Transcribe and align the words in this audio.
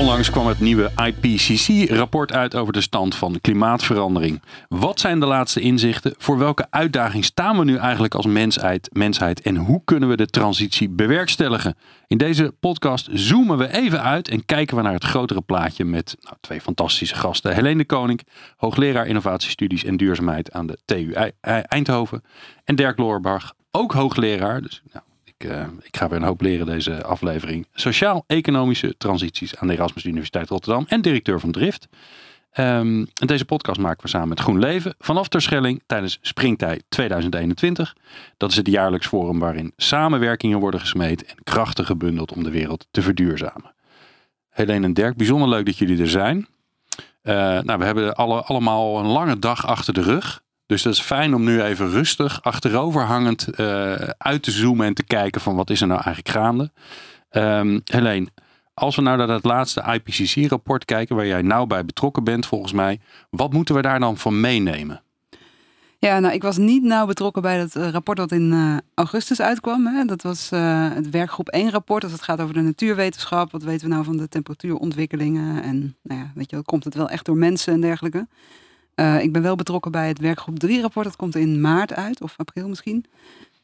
Onlangs 0.00 0.30
kwam 0.30 0.46
het 0.46 0.60
nieuwe 0.60 0.90
IPCC-rapport 0.96 2.32
uit 2.32 2.54
over 2.54 2.72
de 2.72 2.80
stand 2.80 3.14
van 3.14 3.40
klimaatverandering. 3.40 4.42
Wat 4.68 5.00
zijn 5.00 5.20
de 5.20 5.26
laatste 5.26 5.60
inzichten? 5.60 6.14
Voor 6.18 6.38
welke 6.38 6.66
uitdaging 6.70 7.24
staan 7.24 7.58
we 7.58 7.64
nu 7.64 7.76
eigenlijk 7.76 8.14
als 8.14 8.26
mensheid, 8.26 8.88
mensheid 8.92 9.40
en 9.40 9.56
hoe 9.56 9.82
kunnen 9.84 10.08
we 10.08 10.16
de 10.16 10.26
transitie 10.26 10.88
bewerkstelligen? 10.88 11.74
In 12.06 12.18
deze 12.18 12.54
podcast 12.60 13.08
zoomen 13.12 13.58
we 13.58 13.72
even 13.72 14.02
uit 14.02 14.28
en 14.28 14.44
kijken 14.44 14.76
we 14.76 14.82
naar 14.82 14.92
het 14.92 15.04
grotere 15.04 15.40
plaatje 15.40 15.84
met 15.84 16.16
nou, 16.20 16.36
twee 16.40 16.60
fantastische 16.60 17.14
gasten. 17.14 17.54
Helene 17.54 17.78
de 17.78 17.84
Koning, 17.84 18.20
hoogleraar 18.56 19.06
innovatiestudies 19.06 19.84
en 19.84 19.96
duurzaamheid 19.96 20.52
aan 20.52 20.66
de 20.66 20.78
TU 20.84 21.12
Eindhoven. 21.62 22.22
En 22.64 22.74
Dirk 22.74 22.98
Loorbach, 22.98 23.54
ook 23.70 23.92
hoogleraar, 23.92 24.62
dus 24.62 24.82
nou, 24.92 25.04
uh, 25.44 25.66
ik 25.82 25.96
ga 25.96 26.08
weer 26.08 26.18
een 26.18 26.24
hoop 26.24 26.40
leren 26.40 26.66
deze 26.66 27.04
aflevering. 27.04 27.66
Sociaal-economische 27.74 28.94
transities 28.98 29.56
aan 29.56 29.68
de 29.68 29.74
Erasmus 29.74 30.04
Universiteit 30.04 30.48
Rotterdam 30.48 30.84
en 30.88 31.02
directeur 31.02 31.40
van 31.40 31.50
Drift. 31.50 31.88
En 32.50 33.08
deze 33.14 33.44
podcast 33.44 33.80
maken 33.80 34.02
we 34.02 34.08
samen 34.08 34.28
met 34.28 34.40
GroenLeven 34.40 34.94
vanaf 34.98 35.28
Terschelling 35.28 35.82
tijdens 35.86 36.18
Springtijd 36.22 36.84
2021. 36.88 37.96
Dat 38.36 38.50
is 38.50 38.56
het 38.56 38.66
jaarlijks 38.66 39.06
forum 39.06 39.38
waarin 39.38 39.72
samenwerkingen 39.76 40.58
worden 40.58 40.80
gesmeed 40.80 41.24
en 41.24 41.36
krachten 41.42 41.84
gebundeld 41.84 42.32
om 42.32 42.42
de 42.42 42.50
wereld 42.50 42.86
te 42.90 43.02
verduurzamen. 43.02 43.74
Helene 44.50 44.86
en 44.86 44.94
Dirk, 44.94 45.16
bijzonder 45.16 45.48
leuk 45.48 45.66
dat 45.66 45.78
jullie 45.78 46.00
er 46.00 46.08
zijn. 46.08 46.46
Uh, 47.22 47.34
nou, 47.60 47.78
we 47.78 47.84
hebben 47.84 48.14
alle, 48.14 48.42
allemaal 48.42 48.98
een 48.98 49.06
lange 49.06 49.38
dag 49.38 49.66
achter 49.66 49.94
de 49.94 50.02
rug. 50.02 50.42
Dus 50.70 50.82
dat 50.82 50.92
is 50.92 51.00
fijn 51.00 51.34
om 51.34 51.44
nu 51.44 51.62
even 51.62 51.90
rustig 51.90 52.42
achteroverhangend 52.42 53.48
uh, 53.56 53.92
uit 54.18 54.42
te 54.42 54.50
zoomen 54.50 54.86
en 54.86 54.94
te 54.94 55.04
kijken 55.04 55.40
van 55.40 55.56
wat 55.56 55.70
is 55.70 55.80
er 55.80 55.86
nou 55.86 56.00
eigenlijk 56.04 56.36
gaande. 56.36 56.70
Um, 57.30 57.80
Helene, 57.84 58.26
als 58.74 58.96
we 58.96 59.02
nou 59.02 59.16
naar 59.16 59.26
dat 59.26 59.44
laatste 59.44 59.82
IPCC-rapport 59.92 60.84
kijken, 60.84 61.16
waar 61.16 61.26
jij 61.26 61.42
nou 61.42 61.66
bij 61.66 61.84
betrokken 61.84 62.24
bent 62.24 62.46
volgens 62.46 62.72
mij, 62.72 63.00
wat 63.30 63.52
moeten 63.52 63.74
we 63.74 63.82
daar 63.82 64.00
dan 64.00 64.16
van 64.16 64.40
meenemen? 64.40 65.02
Ja, 65.98 66.18
nou, 66.18 66.34
ik 66.34 66.42
was 66.42 66.56
niet 66.56 66.82
nauw 66.82 67.06
betrokken 67.06 67.42
bij 67.42 67.58
het 67.58 67.76
eh, 67.76 67.88
rapport 67.88 68.16
dat 68.16 68.32
in 68.32 68.52
uh, 68.52 68.76
augustus 68.94 69.40
uitkwam. 69.40 69.86
Hè. 69.86 70.04
Dat 70.04 70.22
was 70.22 70.50
het 70.94 71.10
werkgroep 71.10 71.48
1 71.48 71.70
rapport. 71.70 72.02
Dus 72.02 72.12
het 72.12 72.22
gaat 72.22 72.40
over 72.40 72.54
de 72.54 72.60
natuurwetenschap. 72.60 73.52
Wat 73.52 73.62
weten 73.62 73.88
we 73.88 73.92
nou 73.92 74.04
van 74.04 74.16
de 74.16 74.28
temperatuurontwikkelingen? 74.28 75.62
En 75.62 75.96
nou 76.02 76.20
ja, 76.20 76.30
weet 76.34 76.50
je, 76.50 76.62
komt 76.62 76.84
het 76.84 76.94
wel 76.94 77.08
echt 77.08 77.24
door 77.24 77.36
mensen 77.36 77.72
en 77.72 77.80
dergelijke? 77.80 78.26
Uh, 79.00 79.22
ik 79.22 79.32
ben 79.32 79.42
wel 79.42 79.56
betrokken 79.56 79.90
bij 79.90 80.08
het 80.08 80.18
werkgroep 80.18 80.58
3 80.58 80.80
rapport. 80.80 81.04
Dat 81.06 81.16
komt 81.16 81.36
in 81.36 81.60
maart 81.60 81.92
uit, 81.92 82.22
of 82.22 82.34
april 82.36 82.68
misschien. 82.68 83.04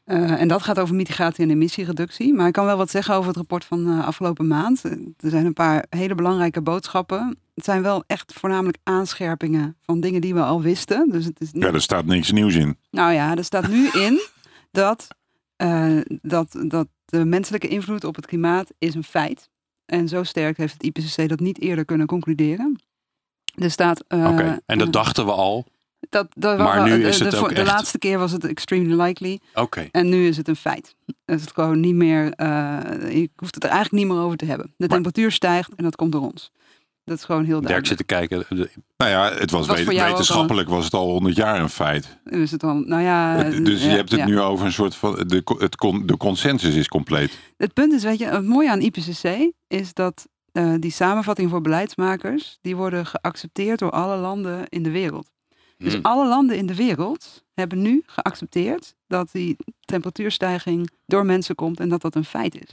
Uh, 0.06 0.40
en 0.40 0.48
dat 0.48 0.62
gaat 0.62 0.78
over 0.78 0.94
mitigatie 0.94 1.44
en 1.44 1.50
emissiereductie. 1.50 2.34
Maar 2.34 2.46
ik 2.46 2.52
kan 2.52 2.64
wel 2.64 2.76
wat 2.76 2.90
zeggen 2.90 3.14
over 3.14 3.28
het 3.28 3.36
rapport 3.36 3.64
van 3.64 3.88
uh, 3.88 4.06
afgelopen 4.06 4.46
maand. 4.46 4.84
Er 4.84 5.30
zijn 5.30 5.46
een 5.46 5.52
paar 5.52 5.86
hele 5.90 6.14
belangrijke 6.14 6.60
boodschappen. 6.60 7.38
Het 7.54 7.64
zijn 7.64 7.82
wel 7.82 8.04
echt 8.06 8.32
voornamelijk 8.32 8.78
aanscherpingen 8.82 9.76
van 9.80 10.00
dingen 10.00 10.20
die 10.20 10.34
we 10.34 10.42
al 10.42 10.62
wisten. 10.62 11.10
Dus 11.10 11.24
het 11.24 11.40
is 11.40 11.52
niet... 11.52 11.62
Ja, 11.62 11.72
er 11.72 11.82
staat 11.82 12.04
niks 12.04 12.32
nieuws 12.32 12.54
in. 12.54 12.76
Nou 12.90 13.12
ja, 13.12 13.36
er 13.36 13.44
staat 13.44 13.68
nu 13.68 13.88
in 13.88 14.20
dat, 14.70 15.08
dat, 16.22 16.64
dat 16.68 16.88
de 17.04 17.24
menselijke 17.24 17.68
invloed 17.68 18.04
op 18.04 18.16
het 18.16 18.26
klimaat 18.26 18.70
is 18.78 18.94
een 18.94 19.04
feit. 19.04 19.48
En 19.86 20.08
zo 20.08 20.22
sterk 20.22 20.56
heeft 20.56 20.72
het 20.72 20.82
IPCC 20.82 21.28
dat 21.28 21.40
niet 21.40 21.60
eerder 21.60 21.84
kunnen 21.84 22.06
concluderen. 22.06 22.80
Er 23.56 23.70
staat. 23.70 24.04
Uh, 24.08 24.30
Oké, 24.30 24.58
en 24.66 24.78
dat 24.78 24.92
dachten 24.92 25.24
we 25.24 25.32
al. 25.32 25.66
Dat, 26.08 26.26
dat 26.30 26.58
maar 26.58 26.84
nu 26.84 27.06
is 27.06 27.18
het 27.18 27.30
de, 27.30 27.36
ook 27.36 27.48
de, 27.48 27.54
echt... 27.54 27.66
laatste 27.66 27.98
keer 27.98 28.18
was 28.18 28.32
het 28.32 28.44
extremely 28.44 29.00
likely. 29.02 29.40
Oké. 29.54 29.88
En 29.92 30.08
nu 30.08 30.26
is 30.26 30.36
het 30.36 30.48
een 30.48 30.56
feit. 30.56 30.96
Het 31.24 31.40
is 31.40 31.46
gewoon 31.54 31.80
niet 31.80 31.94
meer. 31.94 32.24
Uh, 32.24 32.78
je 33.12 33.30
hoeft 33.36 33.54
het 33.54 33.64
er 33.64 33.70
eigenlijk 33.70 34.04
niet 34.04 34.14
meer 34.14 34.24
over 34.24 34.36
te 34.36 34.44
hebben. 34.44 34.66
De 34.66 34.72
maar... 34.76 34.88
temperatuur 34.88 35.32
stijgt 35.32 35.74
en 35.74 35.84
dat 35.84 35.96
komt 35.96 36.12
door 36.12 36.22
ons. 36.22 36.50
Dat 37.04 37.18
is 37.18 37.24
gewoon 37.24 37.44
heel 37.44 37.60
duidelijk. 37.60 37.86
Dirk 37.88 37.98
zit 37.98 38.08
te 38.08 38.14
kijken. 38.14 38.44
Nou 38.96 39.10
ja, 39.10 39.38
het 39.38 39.50
was, 39.50 39.66
was 39.66 39.84
wetenschappelijk 39.84 40.68
was 40.68 40.84
het 40.84 40.94
al 40.94 41.10
100 41.10 41.36
jaar 41.36 41.60
een 41.60 41.68
feit. 41.68 42.18
Is 42.24 42.50
het 42.50 42.62
al, 42.62 42.74
nou 42.74 43.02
ja, 43.02 43.42
dus 43.60 43.82
ja, 43.82 43.90
je 43.90 43.96
hebt 43.96 44.10
het 44.10 44.24
nu 44.24 44.40
over 44.40 44.66
een 44.66 44.72
soort 44.72 44.94
van 44.94 45.14
de, 45.26 45.42
het, 45.58 45.76
de 46.04 46.16
consensus 46.16 46.74
is 46.74 46.88
compleet. 46.88 47.38
Het 47.56 47.72
punt 47.72 47.92
is, 47.92 48.02
weet 48.02 48.18
je, 48.18 48.26
het 48.26 48.44
mooie 48.44 48.70
aan 48.70 48.80
IPCC 48.80 49.52
is 49.68 49.94
dat 49.94 50.28
uh, 50.56 50.74
die 50.78 50.90
samenvatting 50.90 51.50
voor 51.50 51.60
beleidsmakers, 51.60 52.58
die 52.60 52.76
worden 52.76 53.06
geaccepteerd 53.06 53.78
door 53.78 53.90
alle 53.90 54.16
landen 54.16 54.68
in 54.68 54.82
de 54.82 54.90
wereld. 54.90 55.30
Dus 55.78 55.92
hmm. 55.92 56.04
alle 56.04 56.28
landen 56.28 56.56
in 56.56 56.66
de 56.66 56.74
wereld 56.74 57.44
hebben 57.54 57.82
nu 57.82 58.02
geaccepteerd 58.06 58.94
dat 59.06 59.28
die 59.32 59.56
temperatuurstijging 59.80 60.90
door 61.06 61.26
mensen 61.26 61.54
komt 61.54 61.80
en 61.80 61.88
dat 61.88 62.00
dat 62.00 62.14
een 62.14 62.24
feit 62.24 62.54
is. 62.54 62.70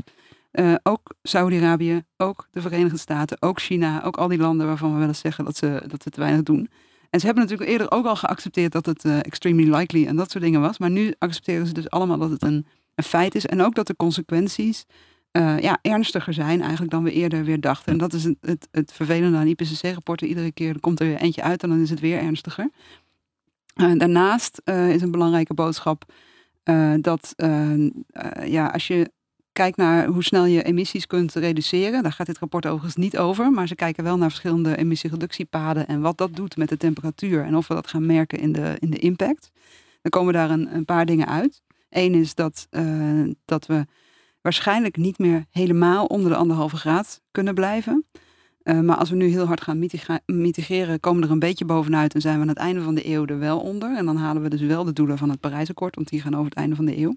Uh, 0.52 0.76
ook 0.84 1.14
Saudi-Arabië, 1.24 2.04
ook 2.18 2.48
de 2.52 2.62
Verenigde 2.62 2.98
Staten, 2.98 3.42
ook 3.42 3.62
China, 3.62 4.04
ook 4.04 4.18
al 4.18 4.28
die 4.28 4.38
landen 4.38 4.68
waarvan 4.68 4.94
we 4.94 5.00
wel 5.00 5.08
eens 5.08 5.20
zeggen 5.20 5.46
dat 5.46 5.58
ze, 5.58 5.84
dat 5.88 6.04
ze 6.04 6.10
te 6.10 6.20
weinig 6.20 6.44
doen. 6.44 6.70
En 7.10 7.20
ze 7.20 7.26
hebben 7.26 7.44
natuurlijk 7.44 7.70
eerder 7.70 7.92
ook 7.92 8.06
al 8.06 8.16
geaccepteerd 8.16 8.72
dat 8.72 8.86
het 8.86 9.06
uh, 9.06 9.18
extremely 9.18 9.76
likely 9.76 10.06
en 10.08 10.16
dat 10.16 10.32
soort 10.32 10.44
dingen 10.44 10.62
was. 10.62 10.78
Maar 10.78 10.90
nu 10.90 11.14
accepteren 11.18 11.68
ze 11.68 11.74
dus 11.74 11.90
allemaal 11.90 12.18
dat 12.18 12.30
het 12.30 12.44
een, 12.44 12.66
een 12.96 13.04
feit 13.04 13.36
is. 13.36 13.46
En 13.46 13.62
ook 13.62 13.76
dat 13.76 13.88
de 13.88 13.96
consequenties 13.96 14.86
uh, 15.38 15.60
ja, 15.60 15.80
ernstiger 15.82 16.34
zijn 16.34 16.62
eigenlijk 16.62 16.92
dan 16.92 17.04
we 17.04 17.12
eerder 17.12 17.44
weer 17.44 17.60
dachten. 17.60 17.92
En 17.92 17.98
dat 17.98 18.14
is 18.14 18.24
het, 18.24 18.38
het, 18.42 18.68
het 18.72 18.94
vervelende 18.94 19.38
aan 19.38 19.48
IPCC-rapporten. 19.48 20.28
Iedere 20.28 20.52
keer 20.52 20.80
komt 20.80 21.00
er 21.00 21.08
weer 21.08 21.18
eentje 21.18 21.42
uit 21.42 21.64
en 21.64 21.70
dan 21.70 21.82
is 21.82 21.90
het 21.90 22.00
weer 22.00 22.20
ernstiger. 22.20 22.70
Uh, 23.76 23.98
daarnaast 23.98 24.62
uh, 24.66 24.94
is 24.94 25.02
een 25.02 25.12
belangrijke 25.12 25.54
boodschap 25.54 26.14
dat 27.02 27.34
ja, 28.44 28.68
als 28.68 28.88
je 28.88 29.12
kijkt 29.52 29.78
naar 29.78 30.06
hoe 30.06 30.24
snel 30.24 30.46
je 30.46 30.64
emissies 30.64 31.08
kunt 31.08 31.34
reduceren, 31.34 32.04
daar 32.04 32.12
gaat 32.12 32.28
dit 32.28 32.38
rapport 32.38 32.66
overigens 32.66 32.96
niet 32.96 33.18
over, 33.18 33.52
maar 33.52 33.68
ze 33.68 33.76
kijken 33.76 34.04
wel 34.04 34.18
naar 34.18 34.30
verschillende 34.30 34.78
emissiereductiepaden 34.78 35.88
en 35.88 36.02
wat 36.02 36.18
dat 36.18 36.36
doet 36.36 36.58
met 36.58 36.70
de 36.70 36.78
temperatuur 36.78 37.44
en 37.44 37.56
of 37.56 37.68
we 37.68 37.74
dat 37.74 37.88
gaan 37.88 38.06
merken 38.06 38.40
in 38.40 38.52
de, 38.52 38.76
in 38.80 38.90
de 38.90 39.00
impact. 39.00 39.52
Dan 40.02 40.12
komen 40.12 40.34
daar 40.34 40.50
een, 40.50 40.76
een 40.76 40.86
paar 40.86 41.06
dingen 41.06 41.28
uit. 41.28 41.62
Eén 41.90 42.14
is 42.14 42.36
dat, 42.36 42.68
dat 43.46 43.66
we 43.66 43.86
waarschijnlijk 44.44 44.98
niet 44.98 45.18
meer 45.18 45.46
helemaal 45.50 46.06
onder 46.06 46.32
de 46.32 46.38
anderhalve 46.38 46.76
graad 46.76 47.22
kunnen 47.32 47.54
blijven. 47.54 48.06
Uh, 48.64 48.80
maar 48.80 48.96
als 48.98 49.10
we 49.10 49.16
nu 49.16 49.28
heel 49.28 49.46
hard 49.46 49.62
gaan 49.62 49.88
mitigeren, 50.26 51.00
komen 51.00 51.20
we 51.22 51.26
er 51.26 51.32
een 51.32 51.40
beetje 51.40 51.66
bovenuit 51.66 52.14
en 52.14 52.22
zijn 52.22 52.36
we 52.36 52.42
aan 52.42 52.48
het 52.48 52.58
einde 52.58 52.82
van 52.82 52.96
de 52.96 53.08
eeuw 53.08 53.26
er 53.26 53.40
wel 53.40 53.60
onder. 53.60 53.98
En 53.98 54.06
dan 54.06 54.18
halen 54.18 54.42
we 54.42 54.50
dus 54.50 54.62
wel 54.62 54.84
de 54.84 54.94
doelen 54.94 55.18
van 55.18 55.30
het 55.30 55.40
Parijsakkoord, 55.40 55.96
want 55.96 56.10
die 56.10 56.22
gaan 56.22 56.34
over 56.34 56.46
het 56.46 56.58
einde 56.58 56.76
van 56.76 56.86
de 56.86 56.98
eeuw. 56.98 57.16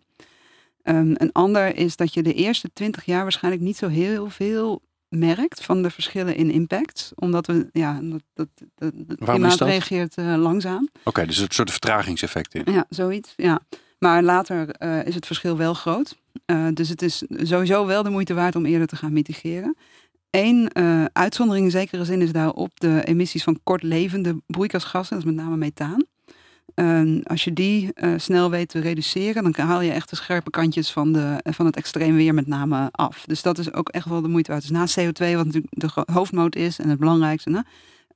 Um, 0.82 1.14
een 1.14 1.32
ander 1.32 1.76
is 1.76 1.96
dat 1.96 2.14
je 2.14 2.22
de 2.22 2.34
eerste 2.34 2.70
twintig 2.72 3.04
jaar 3.04 3.22
waarschijnlijk 3.22 3.64
niet 3.64 3.76
zo 3.76 3.88
heel 3.88 4.30
veel 4.30 4.82
merkt 5.08 5.64
van 5.64 5.82
de 5.82 5.90
verschillen 5.90 6.36
in 6.36 6.50
impact. 6.50 7.12
Omdat 7.14 7.46
we, 7.46 7.68
ja, 7.72 8.00
dat, 8.02 8.22
dat, 8.34 8.48
dat, 8.74 8.92
het 9.06 9.18
klimaat 9.18 9.60
reageert 9.60 10.16
uh, 10.18 10.36
langzaam. 10.36 10.88
Oké, 10.92 11.08
okay, 11.08 11.26
dus 11.26 11.38
een 11.38 11.46
soort 11.48 11.70
vertragingseffect 11.70 12.54
in. 12.54 12.72
Ja, 12.72 12.86
zoiets, 12.88 13.32
ja. 13.36 13.60
Maar 13.98 14.22
later 14.22 14.82
uh, 14.82 15.06
is 15.06 15.14
het 15.14 15.26
verschil 15.26 15.56
wel 15.56 15.74
groot. 15.74 16.16
Uh, 16.46 16.66
dus 16.74 16.88
het 16.88 17.02
is 17.02 17.22
sowieso 17.28 17.86
wel 17.86 18.02
de 18.02 18.10
moeite 18.10 18.34
waard 18.34 18.56
om 18.56 18.66
eerder 18.66 18.86
te 18.86 18.96
gaan 18.96 19.12
mitigeren. 19.12 19.76
Eén 20.30 20.70
uh, 20.72 21.04
uitzondering 21.12 21.64
in 21.64 21.70
zekere 21.70 22.04
zin 22.04 22.22
is 22.22 22.32
daarop 22.32 22.80
de 22.80 23.04
emissies 23.04 23.42
van 23.42 23.60
kortlevende 23.62 24.42
broeikasgassen, 24.46 25.16
dat 25.16 25.26
is 25.26 25.32
met 25.34 25.44
name 25.44 25.56
methaan. 25.56 26.04
Uh, 26.74 27.20
als 27.24 27.44
je 27.44 27.52
die 27.52 27.90
uh, 27.94 28.14
snel 28.16 28.50
weet 28.50 28.68
te 28.68 28.78
reduceren, 28.78 29.42
dan 29.42 29.66
haal 29.66 29.80
je 29.80 29.90
echt 29.90 30.10
de 30.10 30.16
scherpe 30.16 30.50
kantjes 30.50 30.90
van, 30.90 31.12
de, 31.12 31.40
van 31.42 31.66
het 31.66 31.76
extreem 31.76 32.16
weer 32.16 32.34
met 32.34 32.46
name 32.46 32.88
af. 32.90 33.24
Dus 33.26 33.42
dat 33.42 33.58
is 33.58 33.72
ook 33.72 33.88
echt 33.88 34.08
wel 34.08 34.20
de 34.20 34.28
moeite 34.28 34.50
waard. 34.50 34.68
Dus 34.68 34.96
na 34.96 35.04
CO2, 35.04 35.34
wat 35.34 35.44
natuurlijk 35.44 35.66
de 35.68 36.12
hoofdmoot 36.12 36.56
is 36.56 36.78
en 36.78 36.88
het 36.88 36.98
belangrijkste, 36.98 37.50
nou, 37.50 37.64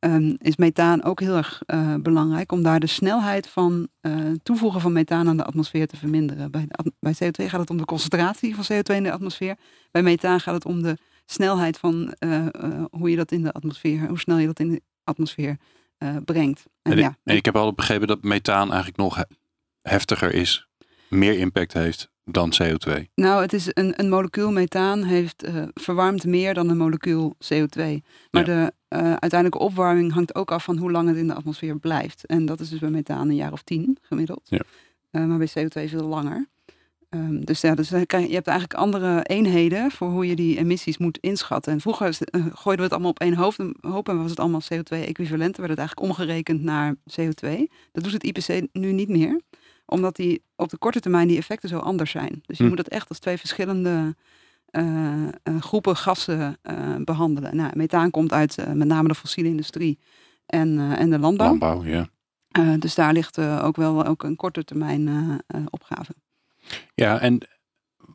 um, 0.01 0.37
is 0.39 0.57
methaan 0.57 1.03
ook 1.03 1.21
heel 1.21 1.37
erg 1.37 1.63
uh, 1.67 1.95
belangrijk 1.95 2.53
om 2.53 2.63
daar 2.63 2.81
de 2.81 2.87
snelheid 2.87 3.49
van 3.49 3.89
uh, 4.01 4.15
toevoegen 4.43 4.81
van 4.81 4.93
methaan 4.93 5.29
aan 5.29 5.37
de 5.37 5.45
atmosfeer 5.45 5.87
te 5.87 5.97
verminderen. 5.97 6.51
Bij, 6.51 6.69
bij, 6.99 7.15
CO2 7.15 7.45
gaat 7.47 7.61
het 7.61 7.71
om 7.71 7.77
de 7.77 7.85
concentratie 7.85 8.55
van 8.55 8.65
CO2 8.65 8.95
in 8.95 9.03
de 9.03 9.13
atmosfeer. 9.13 9.57
Bij 9.91 10.03
methaan 10.03 10.41
gaat 10.41 10.55
het 10.55 10.65
om 10.65 10.83
de 10.83 10.97
snelheid 11.27 11.79
van 11.79 12.15
uh, 12.19 12.47
hoe 12.91 13.11
je 13.11 13.17
dat 13.17 13.33
in 13.33 13.43
de 13.43 13.53
atmosfeer, 13.53 14.09
hoe 14.09 14.19
snel 14.19 14.39
je 14.39 14.47
dat 14.47 14.61
in 14.61 14.71
de 14.71 14.83
atmosfeer 15.05 15.57
brengt. 16.25 16.65
En, 16.83 16.93
en, 16.93 16.99
ja, 16.99 17.17
en 17.25 17.37
ik 17.37 17.45
heb 17.45 17.57
al 17.57 17.73
begrepen 17.73 18.07
dat 18.07 18.23
methaan 18.23 18.69
eigenlijk 18.69 18.97
nog 18.97 19.25
heftiger 19.83 20.35
is, 20.35 20.69
meer 21.09 21.39
impact 21.39 21.73
heeft 21.73 22.11
dan 22.25 22.53
CO2? 22.63 22.93
Nou, 23.15 23.43
het 23.43 23.53
is 23.53 23.69
een, 23.73 23.93
een 23.97 24.09
molecuul 24.09 24.53
methaan 24.53 25.03
heeft 25.03 25.49
uh, 25.49 25.63
verwarmt 25.75 26.25
meer 26.25 26.55
dan 26.55 26.69
een 26.69 26.77
molecuul 26.77 27.37
CO2. 27.45 27.83
Maar 28.31 28.45
de 28.45 28.73
uh, 28.91 28.99
uiteindelijke 29.01 29.59
opwarming 29.59 30.13
hangt 30.13 30.35
ook 30.35 30.51
af 30.51 30.65
van 30.65 30.77
hoe 30.77 30.91
lang 30.91 31.09
het 31.09 31.17
in 31.17 31.27
de 31.27 31.35
atmosfeer 31.35 31.79
blijft. 31.79 32.27
En 32.27 32.47
dat 32.47 32.61
is 32.61 32.69
dus 32.69 32.79
bij 32.79 32.91
methaan 32.91 33.29
een 33.29 33.35
jaar 33.35 33.53
of 33.53 33.63
tien 33.63 33.99
gemiddeld. 34.01 34.49
Ja. 34.49 35.27
maar 35.27 35.39
bij 35.39 35.49
CO2 35.49 35.89
veel 35.89 36.07
langer. 36.07 36.49
Ehm, 37.11 37.41
dus 37.41 37.61
ja, 37.61 37.75
dus 37.75 37.89
je 37.89 37.97
hebt 38.09 38.47
eigenlijk 38.47 38.75
andere 38.75 39.23
eenheden 39.23 39.91
voor 39.91 40.09
hoe 40.09 40.27
je 40.27 40.37
die 40.37 40.59
emissies 40.59 40.99
moet 40.99 41.19
inschatten. 41.19 41.73
En 41.73 41.81
vroeger 41.81 42.19
gooiden 42.33 42.77
we 42.77 42.83
het 42.83 42.93
allemaal 42.93 43.11
op 43.11 43.21
één 43.21 43.35
hoofd, 43.35 43.59
hoop 43.81 44.09
en 44.09 44.19
was 44.21 44.31
het 44.31 44.41
allemaal 44.41 44.63
CO2-equivalent. 44.63 45.57
werd 45.57 45.71
het 45.71 45.79
eigenlijk 45.79 46.01
omgerekend 46.01 46.63
naar 46.63 46.95
CO2. 46.95 47.49
Dat 47.93 48.05
doet 48.05 48.13
het 48.13 48.25
IPC 48.25 48.67
nu 48.73 48.93
niet 48.93 49.09
meer, 49.09 49.41
omdat 49.87 50.17
die 50.17 50.43
op 50.57 50.69
de 50.69 50.79
korte 50.79 51.01
termijn 51.01 51.29
die 51.29 51.37
effecten 51.37 51.69
zo 51.69 51.79
anders 51.79 52.11
zijn. 52.11 52.43
Dus 52.47 52.57
je 52.57 52.63
hm. 52.63 52.69
moet 52.69 52.79
het 52.79 52.89
echt 52.89 53.09
als 53.09 53.19
twee 53.19 53.39
verschillende 53.39 54.17
groepen 55.61 55.97
gassen 55.97 56.59
uh, 56.63 56.97
behandelen. 57.05 57.57
Nou, 57.57 57.71
methaan 57.75 58.11
komt 58.11 58.33
uit 58.33 58.57
met 58.75 58.89
name 58.89 59.09
de 59.09 59.15
fossiele 59.15 59.49
industrie 59.49 59.99
en, 60.47 60.79
en 60.97 61.11
de 61.11 61.19
landbouw. 61.19 61.47
Landbouw, 61.47 61.85
ja. 61.85 62.09
dus 62.79 62.95
daar 62.95 63.13
ligt 63.13 63.39
ook 63.39 63.77
wel 63.77 64.07
ook 64.07 64.23
een 64.23 64.37
korte 64.37 64.65
termijn 64.65 65.09
opgave. 65.71 66.15
Ja, 66.95 67.21
en 67.21 67.41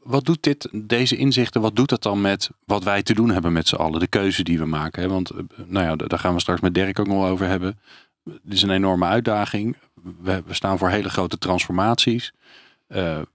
wat 0.06 0.26
doet 0.26 0.44
dit, 0.44 0.70
deze 0.72 1.16
inzichten, 1.16 1.62
wat 1.62 1.76
doet 1.76 1.90
dat 1.90 2.04
dan 2.04 2.22
met 2.22 2.50
wat 2.66 2.84
wij 2.84 3.04
te 3.04 3.14
doen 3.14 3.30
hebben 3.30 3.54
met 3.54 3.68
z'n 3.68 3.76
allen? 3.76 4.00
De 4.00 4.08
keuze 4.08 4.44
die 4.44 4.60
we 4.60 4.66
maken. 4.66 5.02
Hè? 5.02 5.10
Want 5.10 5.32
nou 5.66 5.86
ja, 5.86 5.96
daar 5.96 6.20
gaan 6.20 6.34
we 6.34 6.40
straks 6.40 6.62
met 6.62 6.74
Dirk 6.74 7.00
ook 7.00 7.08
nog 7.08 7.28
over 7.28 7.48
hebben. 7.48 7.80
Het 8.24 8.54
is 8.54 8.62
een 8.62 8.70
enorme 8.70 9.06
uitdaging. 9.06 9.78
We, 10.22 10.44
we 10.46 10.54
staan 10.54 10.78
voor 10.78 10.90
hele 10.90 11.10
grote 11.10 11.38
transformaties. 11.38 12.34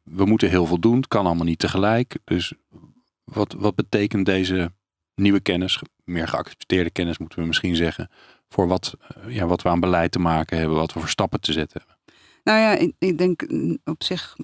we 0.03 0.25
moeten 0.25 0.49
heel 0.49 0.67
veel 0.67 0.81
doen. 0.81 0.97
Het 0.97 1.09
kan 1.09 1.27
allemaal 1.27 1.45
niet 1.45 1.59
tegelijk. 1.59 2.19
Dus 2.25 2.53
wat, 3.33 3.53
wat 3.53 3.75
betekent 3.75 4.27
deze 4.27 4.73
nieuwe 5.15 5.41
kennis, 5.41 5.83
meer 6.05 6.29
geaccepteerde 6.29 6.91
kennis 6.91 7.19
moeten 7.19 7.39
we 7.39 7.47
misschien 7.47 7.77
zeggen, 7.77 8.11
voor 8.49 8.67
wat, 8.67 8.95
eh, 9.09 9.35
ja, 9.35 9.47
wat 9.47 9.63
we 9.63 9.69
aan 9.69 9.81
beleid 9.81 10.13
te 10.13 10.19
maken 10.19 10.59
hebben, 10.59 10.77
wat 10.77 10.93
we 10.93 10.99
voor 11.01 11.09
stappen 11.09 11.41
te 11.41 11.53
zetten 11.53 11.81
hebben? 11.81 11.99
Nou 12.45 12.59
ja, 12.59 12.93
ik, 12.99 13.19
denk 13.19 13.49
mm, 13.49 13.79
op 13.85 14.03
zich, 14.03 14.37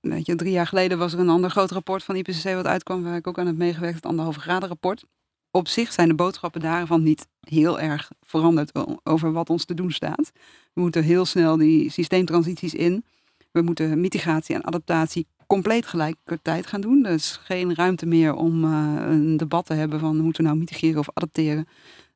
weet 0.00 0.26
je, 0.26 0.34
drie 0.34 0.52
jaar 0.52 0.66
geleden 0.66 0.98
was 0.98 1.12
er 1.12 1.18
een 1.18 1.28
ander 1.28 1.50
groot 1.50 1.70
rapport 1.70 2.04
van 2.04 2.16
IPCC 2.16 2.54
wat 2.54 2.66
uitkwam, 2.66 3.02
waar 3.02 3.16
ik 3.16 3.26
ook 3.26 3.38
aan 3.38 3.46
heb 3.46 3.56
meegewerkt, 3.56 3.96
het 3.96 4.06
anderhalve 4.06 4.40
graden 4.40 4.68
rapport. 4.68 5.04
Op 5.50 5.68
zich 5.68 5.92
zijn 5.92 6.08
de 6.08 6.14
boodschappen 6.14 6.60
daarvan 6.60 7.02
niet 7.02 7.26
heel 7.40 7.80
erg 7.80 8.10
veranderd 8.22 8.72
over 9.02 9.32
wat 9.32 9.50
ons 9.50 9.64
te 9.64 9.74
doen 9.74 9.90
staat. 9.92 10.32
We 10.72 10.80
moeten 10.80 11.02
heel 11.02 11.24
snel 11.24 11.56
die 11.56 11.90
systeemtransities 11.90 12.74
in. 12.74 13.04
We 13.50 13.62
moeten 13.62 14.00
mitigatie 14.00 14.54
en 14.54 14.64
adaptatie 14.64 15.26
compleet 15.54 15.86
gelijkertijd 15.86 16.66
gaan 16.66 16.80
doen. 16.80 17.04
Er 17.04 17.12
is 17.12 17.40
geen 17.42 17.74
ruimte 17.74 18.06
meer 18.06 18.34
om 18.34 18.64
uh, 18.64 18.94
een 19.08 19.36
debat 19.36 19.66
te 19.66 19.74
hebben 19.74 20.00
van 20.00 20.16
moeten 20.16 20.42
we 20.42 20.48
nou 20.48 20.60
mitigeren 20.60 20.98
of 20.98 21.08
adapteren. 21.14 21.68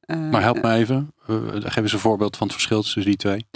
Uh, 0.07 0.31
maar 0.31 0.43
help 0.43 0.63
me 0.63 0.73
even, 0.73 1.13
uh, 1.31 1.37
geef 1.53 1.77
eens 1.77 1.93
een 1.93 1.99
voorbeeld 1.99 2.37
van 2.37 2.47
het 2.47 2.57
verschil 2.57 2.83
tussen 2.83 3.05
die 3.05 3.17
twee. 3.17 3.47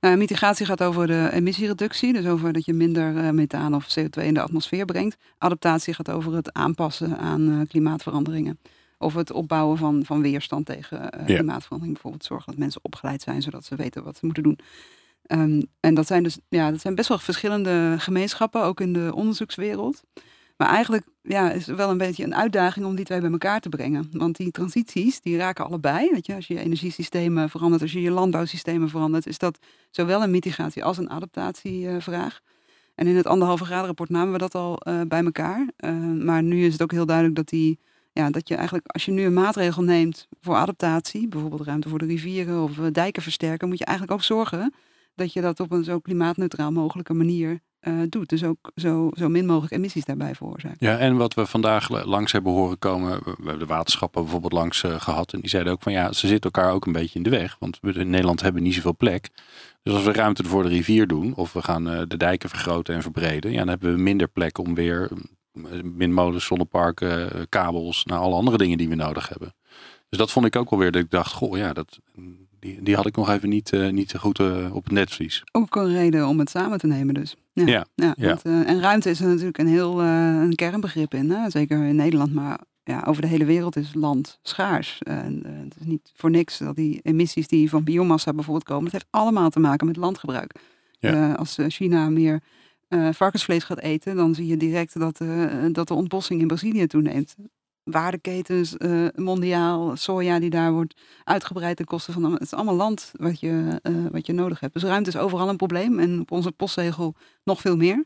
Nou, 0.00 0.16
mitigatie 0.16 0.66
gaat 0.66 0.82
over 0.82 1.06
de 1.06 1.30
emissiereductie, 1.32 2.12
dus 2.12 2.26
over 2.26 2.52
dat 2.52 2.64
je 2.64 2.72
minder 2.72 3.34
methaan 3.34 3.74
of 3.74 3.98
CO2 3.98 4.22
in 4.22 4.34
de 4.34 4.42
atmosfeer 4.42 4.84
brengt. 4.84 5.16
Adaptatie 5.38 5.94
gaat 5.94 6.10
over 6.10 6.34
het 6.34 6.52
aanpassen 6.52 7.18
aan 7.18 7.66
klimaatveranderingen. 7.68 8.58
Of 8.98 9.14
het 9.14 9.32
opbouwen 9.32 9.78
van, 9.78 10.04
van 10.04 10.22
weerstand 10.22 10.66
tegen 10.66 11.10
klimaatverandering. 11.24 11.92
Bijvoorbeeld 11.92 12.24
zorgen 12.24 12.50
dat 12.50 12.60
mensen 12.60 12.80
opgeleid 12.84 13.22
zijn, 13.22 13.42
zodat 13.42 13.64
ze 13.64 13.76
weten 13.76 14.04
wat 14.04 14.16
ze 14.16 14.24
moeten 14.24 14.42
doen. 14.42 14.58
Um, 15.26 15.62
en 15.80 15.94
dat 15.94 16.06
zijn 16.06 16.22
dus 16.22 16.38
ja, 16.48 16.70
dat 16.70 16.80
zijn 16.80 16.94
best 16.94 17.08
wel 17.08 17.18
verschillende 17.18 17.94
gemeenschappen, 17.98 18.62
ook 18.62 18.80
in 18.80 18.92
de 18.92 19.10
onderzoekswereld. 19.14 20.02
Maar 20.56 20.68
eigenlijk 20.68 21.06
ja, 21.22 21.50
is 21.50 21.66
het 21.66 21.76
wel 21.76 21.90
een 21.90 21.98
beetje 21.98 22.24
een 22.24 22.34
uitdaging 22.34 22.86
om 22.86 22.94
die 22.94 23.04
twee 23.04 23.20
bij 23.20 23.30
elkaar 23.30 23.60
te 23.60 23.68
brengen. 23.68 24.08
Want 24.12 24.36
die 24.36 24.50
transities, 24.50 25.20
die 25.20 25.36
raken 25.36 25.64
allebei. 25.64 26.10
Weet 26.10 26.26
je, 26.26 26.34
als 26.34 26.46
je 26.46 26.54
je 26.54 26.60
energiesystemen 26.60 27.50
verandert, 27.50 27.82
als 27.82 27.92
je 27.92 28.00
je 28.00 28.10
landbouwsystemen 28.10 28.88
verandert, 28.88 29.26
is 29.26 29.38
dat 29.38 29.58
zowel 29.90 30.22
een 30.22 30.30
mitigatie 30.30 30.84
als 30.84 30.98
een 30.98 31.10
adaptatievraag. 31.10 32.40
en 32.94 33.06
in 33.06 33.16
het 33.16 33.26
anderhalve 33.26 33.64
graden 33.64 33.86
rapport 33.86 34.10
namen 34.10 34.32
we 34.32 34.38
dat 34.38 34.54
al 34.54 34.80
uh, 34.88 35.00
bij 35.08 35.24
elkaar. 35.24 35.68
Uh, 35.78 35.90
maar 36.24 36.42
nu 36.42 36.64
is 36.64 36.72
het 36.72 36.82
ook 36.82 36.92
heel 36.92 37.06
duidelijk 37.06 37.36
dat 37.36 37.48
die 37.48 37.78
ja, 38.12 38.30
dat 38.30 38.48
je 38.48 38.54
eigenlijk, 38.54 38.86
als 38.86 39.04
je 39.04 39.12
nu 39.12 39.24
een 39.24 39.32
maatregel 39.32 39.82
neemt 39.82 40.28
voor 40.40 40.54
adaptatie, 40.54 41.28
bijvoorbeeld 41.28 41.62
ruimte 41.62 41.88
voor 41.88 41.98
de 41.98 42.06
rivieren 42.06 42.62
of 42.62 42.72
dijken 42.72 43.22
versterken, 43.22 43.68
moet 43.68 43.78
je 43.78 43.84
eigenlijk 43.84 44.18
ook 44.18 44.24
zorgen 44.24 44.72
dat 45.14 45.32
je 45.32 45.40
dat 45.40 45.60
op 45.60 45.72
een 45.72 45.84
zo 45.84 45.98
klimaatneutraal 45.98 46.70
mogelijke 46.70 47.14
manier 47.14 47.60
uh, 47.82 48.02
doet. 48.08 48.28
Dus 48.28 48.44
ook 48.44 48.70
zo, 48.74 49.10
zo 49.12 49.28
min 49.28 49.46
mogelijk 49.46 49.72
emissies 49.72 50.04
daarbij 50.04 50.34
veroorzaakt. 50.34 50.80
Ja, 50.80 50.98
en 50.98 51.16
wat 51.16 51.34
we 51.34 51.46
vandaag 51.46 52.04
langs 52.04 52.32
hebben 52.32 52.52
horen 52.52 52.78
komen, 52.78 53.20
we 53.24 53.34
hebben 53.36 53.58
de 53.58 53.66
waterschappen 53.66 54.22
bijvoorbeeld 54.22 54.52
langs 54.52 54.82
uh, 54.82 55.00
gehad. 55.00 55.32
En 55.32 55.40
die 55.40 55.50
zeiden 55.50 55.72
ook 55.72 55.82
van 55.82 55.92
ja, 55.92 56.12
ze 56.12 56.26
zitten 56.26 56.50
elkaar 56.50 56.72
ook 56.72 56.86
een 56.86 56.92
beetje 56.92 57.18
in 57.18 57.22
de 57.22 57.30
weg. 57.30 57.56
Want 57.58 57.78
we 57.80 57.92
in 57.92 58.10
Nederland 58.10 58.40
hebben 58.40 58.62
niet 58.62 58.74
zoveel 58.74 58.96
plek. 58.96 59.30
Dus 59.82 59.94
als 59.94 60.04
we 60.04 60.12
ruimte 60.12 60.44
voor 60.44 60.62
de 60.62 60.68
rivier 60.68 61.06
doen, 61.06 61.34
of 61.34 61.52
we 61.52 61.62
gaan 61.62 61.88
uh, 61.88 62.02
de 62.08 62.16
dijken 62.16 62.48
vergroten 62.48 62.94
en 62.94 63.02
verbreden, 63.02 63.50
ja, 63.50 63.58
dan 63.58 63.68
hebben 63.68 63.94
we 63.94 64.00
minder 64.00 64.28
plek 64.28 64.58
om 64.58 64.74
weer 64.74 65.10
windmolens, 65.96 66.44
zonneparken, 66.44 67.48
kabels, 67.48 68.04
naar 68.04 68.18
alle 68.18 68.34
andere 68.34 68.56
dingen 68.56 68.78
die 68.78 68.88
we 68.88 68.94
nodig 68.94 69.28
hebben. 69.28 69.54
Dus 70.08 70.18
dat 70.18 70.30
vond 70.30 70.46
ik 70.46 70.56
ook 70.56 70.70
alweer 70.70 70.92
dat 70.92 71.02
ik 71.02 71.10
dacht, 71.10 71.32
goh 71.32 71.56
ja, 71.56 71.72
dat, 71.72 71.98
die, 72.62 72.82
die 72.82 72.94
had 72.94 73.06
ik 73.06 73.16
nog 73.16 73.30
even 73.30 73.48
niet, 73.48 73.72
uh, 73.72 73.90
niet 73.90 74.14
goed 74.18 74.38
uh, 74.38 74.74
op 74.74 74.84
het 74.84 74.92
netvlies. 74.92 75.42
Ook 75.52 75.76
een 75.76 75.92
reden 75.92 76.26
om 76.26 76.38
het 76.38 76.50
samen 76.50 76.78
te 76.78 76.86
nemen 76.86 77.14
dus. 77.14 77.36
Ja, 77.52 77.66
ja, 77.66 77.86
ja, 77.94 78.14
Want, 78.16 78.46
uh, 78.46 78.68
en 78.68 78.80
ruimte 78.80 79.10
is 79.10 79.20
er 79.20 79.28
natuurlijk 79.28 79.58
een 79.58 79.66
heel 79.66 80.02
een 80.02 80.54
kernbegrip 80.54 81.14
in. 81.14 81.30
Hè? 81.30 81.50
Zeker 81.50 81.84
in 81.84 81.96
Nederland, 81.96 82.34
maar 82.34 82.58
ja, 82.84 83.04
over 83.06 83.22
de 83.22 83.28
hele 83.28 83.44
wereld 83.44 83.76
is 83.76 83.94
land 83.94 84.38
schaars. 84.42 85.00
het 85.04 85.76
is 85.80 85.86
niet 85.86 86.12
voor 86.14 86.30
niks 86.30 86.58
dat 86.58 86.76
die 86.76 87.00
emissies 87.02 87.48
die 87.48 87.70
van 87.70 87.84
biomassa 87.84 88.32
bijvoorbeeld 88.32 88.64
komen, 88.64 88.84
dat 88.84 88.92
heeft 88.92 89.06
allemaal 89.10 89.50
te 89.50 89.60
maken 89.60 89.86
met 89.86 89.96
landgebruik. 89.96 90.54
als 91.36 91.58
China 91.66 92.08
meer 92.08 92.40
varkensvlees 93.10 93.64
gaat 93.64 93.80
eten, 93.80 94.16
dan 94.16 94.34
zie 94.34 94.46
je 94.46 94.56
direct 94.56 94.98
dat, 94.98 95.20
dat 95.72 95.88
de 95.88 95.94
ontbossing 95.94 96.40
in 96.40 96.46
Brazilië 96.46 96.86
toeneemt 96.86 97.36
waardeketens 97.84 98.74
uh, 98.78 99.06
mondiaal, 99.14 99.96
soja 99.96 100.38
die 100.38 100.50
daar 100.50 100.72
wordt 100.72 101.00
uitgebreid 101.24 101.76
ten 101.76 101.86
koste 101.86 102.12
van. 102.12 102.32
Het 102.32 102.42
is 102.42 102.52
allemaal 102.52 102.74
land 102.74 103.12
wat 103.16 103.40
je, 103.40 103.80
uh, 103.82 104.06
wat 104.10 104.26
je 104.26 104.32
nodig 104.32 104.60
hebt. 104.60 104.72
Dus 104.72 104.82
ruimte 104.82 105.10
is 105.10 105.16
overal 105.16 105.48
een 105.48 105.56
probleem 105.56 105.98
en 105.98 106.20
op 106.20 106.30
onze 106.30 106.52
postzegel 106.52 107.14
nog 107.44 107.60
veel 107.60 107.76
meer. 107.76 108.04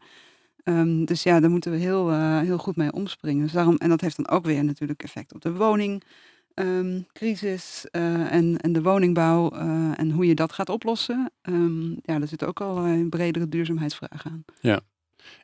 Um, 0.65 1.05
dus 1.05 1.23
ja, 1.23 1.41
daar 1.41 1.51
moeten 1.51 1.71
we 1.71 1.77
heel, 1.77 2.11
uh, 2.11 2.41
heel 2.41 2.59
goed 2.59 2.77
mee 2.77 2.93
omspringen. 2.93 3.43
Dus 3.43 3.53
daarom, 3.53 3.77
en 3.77 3.89
dat 3.89 4.01
heeft 4.01 4.17
dan 4.17 4.29
ook 4.29 4.45
weer 4.45 4.65
natuurlijk 4.65 5.03
effect 5.03 5.35
op 5.35 5.41
de 5.41 5.53
woningcrisis 5.53 7.87
um, 7.93 8.23
en, 8.23 8.57
en 8.57 8.73
de 8.73 8.83
woningbouw 8.83 9.51
en 9.95 10.11
hoe 10.11 10.27
je 10.27 10.35
dat 10.35 10.53
gaat 10.53 10.69
oplossen. 10.69 11.31
Um, 11.43 11.99
ja, 12.03 12.19
daar 12.19 12.29
zitten 12.29 12.49
ook 12.49 12.61
al 12.61 12.87
een 12.87 13.09
bredere 13.09 13.49
duurzaamheidsvragen 13.49 14.31
aan. 14.31 14.45
Ja. 14.61 14.81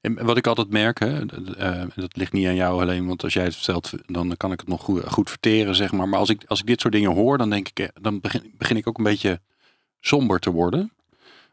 En 0.01 0.25
wat 0.25 0.37
ik 0.37 0.47
altijd 0.47 0.71
merk, 0.71 0.99
hè, 0.99 1.21
uh, 1.21 1.85
dat 1.95 2.17
ligt 2.17 2.33
niet 2.33 2.47
aan 2.47 2.55
jou 2.55 2.81
alleen, 2.81 3.07
want 3.07 3.23
als 3.23 3.33
jij 3.33 3.45
het 3.45 3.57
vertelt, 3.57 3.93
dan 4.07 4.37
kan 4.37 4.53
ik 4.53 4.61
het 4.61 4.69
nog 4.69 4.83
goed, 4.83 5.09
goed 5.09 5.31
verteren, 5.31 5.75
zeg 5.75 5.93
maar. 5.93 6.09
Maar 6.09 6.19
als 6.19 6.29
ik, 6.29 6.45
als 6.47 6.61
ik 6.61 6.67
dit 6.67 6.81
soort 6.81 6.93
dingen 6.93 7.13
hoor, 7.15 7.39
dan 7.39 7.51
denk 7.51 7.69
ik, 7.69 7.79
eh, 7.79 7.89
dan 8.01 8.21
begin, 8.21 8.55
begin 8.59 8.77
ik 8.77 8.89
ook 8.89 8.99
een 8.99 9.05
beetje 9.05 9.41
somber 10.01 10.39
te 10.39 10.51
worden. 10.51 10.93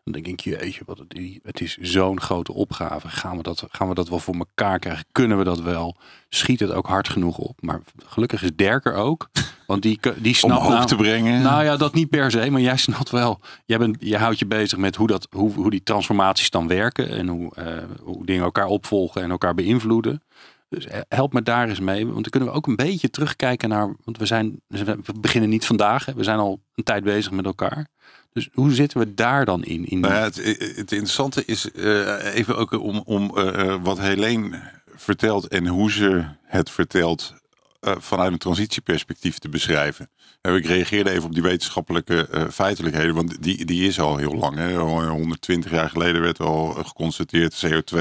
Dan 0.03 0.13
denk 0.13 0.27
ik, 0.27 0.39
jeetje, 0.39 0.81
wat 0.85 0.97
het, 0.97 1.19
het 1.43 1.61
is 1.61 1.77
zo'n 1.77 2.21
grote 2.21 2.53
opgave. 2.53 3.07
Gaan 3.07 3.37
we, 3.37 3.43
dat, 3.43 3.63
gaan 3.71 3.87
we 3.89 3.93
dat 3.93 4.09
wel 4.09 4.19
voor 4.19 4.35
elkaar 4.35 4.79
krijgen? 4.79 5.05
Kunnen 5.11 5.37
we 5.37 5.43
dat 5.43 5.61
wel? 5.61 5.97
Schiet 6.29 6.59
het 6.59 6.71
ook 6.71 6.87
hard 6.87 7.09
genoeg 7.09 7.37
op? 7.37 7.61
Maar 7.61 7.81
gelukkig 8.05 8.43
is 8.43 8.55
Derker 8.55 8.93
ook. 8.93 9.29
Want 9.67 9.81
die, 9.81 9.99
die 10.17 10.35
snapt... 10.35 10.65
Om 10.65 10.71
nou, 10.71 10.85
te 10.85 10.95
brengen. 10.95 11.41
Nou 11.41 11.63
ja, 11.63 11.77
dat 11.77 11.93
niet 11.93 12.09
per 12.09 12.31
se. 12.31 12.49
Maar 12.49 12.61
jij 12.61 12.77
snapt 12.77 13.09
wel. 13.09 13.39
Jij, 13.65 13.77
bent, 13.77 13.97
je 13.99 14.17
houdt 14.17 14.39
je 14.39 14.45
bezig 14.45 14.77
met 14.77 14.95
hoe, 14.95 15.07
dat, 15.07 15.27
hoe, 15.29 15.53
hoe 15.53 15.69
die 15.69 15.83
transformaties 15.83 16.49
dan 16.49 16.67
werken. 16.67 17.09
En 17.09 17.27
hoe, 17.27 17.51
uh, 17.59 17.65
hoe 18.01 18.25
dingen 18.25 18.43
elkaar 18.43 18.67
opvolgen 18.67 19.21
en 19.21 19.31
elkaar 19.31 19.53
beïnvloeden. 19.53 20.21
Dus 20.69 20.85
eh, 20.85 20.99
help 21.07 21.33
me 21.33 21.41
daar 21.41 21.69
eens 21.69 21.79
mee. 21.79 22.03
Want 22.03 22.21
dan 22.21 22.29
kunnen 22.29 22.49
we 22.49 22.55
ook 22.55 22.67
een 22.67 22.75
beetje 22.75 23.09
terugkijken 23.09 23.69
naar... 23.69 23.95
Want 24.03 24.17
we, 24.17 24.25
zijn, 24.25 24.61
we 24.67 24.97
beginnen 25.19 25.49
niet 25.49 25.65
vandaag. 25.65 26.05
Hè. 26.05 26.13
We 26.13 26.23
zijn 26.23 26.39
al 26.39 26.61
een 26.75 26.83
tijd 26.83 27.03
bezig 27.03 27.31
met 27.31 27.45
elkaar. 27.45 27.87
Dus 28.33 28.49
hoe 28.53 28.73
zitten 28.73 28.99
we 28.99 29.13
daar 29.13 29.45
dan 29.45 29.63
in? 29.63 29.85
in 29.85 29.99
nou 29.99 30.13
ja, 30.13 30.21
het, 30.21 30.35
het, 30.35 30.91
interessante 30.91 31.45
is 31.45 31.69
uh, 31.73 32.35
even 32.35 32.57
ook 32.57 32.71
om, 32.71 33.01
om 33.05 33.37
uh, 33.37 33.75
wat 33.83 33.99
Helene 33.99 34.61
vertelt 34.95 35.47
en 35.47 35.67
hoe 35.67 35.91
ze 35.91 36.25
het 36.43 36.69
vertelt 36.69 37.33
uh, 37.81 37.95
vanuit 37.97 38.31
een 38.31 38.37
transitieperspectief 38.37 39.37
te 39.37 39.49
beschrijven. 39.49 40.09
ik 40.41 40.65
reageerde 40.65 41.09
even 41.09 41.23
op 41.23 41.33
die 41.33 41.43
wetenschappelijke 41.43 42.47
feitelijkheden, 42.51 43.15
want 43.15 43.43
die, 43.43 43.65
die 43.65 43.87
is 43.87 43.99
al 43.99 44.17
heel 44.17 44.35
lang. 44.35 44.57
Hè. 44.57 44.77
120 44.77 45.71
jaar 45.71 45.89
geleden 45.89 46.21
werd 46.21 46.39
al 46.39 46.71
geconstateerd, 46.71 47.65
CO2 47.65 47.99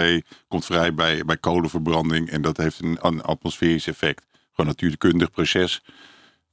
komt 0.48 0.64
vrij 0.64 0.94
bij, 0.94 1.24
bij 1.24 1.36
kolenverbranding 1.36 2.30
en 2.30 2.42
dat 2.42 2.56
heeft 2.56 2.80
een, 2.82 2.98
een 3.00 3.22
atmosferisch 3.22 3.86
effect. 3.86 4.26
Gewoon 4.52 4.70
natuurkundig 4.70 5.30
proces 5.30 5.82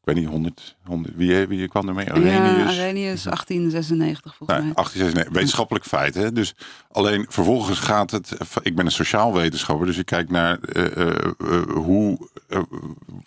weet 0.05 0.15
niet, 0.15 0.27
100, 0.27 0.75
100 0.83 1.15
wie, 1.15 1.47
wie 1.47 1.67
kwam 1.67 1.87
er 1.87 1.93
mee? 1.93 2.11
Arrhenius. 2.11 2.57
Ja, 2.57 2.65
Arrhenius 2.65 3.23
1896 3.23 4.35
volgens 4.35 4.59
nou, 4.59 4.63
mij. 4.63 4.73
1896, 4.73 5.33
wetenschappelijk 5.33 5.85
feit. 5.85 6.13
Hè? 6.13 6.31
Dus 6.31 6.55
alleen 6.91 7.25
vervolgens 7.29 7.79
gaat 7.79 8.11
het, 8.11 8.37
ik 8.61 8.75
ben 8.75 8.85
een 8.85 8.91
sociaal 8.91 9.33
wetenschapper, 9.33 9.85
dus 9.85 9.97
ik 9.97 10.05
kijk 10.05 10.29
naar 10.29 10.59
uh, 10.73 10.85
uh, 10.97 11.61
hoe 11.67 12.29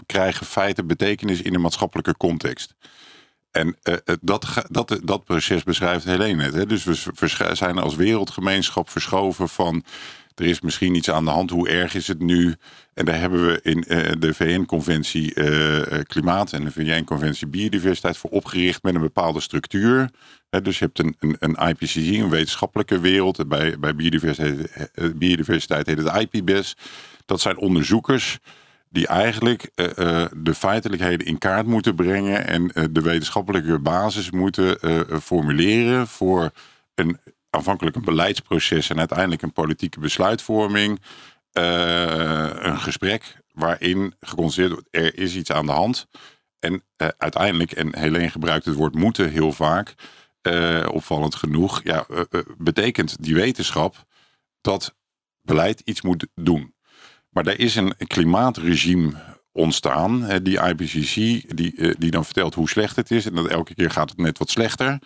krijgen 0.06 0.46
feiten 0.46 0.86
betekenis 0.86 1.42
in 1.42 1.54
een 1.54 1.60
maatschappelijke 1.60 2.16
context. 2.16 2.74
En 3.50 3.76
uh, 3.84 3.94
dat, 4.20 4.46
dat, 4.68 5.00
dat 5.04 5.24
proces 5.24 5.62
beschrijft 5.62 6.04
Helene 6.04 6.42
net. 6.42 6.54
Hè? 6.54 6.66
Dus 6.66 6.84
we 6.84 7.28
zijn 7.52 7.78
als 7.78 7.94
wereldgemeenschap 7.94 8.90
verschoven 8.90 9.48
van 9.48 9.84
er 10.38 10.46
is 10.46 10.60
misschien 10.60 10.94
iets 10.94 11.10
aan 11.10 11.24
de 11.24 11.30
hand. 11.30 11.50
Hoe 11.50 11.68
erg 11.68 11.94
is 11.94 12.06
het 12.08 12.20
nu? 12.20 12.54
En 12.94 13.04
daar 13.04 13.20
hebben 13.20 13.46
we 13.46 13.60
in 13.62 13.84
uh, 13.88 14.12
de 14.18 14.34
VN-conventie 14.34 15.34
uh, 15.34 15.98
Klimaat 16.02 16.52
en 16.52 16.64
de 16.64 16.70
VN-conventie 16.70 17.46
Biodiversiteit 17.46 18.16
voor 18.16 18.30
opgericht 18.30 18.82
met 18.82 18.94
een 18.94 19.00
bepaalde 19.00 19.40
structuur. 19.40 20.10
dus 20.62 20.78
je 20.78 20.84
hebt 20.84 20.98
een, 20.98 21.16
een, 21.18 21.36
een, 21.38 21.68
IPCC, 21.68 21.96
een 21.96 22.30
wetenschappelijke 22.30 23.00
wereld. 23.00 23.48
Bij, 23.48 23.78
bij 23.78 23.94
biodiversiteit, 23.94 25.18
biodiversiteit 25.18 25.86
heet 25.86 25.98
het 25.98 26.32
IPBES. 26.32 26.76
Dat 27.26 27.40
zijn 27.40 27.58
onderzoekers 27.58 28.38
die 28.90 29.06
eigenlijk 29.06 29.70
de 30.36 30.54
feitelijkheden 30.54 31.26
in 31.26 31.38
kaart 31.38 31.66
moeten 31.66 31.94
brengen 31.94 32.46
en 32.46 32.92
de 32.92 33.00
wetenschappelijke 33.00 33.78
basis 33.78 34.30
moeten 34.30 34.78
formuleren 35.20 36.06
voor 36.06 36.50
een 36.94 37.18
aanvankelijk 37.50 37.96
een 37.96 38.04
beleidsproces 38.04 38.90
en 38.90 38.98
uiteindelijk 38.98 39.42
een 39.42 39.52
politieke 39.52 40.00
besluitvorming. 40.00 41.00
Uh, 41.52 42.50
een 42.52 42.78
gesprek 42.78 43.40
waarin 43.52 44.14
geconstateerd 44.20 44.72
wordt, 44.72 44.88
er 44.90 45.18
is 45.18 45.34
iets 45.34 45.50
aan 45.50 45.66
de 45.66 45.72
hand. 45.72 46.06
En 46.58 46.72
uh, 46.72 47.08
uiteindelijk, 47.18 47.72
en 47.72 47.98
Helene 47.98 48.30
gebruikt 48.30 48.64
het 48.64 48.74
woord 48.74 48.94
moeten 48.94 49.30
heel 49.30 49.52
vaak, 49.52 49.94
uh, 50.42 50.86
opvallend 50.92 51.34
genoeg, 51.34 51.80
ja, 51.84 52.06
betekent 52.58 53.22
die 53.22 53.34
wetenschap 53.34 54.04
dat 54.60 54.94
beleid 55.42 55.80
iets 55.84 56.02
moet 56.02 56.26
doen. 56.34 56.74
Maar 57.28 57.46
er 57.46 57.60
is 57.60 57.76
een 57.76 57.96
klimaatregime 58.06 59.12
ontstaan, 59.52 60.40
die 60.42 60.60
IPCC, 60.60 61.14
die, 61.56 61.96
die 61.98 62.10
dan 62.10 62.24
vertelt 62.24 62.54
hoe 62.54 62.68
slecht 62.68 62.96
het 62.96 63.10
is. 63.10 63.26
En 63.26 63.34
dat 63.34 63.46
elke 63.46 63.74
keer 63.74 63.90
gaat 63.90 64.10
het 64.10 64.18
net 64.18 64.38
wat 64.38 64.50
slechter. 64.50 64.98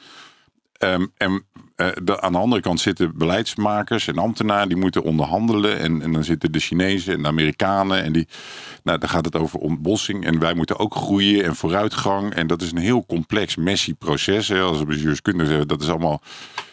Um, 0.84 1.12
en 1.16 1.46
de, 2.02 2.20
aan 2.20 2.32
de 2.32 2.38
andere 2.38 2.62
kant 2.62 2.80
zitten 2.80 3.18
beleidsmakers 3.18 4.08
en 4.08 4.18
ambtenaren 4.18 4.68
die 4.68 4.76
moeten 4.76 5.02
onderhandelen. 5.02 5.78
En, 5.78 6.02
en 6.02 6.12
dan 6.12 6.24
zitten 6.24 6.52
de 6.52 6.58
Chinezen 6.58 7.14
en 7.14 7.22
de 7.22 7.28
Amerikanen. 7.28 8.02
En 8.02 8.12
die, 8.12 8.28
nou, 8.82 8.98
dan 8.98 9.08
gaat 9.08 9.24
het 9.24 9.36
over 9.36 9.58
ontbossing. 9.58 10.24
En 10.24 10.38
wij 10.38 10.54
moeten 10.54 10.78
ook 10.78 10.94
groeien 10.94 11.44
en 11.44 11.56
vooruitgang. 11.56 12.34
En 12.34 12.46
dat 12.46 12.62
is 12.62 12.72
een 12.72 12.78
heel 12.78 13.06
complex, 13.06 13.56
messy 13.56 13.94
proces. 13.94 14.48
Hè, 14.48 14.60
als 14.60 14.78
we 14.78 14.84
bestuurskundig 14.84 15.46
zeggen, 15.46 15.68
dat 15.68 15.82
is 15.82 15.88
allemaal 15.88 16.22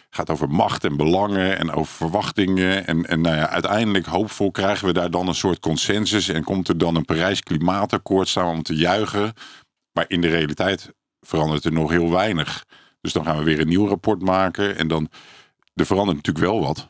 gaat 0.09 0.29
over 0.29 0.49
macht 0.49 0.83
en 0.83 0.97
belangen 0.97 1.57
en 1.57 1.71
over 1.71 1.93
verwachtingen. 1.93 2.87
En, 2.87 3.05
en 3.05 3.21
nou 3.21 3.35
ja, 3.35 3.49
uiteindelijk, 3.49 4.05
hoopvol, 4.05 4.51
krijgen 4.51 4.87
we 4.87 4.93
daar 4.93 5.11
dan 5.11 5.27
een 5.27 5.35
soort 5.35 5.59
consensus. 5.59 6.29
En 6.29 6.43
komt 6.43 6.67
er 6.67 6.77
dan 6.77 6.95
een 6.95 7.05
Parijs 7.05 7.41
Klimaatakkoord 7.41 8.27
staan 8.27 8.47
om 8.47 8.63
te 8.63 8.75
juichen. 8.75 9.33
Maar 9.91 10.05
in 10.07 10.21
de 10.21 10.27
realiteit 10.27 10.93
verandert 11.21 11.65
er 11.65 11.73
nog 11.73 11.89
heel 11.89 12.11
weinig. 12.11 12.65
Dus 13.01 13.13
dan 13.13 13.25
gaan 13.25 13.37
we 13.37 13.43
weer 13.43 13.59
een 13.59 13.67
nieuw 13.67 13.87
rapport 13.87 14.21
maken. 14.21 14.77
En 14.77 14.87
dan, 14.87 15.09
er 15.75 15.85
verandert 15.85 16.17
natuurlijk 16.17 16.45
wel 16.45 16.61
wat. 16.61 16.89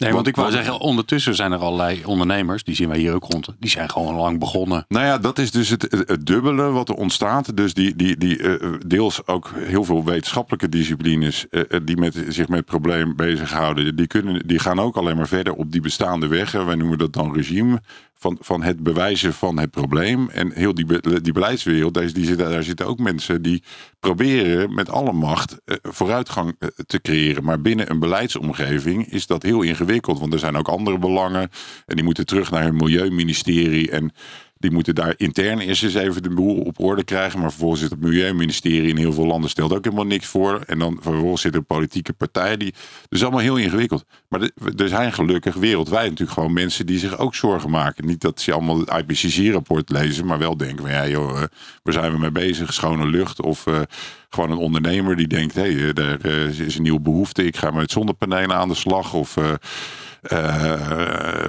Nee, 0.00 0.12
want, 0.12 0.26
ik 0.26 0.36
wou 0.36 0.50
zeggen, 0.50 0.78
ondertussen 0.78 1.34
zijn 1.34 1.52
er 1.52 1.58
allerlei 1.58 2.04
ondernemers, 2.04 2.64
die 2.64 2.74
zien 2.74 2.88
wij 2.88 2.98
hier 2.98 3.14
ook 3.14 3.24
rond, 3.24 3.48
die 3.58 3.70
zijn 3.70 3.90
gewoon 3.90 4.14
lang 4.14 4.38
begonnen. 4.38 4.84
Nou 4.88 5.06
ja, 5.06 5.18
dat 5.18 5.38
is 5.38 5.50
dus 5.50 5.68
het, 5.68 5.82
het 6.06 6.26
dubbele 6.26 6.62
wat 6.62 6.88
er 6.88 6.94
ontstaat. 6.94 7.56
Dus 7.56 7.74
die, 7.74 7.96
die, 7.96 8.16
die 8.16 8.38
uh, 8.38 8.74
deels 8.86 9.26
ook 9.26 9.50
heel 9.56 9.84
veel 9.84 10.04
wetenschappelijke 10.04 10.68
disciplines 10.68 11.46
uh, 11.50 11.62
die 11.84 11.96
met, 11.96 12.24
zich 12.28 12.48
met 12.48 12.58
het 12.58 12.66
probleem 12.66 13.16
bezighouden, 13.16 13.96
die, 13.96 14.06
kunnen, 14.06 14.46
die 14.46 14.58
gaan 14.58 14.80
ook 14.80 14.96
alleen 14.96 15.16
maar 15.16 15.28
verder 15.28 15.54
op 15.54 15.72
die 15.72 15.80
bestaande 15.80 16.26
weg. 16.26 16.52
Wij 16.52 16.74
noemen 16.74 16.98
dat 16.98 17.12
dan 17.12 17.34
regime 17.34 17.80
van, 18.20 18.36
van 18.40 18.62
het 18.62 18.82
bewijzen 18.82 19.32
van 19.32 19.58
het 19.58 19.70
probleem. 19.70 20.28
En 20.28 20.52
heel 20.52 20.74
die, 20.74 20.86
die 21.20 21.32
beleidswereld, 21.32 21.94
daar, 21.94 22.12
die 22.12 22.24
zitten, 22.24 22.50
daar 22.50 22.62
zitten 22.62 22.86
ook 22.86 22.98
mensen 22.98 23.42
die 23.42 23.62
proberen 24.00 24.74
met 24.74 24.90
alle 24.90 25.12
macht 25.12 25.56
uh, 25.64 25.76
vooruitgang 25.82 26.56
uh, 26.58 26.68
te 26.86 27.00
creëren. 27.00 27.44
Maar 27.44 27.60
binnen 27.60 27.90
een 27.90 27.98
beleidsomgeving 27.98 29.12
is 29.12 29.26
dat 29.26 29.42
heel 29.42 29.62
ingewikkeld. 29.62 30.18
Want 30.18 30.32
er 30.32 30.38
zijn 30.38 30.56
ook 30.56 30.68
andere 30.68 30.98
belangen. 30.98 31.50
En 31.86 31.96
die 31.96 32.04
moeten 32.04 32.26
terug 32.26 32.50
naar 32.50 32.62
hun 32.62 32.76
milieuministerie. 32.76 33.90
En 33.90 34.12
die 34.60 34.70
moeten 34.70 34.94
daar 34.94 35.14
intern 35.16 35.58
eerst 35.58 35.82
eens 35.82 35.94
even 35.94 36.22
de 36.22 36.30
boel 36.30 36.60
op 36.60 36.80
orde 36.80 37.04
krijgen. 37.04 37.40
Maar 37.40 37.50
vervolgens 37.50 37.80
zit 37.80 37.90
het 37.90 38.00
Milieuministerie 38.00 38.88
in 38.88 38.96
heel 38.96 39.12
veel 39.12 39.26
landen 39.26 39.50
stelt 39.50 39.72
ook 39.72 39.84
helemaal 39.84 40.06
niks 40.06 40.26
voor. 40.26 40.60
En 40.66 40.78
dan 40.78 40.98
vervolgens 41.00 41.40
zitten 41.40 41.64
politieke 41.64 42.12
partijen 42.12 42.58
die. 42.58 42.74
Dus 43.08 43.22
allemaal 43.22 43.40
heel 43.40 43.56
ingewikkeld. 43.56 44.04
Maar 44.28 44.50
er 44.76 44.88
zijn 44.88 45.12
gelukkig 45.12 45.54
wereldwijd 45.54 46.08
natuurlijk 46.08 46.38
gewoon 46.38 46.52
mensen 46.52 46.86
die 46.86 46.98
zich 46.98 47.18
ook 47.18 47.34
zorgen 47.34 47.70
maken. 47.70 48.06
Niet 48.06 48.20
dat 48.20 48.40
ze 48.40 48.52
allemaal 48.52 48.78
het 48.78 48.90
IPCC-rapport 48.90 49.90
lezen, 49.90 50.26
maar 50.26 50.38
wel 50.38 50.56
denken 50.56 50.84
van 50.84 50.90
ja, 50.90 51.08
joh, 51.08 51.30
uh, 51.30 51.42
waar 51.82 51.94
zijn 51.94 52.12
we 52.12 52.18
mee 52.18 52.30
bezig? 52.30 52.72
Schone 52.72 53.06
lucht. 53.06 53.42
Of 53.42 53.66
uh, 53.66 53.80
gewoon 54.28 54.50
een 54.50 54.56
ondernemer 54.56 55.16
die 55.16 55.28
denkt, 55.28 55.54
hé, 55.54 55.72
hey, 55.72 55.92
er 55.92 56.26
uh, 56.26 56.60
is 56.60 56.76
een 56.76 56.82
nieuwe 56.82 57.00
behoefte. 57.00 57.44
Ik 57.44 57.56
ga 57.56 57.70
met 57.70 57.90
zonnepanelen 57.90 58.56
aan 58.56 58.68
de 58.68 58.74
slag. 58.74 59.14
Of 59.14 59.36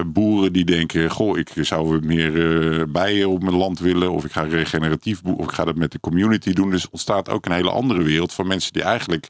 boeren 0.06 0.52
die 0.52 0.64
denken: 0.64 1.10
Goh, 1.10 1.38
ik 1.38 1.50
zou 1.60 2.06
meer 2.06 2.32
uh, 2.32 2.82
bijen 2.88 3.28
op 3.28 3.42
mijn 3.42 3.56
land 3.56 3.78
willen. 3.78 4.12
Of 4.12 4.24
ik 4.24 4.32
ga 4.32 4.42
regeneratief 4.42 5.22
boeren. 5.22 5.40
Of 5.40 5.48
ik 5.48 5.54
ga 5.54 5.64
dat 5.64 5.76
met 5.76 5.92
de 5.92 6.00
community 6.00 6.52
doen. 6.52 6.70
Dus 6.70 6.90
ontstaat 6.90 7.28
ook 7.28 7.46
een 7.46 7.52
hele 7.52 7.70
andere 7.70 8.02
wereld 8.02 8.32
van 8.32 8.46
mensen 8.46 8.72
die 8.72 8.82
eigenlijk. 8.82 9.28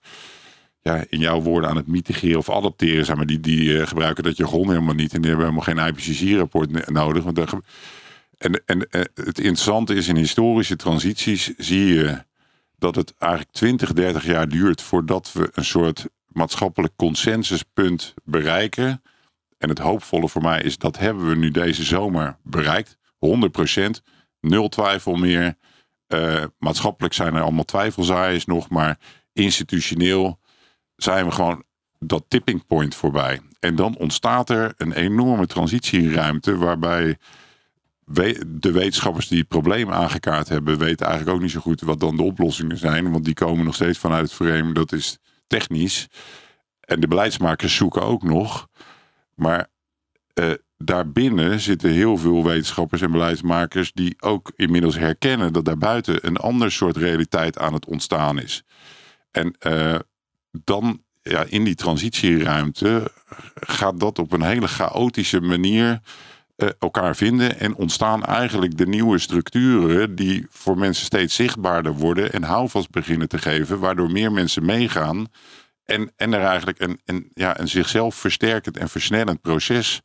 Ja, 0.82 1.04
in 1.08 1.18
jouw 1.18 1.40
woorden 1.40 1.70
aan 1.70 1.76
het 1.76 1.86
mitigeren 1.86 2.38
of 2.38 2.50
adapteren 2.50 3.04
zijn. 3.04 3.16
Maar 3.16 3.26
die, 3.26 3.40
die 3.40 3.86
gebruiken 3.86 4.24
dat 4.24 4.36
jargon 4.36 4.68
helemaal 4.68 4.94
niet. 4.94 5.14
En 5.14 5.20
die 5.20 5.30
hebben 5.30 5.48
helemaal 5.48 5.74
geen 5.74 5.86
IPCC-rapport 5.86 6.90
nodig. 6.90 7.24
Want 7.24 7.38
en, 8.38 8.62
en 8.66 8.86
het 9.14 9.38
interessante 9.38 9.94
is 9.94 10.08
in 10.08 10.16
historische 10.16 10.76
transities 10.76 11.52
zie 11.56 11.86
je 11.86 12.22
dat 12.78 12.94
het 12.94 13.14
eigenlijk 13.18 13.52
20, 13.52 13.92
30 13.92 14.26
jaar 14.26 14.48
duurt 14.48 14.82
voordat 14.82 15.32
we 15.32 15.50
een 15.52 15.64
soort 15.64 16.06
maatschappelijk 16.26 16.92
consensuspunt 16.96 18.14
bereiken. 18.24 19.02
En 19.62 19.68
het 19.68 19.78
hoopvolle 19.78 20.28
voor 20.28 20.42
mij 20.42 20.62
is 20.62 20.78
dat 20.78 20.98
hebben 20.98 21.28
we 21.28 21.34
nu 21.34 21.50
deze 21.50 21.84
zomer 21.84 22.36
bereikt. 22.42 22.96
100%, 22.96 22.98
nul 24.40 24.68
twijfel 24.68 25.14
meer. 25.14 25.54
Uh, 26.08 26.44
maatschappelijk 26.58 27.14
zijn 27.14 27.34
er 27.34 27.42
allemaal 27.42 27.64
twijfelzaaiers 27.64 28.44
nog, 28.44 28.68
maar 28.68 28.98
institutioneel 29.32 30.38
zijn 30.96 31.24
we 31.24 31.30
gewoon 31.30 31.64
dat 31.98 32.24
tipping 32.28 32.66
point 32.66 32.94
voorbij. 32.94 33.40
En 33.60 33.74
dan 33.74 33.96
ontstaat 33.96 34.50
er 34.50 34.74
een 34.76 34.92
enorme 34.92 35.46
transitieruimte 35.46 36.56
waarbij 36.56 37.18
de 38.46 38.72
wetenschappers 38.72 39.28
die 39.28 39.38
het 39.38 39.48
probleem 39.48 39.90
aangekaart 39.90 40.48
hebben, 40.48 40.78
weten 40.78 41.06
eigenlijk 41.06 41.36
ook 41.36 41.42
niet 41.42 41.50
zo 41.50 41.60
goed 41.60 41.80
wat 41.80 42.00
dan 42.00 42.16
de 42.16 42.22
oplossingen 42.22 42.78
zijn. 42.78 43.12
Want 43.12 43.24
die 43.24 43.34
komen 43.34 43.64
nog 43.64 43.74
steeds 43.74 43.98
vanuit 43.98 44.22
het 44.22 44.32
frame, 44.32 44.72
dat 44.72 44.92
is 44.92 45.18
technisch. 45.46 46.08
En 46.80 47.00
de 47.00 47.08
beleidsmakers 47.08 47.76
zoeken 47.76 48.02
ook 48.02 48.22
nog. 48.22 48.68
Maar 49.34 49.70
uh, 50.34 50.52
daarbinnen 50.76 51.60
zitten 51.60 51.90
heel 51.90 52.16
veel 52.16 52.44
wetenschappers 52.44 53.00
en 53.00 53.10
beleidsmakers 53.10 53.92
die 53.92 54.16
ook 54.20 54.52
inmiddels 54.56 54.98
herkennen 54.98 55.52
dat 55.52 55.64
daarbuiten 55.64 56.26
een 56.26 56.36
ander 56.36 56.72
soort 56.72 56.96
realiteit 56.96 57.58
aan 57.58 57.72
het 57.72 57.86
ontstaan 57.86 58.38
is. 58.38 58.62
En 59.30 59.56
uh, 59.66 59.98
dan 60.64 61.02
ja, 61.22 61.44
in 61.48 61.64
die 61.64 61.74
transitieruimte 61.74 63.10
gaat 63.54 64.00
dat 64.00 64.18
op 64.18 64.32
een 64.32 64.42
hele 64.42 64.68
chaotische 64.68 65.40
manier 65.40 66.00
uh, 66.56 66.68
elkaar 66.78 67.16
vinden 67.16 67.60
en 67.60 67.74
ontstaan 67.74 68.24
eigenlijk 68.24 68.76
de 68.76 68.86
nieuwe 68.86 69.18
structuren 69.18 70.14
die 70.14 70.46
voor 70.50 70.78
mensen 70.78 71.04
steeds 71.04 71.34
zichtbaarder 71.34 71.94
worden 71.94 72.32
en 72.32 72.42
houvast 72.42 72.90
beginnen 72.90 73.28
te 73.28 73.38
geven, 73.38 73.78
waardoor 73.78 74.10
meer 74.10 74.32
mensen 74.32 74.64
meegaan 74.64 75.26
en, 75.84 76.12
en 76.16 76.32
er 76.32 76.44
eigenlijk 76.44 76.80
een, 76.80 77.00
een, 77.04 77.30
ja, 77.34 77.60
een 77.60 77.68
zichzelf 77.68 78.14
versterkend 78.14 78.76
en 78.76 78.88
versnellend 78.88 79.40
proces 79.40 80.00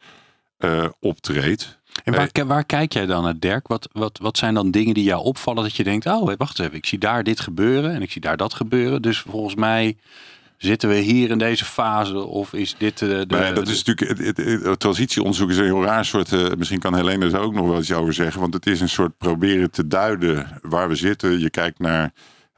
uh, 0.60 0.86
optreedt. 1.00 1.80
En 2.04 2.14
waar, 2.14 2.48
waar, 2.48 2.66
kijk 2.66 2.94
jij 2.94 3.06
dan 3.06 3.24
naar, 3.24 3.40
Dirk? 3.40 3.68
Wat, 3.68 3.90
wat, 3.92 4.20
wat 4.22 4.38
zijn 4.38 4.54
dan 4.54 4.72
dingen 4.72 4.94
die 4.94 5.04
jou 5.04 5.24
opvallen 5.24 5.64
dat 5.64 5.76
je 5.76 5.84
denkt, 5.84 6.06
oh 6.06 6.34
wacht 6.38 6.60
even, 6.60 6.74
ik 6.74 6.86
zie 6.86 6.98
daar 6.98 7.24
dit 7.24 7.40
gebeuren 7.40 7.94
en 7.94 8.02
ik 8.02 8.12
zie 8.12 8.22
daar 8.22 8.38
dat 8.38 8.54
gebeuren. 8.54 9.02
Dus 9.02 9.20
volgens 9.20 9.56
mij 9.56 9.98
zitten 10.58 10.90
we 10.90 10.96
hier 10.96 11.30
in 11.30 11.38
deze 11.38 11.66
fase 11.66 12.20
of 12.20 12.54
is 12.54 12.76
dit 12.78 13.02
uh, 13.02 13.10
de... 13.10 13.26
Maar 13.28 13.54
dat 13.54 13.68
is 13.68 13.84
natuurlijk, 13.84 14.20
het, 14.20 14.38
het, 14.38 14.64
het, 14.64 14.80
transitieonderzoek 14.80 15.50
is 15.50 15.58
een 15.58 15.64
heel 15.64 15.84
raar 15.84 16.06
soort, 16.06 16.32
uh, 16.32 16.52
misschien 16.58 16.80
kan 16.80 16.96
Helene 16.96 17.26
er 17.26 17.40
ook 17.40 17.54
nog 17.54 17.68
wel 17.68 17.80
iets 17.80 17.94
over 17.94 18.14
zeggen, 18.14 18.42
want 18.42 18.54
het 18.54 18.66
is 18.68 18.82
een 18.82 18.90
soort 18.90 19.18
proberen 19.18 19.72
te 19.72 19.88
duiden 19.88 20.60
waar 20.62 20.88
we 20.88 20.96
zitten. 20.96 21.40
Je 21.40 21.50
kijkt 21.50 21.80
naar 21.80 22.14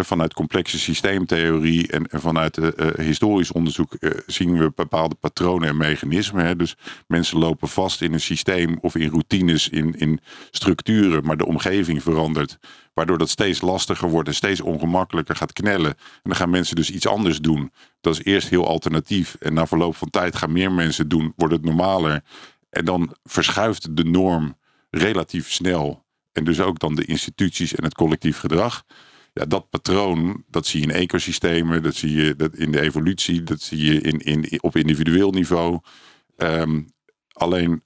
vanuit 0.05 0.33
complexe 0.33 0.79
systeemtheorie 0.79 1.87
en, 1.87 2.07
vanuit 2.09 2.57
uh, 2.57 2.67
historisch 2.97 3.51
onderzoek 3.51 3.95
uh, 3.99 4.11
zien 4.25 4.57
we 4.57 4.71
bepaalde 4.75 5.15
patronen 5.15 5.69
en 5.69 5.77
mechanismen. 5.77 6.45
Hè. 6.45 6.55
Dus 6.55 6.75
mensen 7.07 7.37
lopen 7.37 7.67
vast 7.67 8.01
in 8.01 8.13
een 8.13 8.21
systeem 8.21 8.77
of 8.81 8.95
in 8.95 9.09
routines, 9.09 9.69
in, 9.69 9.93
in 9.97 10.19
structuren, 10.51 11.25
maar 11.25 11.37
de 11.37 11.45
omgeving 11.45 12.03
verandert. 12.03 12.57
Waardoor 12.93 13.17
dat 13.17 13.29
steeds 13.29 13.61
lastiger 13.61 14.09
wordt 14.09 14.27
en 14.27 14.35
steeds 14.35 14.61
ongemakkelijker 14.61 15.35
gaat 15.35 15.53
knellen. 15.53 15.91
En 15.91 16.21
dan 16.23 16.35
gaan 16.35 16.49
mensen 16.49 16.75
dus 16.75 16.91
iets 16.91 17.07
anders 17.07 17.39
doen. 17.39 17.71
Dat 18.01 18.13
is 18.13 18.23
eerst 18.23 18.49
heel 18.49 18.67
alternatief. 18.67 19.35
En 19.39 19.53
na 19.53 19.67
verloop 19.67 19.95
van 19.95 20.09
tijd 20.09 20.35
gaan 20.35 20.51
meer 20.51 20.71
mensen 20.71 21.07
doen, 21.07 21.33
wordt 21.35 21.53
het 21.53 21.65
normaler. 21.65 22.23
En 22.69 22.85
dan 22.85 23.15
verschuift 23.23 23.95
de 23.95 24.03
norm 24.03 24.57
relatief 24.89 25.51
snel. 25.51 26.05
En 26.31 26.43
dus 26.43 26.59
ook 26.59 26.79
dan 26.79 26.95
de 26.95 27.05
instituties 27.05 27.75
en 27.75 27.83
het 27.83 27.93
collectief 27.93 28.37
gedrag. 28.37 28.83
Ja, 29.33 29.45
dat 29.45 29.69
patroon, 29.69 30.43
dat 30.47 30.65
zie 30.65 30.81
je 30.81 30.87
in 30.87 30.93
ecosystemen, 30.93 31.83
dat 31.83 31.95
zie 31.95 32.11
je 32.11 32.51
in 32.55 32.71
de 32.71 32.81
evolutie, 32.81 33.43
dat 33.43 33.61
zie 33.61 33.93
je 33.93 34.01
in, 34.01 34.19
in, 34.19 34.61
op 34.61 34.75
individueel 34.75 35.31
niveau. 35.31 35.79
Ehm, 36.35 36.81
alleen 37.33 37.83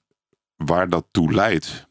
waar 0.56 0.88
dat 0.88 1.06
toe 1.10 1.32
leidt 1.32 1.88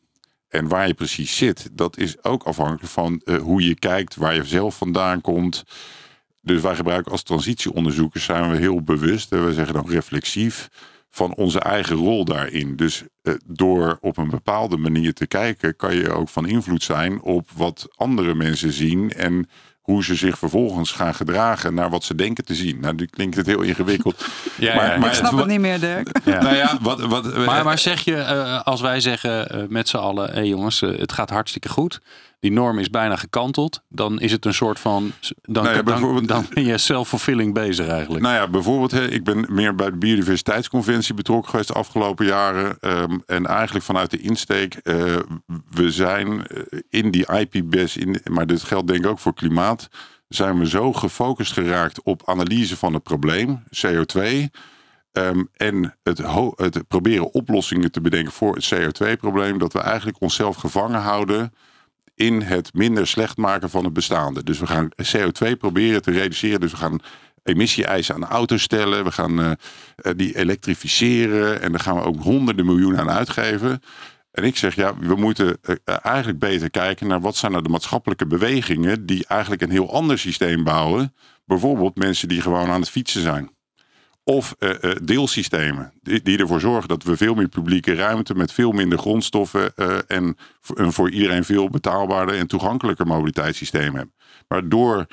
en 0.48 0.68
waar 0.68 0.88
je 0.88 0.94
precies 0.94 1.38
zit, 1.38 1.70
dat 1.72 1.98
is 1.98 2.24
ook 2.24 2.44
afhankelijk 2.44 2.92
van 2.92 3.22
eh, 3.24 3.36
hoe 3.38 3.64
je 3.64 3.76
kijkt, 3.76 4.16
waar 4.16 4.36
je 4.36 4.44
zelf 4.44 4.78
vandaan 4.78 5.22
komt. 5.22 5.64
Dus 6.42 6.62
wij 6.62 6.76
gebruiken 6.76 7.12
als 7.12 7.24
transitieonderzoekers 7.24 8.24
zijn 8.24 8.52
we 8.52 8.58
heel 8.58 8.82
bewust, 8.82 9.32
en 9.32 9.46
we 9.46 9.54
zeggen 9.54 9.74
dan 9.74 9.90
reflexief, 9.90 10.70
van 11.16 11.36
onze 11.36 11.60
eigen 11.60 11.96
rol 11.96 12.26
daarin. 12.26 12.76
Dus 12.76 13.04
eh, 13.22 13.34
door 13.46 13.98
op 14.02 14.18
een 14.18 14.30
bepaalde 14.30 14.78
manier 14.78 15.14
te 15.14 15.28
kijken, 15.28 15.76
kan 15.76 15.96
je 15.96 16.12
ook 16.12 16.30
van 16.30 16.48
invloed 16.48 16.84
zijn 16.84 17.22
op 17.22 17.50
wat 17.56 17.88
andere 17.96 18.36
mensen 18.36 18.72
zien 18.72 19.12
en 19.12 19.48
hoe 19.84 20.04
ze 20.04 20.16
zich 20.16 20.38
vervolgens 20.38 20.92
gaan 20.92 21.16
gedragen 21.16 21.74
naar 21.74 21.90
wat 21.90 22.04
ze 22.04 22.16
denken 22.16 22.46
te 22.46 22.56
zien. 22.56 22.80
Nou, 22.80 22.96
nu 22.96 23.06
klinkt 23.06 23.36
het 23.36 23.46
heel 23.46 23.62
ingewikkeld. 23.62 24.26
Ja, 24.58 24.76
Maar, 24.76 25.00
ja, 25.00 25.06
ik 25.08 25.14
snap 25.14 25.38
het 25.38 25.48
niet 25.48 25.60
meer, 25.60 25.80
Dirk. 25.80 26.10
Ja. 26.26 26.42
Nou 26.42 26.56
ja, 26.56 26.78
wat, 26.82 27.02
wat, 27.02 27.36
Maar, 27.46 27.64
maar 27.64 27.80
zeg 27.80 28.02
je, 28.02 28.16
eh, 28.16 28.62
als 28.62 28.82
wij 28.82 29.00
zeggen 29.00 29.50
eh, 29.50 29.64
met 29.68 29.90
z'n 29.90 29.98
allen, 29.98 30.34
hé 30.34 30.42
jongens, 30.42 30.82
eh, 30.82 31.00
het 31.00 31.12
gaat 31.12 31.30
hartstikke 31.30 31.70
goed. 31.70 32.02
Die 32.44 32.52
norm 32.52 32.80
is 32.80 32.90
bijna 32.90 33.16
gekanteld. 33.16 33.82
Dan 33.90 34.20
is 34.20 34.32
het 34.32 34.46
een 34.46 34.54
soort 34.54 34.80
van, 34.80 35.12
dan, 35.42 35.64
Nou 35.64 35.76
ja, 35.76 35.82
dan, 35.82 35.94
bijvoorbeeld- 35.94 36.28
dan 36.28 36.46
ben 36.54 36.66
je 36.66 36.78
self-fulfilling 36.78 37.54
bezig 37.54 37.88
eigenlijk. 37.88 38.24
Nou 38.24 38.36
ja, 38.36 38.48
bijvoorbeeld, 38.48 38.92
hè, 38.92 39.08
ik 39.08 39.24
ben 39.24 39.46
meer 39.50 39.76
bij 39.76 39.90
de 39.90 39.98
biodiversiteitsconventie 39.98 41.14
betrokken 41.14 41.50
geweest 41.50 41.68
de 41.68 41.74
afgelopen 41.74 42.26
jaren. 42.26 42.78
Ehm, 42.80 43.18
en 43.26 43.46
eigenlijk 43.46 43.86
vanuit 43.86 44.12
de 44.12 44.18
insteek, 44.18 44.74
eh, 44.74 44.96
we 45.70 45.92
zijn 45.92 46.48
eh, 46.48 46.80
in 46.90 47.12
die 47.12 47.26
IPBES, 47.32 47.98
in, 47.98 48.22
maar 48.32 48.46
dit 48.46 48.64
geldt 48.64 48.88
denk 48.88 49.04
ik 49.04 49.10
ook 49.12 49.20
voor 49.20 49.34
klimaat, 49.34 49.88
zijn 50.28 50.60
we 50.60 50.68
zo 50.68 50.94
gefocust 50.94 51.54
geraakt 51.54 52.02
op 52.02 52.22
analyse 52.26 52.78
van 52.78 52.94
het 52.94 53.04
probleem, 53.04 53.64
CO2. 53.70 54.50
ehm, 55.12 55.44
en 55.54 55.98
het, 56.04 56.18
het 56.56 56.88
proberen 56.88 57.34
oplossingen 57.34 57.92
te 57.92 58.02
bedenken 58.02 58.32
voor 58.34 58.56
het 58.56 58.74
CO2-probleem, 58.74 59.58
dat 59.58 59.74
we 59.74 59.80
eigenlijk 59.80 60.18
onszelf 60.22 60.56
gevangen 60.56 61.02
houden 61.02 61.54
in 62.24 62.42
het 62.42 62.74
minder 62.74 63.08
slecht 63.08 63.38
maken 63.38 63.70
van 63.70 63.84
het 63.84 63.94
bestaande. 63.94 64.44
Dus 64.44 64.60
we 64.60 64.68
gaan 64.68 64.90
CO2 65.16 65.58
proberen 65.58 66.02
te 66.02 66.12
reduceren. 66.12 66.60
Dus 66.60 66.72
we 66.72 66.78
gaan 66.78 67.00
emissie-eisen 67.44 68.16
aan 68.16 68.26
auto's 68.26 68.62
stellen. 68.62 69.04
We 69.04 69.12
gaan 69.12 69.40
eh, 69.40 69.52
eh, 69.96 70.14
die 70.16 70.38
elektrificeren. 70.38 71.62
En 71.62 71.72
daar 71.72 71.80
gaan 71.80 71.96
we 71.96 72.04
ook 72.04 72.22
honderden 72.22 72.66
miljoenen 72.66 73.00
aan 73.00 73.10
uitgeven. 73.10 73.82
En 74.32 74.44
ik 74.44 74.58
zeg, 74.58 74.76
ja, 74.76 74.98
we 74.98 75.16
moeten 75.16 75.58
eh, 75.62 75.76
eigenlijk 76.02 76.40
beter 76.40 76.70
kijken 76.70 77.08
naar 77.08 77.22
wat 77.22 77.36
zijn 77.36 77.52
nou 77.52 77.64
de 77.64 77.70
maatschappelijke 77.70 78.28
bewegingen 78.28 79.06
die 79.06 79.26
eigenlijk 79.28 79.62
een 79.62 79.72
heel 79.72 79.94
ander 79.94 80.20
systeem 80.20 80.64
bouwen. 80.64 81.14
Bijvoorbeeld 81.46 81.98
mensen 81.98 82.28
die 82.28 82.42
gewoon 82.42 82.70
aan 82.70 82.82
het 82.82 82.90
fietsen 82.90 83.22
zijn. 83.22 83.50
Of 84.26 84.56
eh, 84.60 84.84
eh, 84.84 84.98
deelsystemen, 85.04 85.94
die, 86.02 86.22
die 86.22 86.38
ervoor 86.38 86.60
zorgen 86.60 86.88
dat 86.88 87.04
we 87.04 87.18
veel 87.18 87.34
meer 87.34 87.48
publieke 87.48 87.94
ruimte 87.94 88.36
met 88.36 88.52
veel 88.52 88.72
minder 88.72 88.98
grondstoffen 88.98 89.76
eh, 89.76 89.98
en 90.08 90.38
een 90.76 90.94
voor 90.94 91.10
iedereen 91.10 91.44
veel 91.44 91.70
betaalbaarder 91.70 92.36
en 92.36 92.48
toegankelijker 92.48 93.08
mobiliteitssysteem 93.08 93.96
hebben. 93.96 94.14
Maar 94.48 94.70
door 94.70 95.08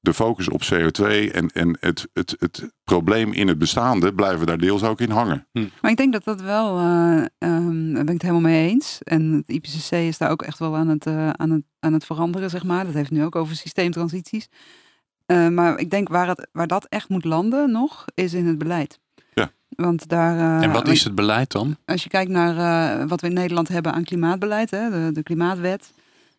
de 0.00 0.14
focus 0.14 0.48
op 0.48 0.62
CO2 0.62 1.04
en, 1.32 1.48
en 1.48 1.76
het, 1.80 2.08
het, 2.12 2.36
het 2.38 2.72
probleem 2.84 3.32
in 3.32 3.48
het 3.48 3.58
bestaande 3.58 4.14
blijven 4.14 4.40
we 4.40 4.46
daar 4.46 4.58
deels 4.58 4.82
ook 4.82 5.00
in 5.00 5.10
hangen. 5.10 5.46
Maar 5.52 5.90
ik 5.90 5.96
denk 5.96 6.12
dat 6.12 6.24
dat 6.24 6.40
wel, 6.40 6.78
eh, 6.78 7.24
ehm, 7.38 7.92
daar 7.92 8.04
ben 8.04 8.14
ik 8.14 8.22
het 8.22 8.22
helemaal 8.22 8.50
mee 8.50 8.68
eens. 8.68 8.98
En 9.02 9.32
het 9.32 9.50
IPCC 9.50 9.90
is 9.92 10.18
daar 10.18 10.30
ook 10.30 10.42
echt 10.42 10.58
wel 10.58 10.76
aan 10.76 10.88
het, 10.88 11.06
aan 11.36 11.50
het, 11.50 11.62
aan 11.80 11.92
het 11.92 12.04
veranderen, 12.04 12.50
zeg 12.50 12.64
maar. 12.64 12.84
Dat 12.84 12.94
heeft 12.94 13.10
nu 13.10 13.24
ook 13.24 13.36
over 13.36 13.56
systeemtransities. 13.56 14.48
Eh, 15.30 15.48
maar 15.48 15.78
ik 15.78 15.90
denk 15.90 16.08
waar, 16.08 16.28
het, 16.28 16.48
waar 16.52 16.66
dat 16.66 16.86
echt 16.88 17.08
moet 17.08 17.24
landen 17.24 17.70
nog, 17.70 18.04
is 18.14 18.34
in 18.34 18.46
het 18.46 18.58
beleid. 18.58 18.98
Ja. 19.34 19.50
Want 19.68 20.08
daar... 20.08 20.36
eh, 20.36 20.66
en 20.66 20.72
wat 20.72 20.88
is 20.88 21.04
het 21.04 21.14
beleid 21.14 21.52
dan? 21.52 21.76
Als 21.84 22.02
je 22.02 22.08
kijkt 22.08 22.30
naar 22.30 22.56
eh, 23.00 23.08
wat 23.08 23.20
we 23.20 23.26
in 23.26 23.32
Nederland 23.34 23.68
hebben 23.68 23.92
aan 23.92 24.04
klimaatbeleid, 24.04 24.70
hè, 24.70 24.90
de, 24.90 25.12
de 25.12 25.22
klimaatwet, 25.22 25.92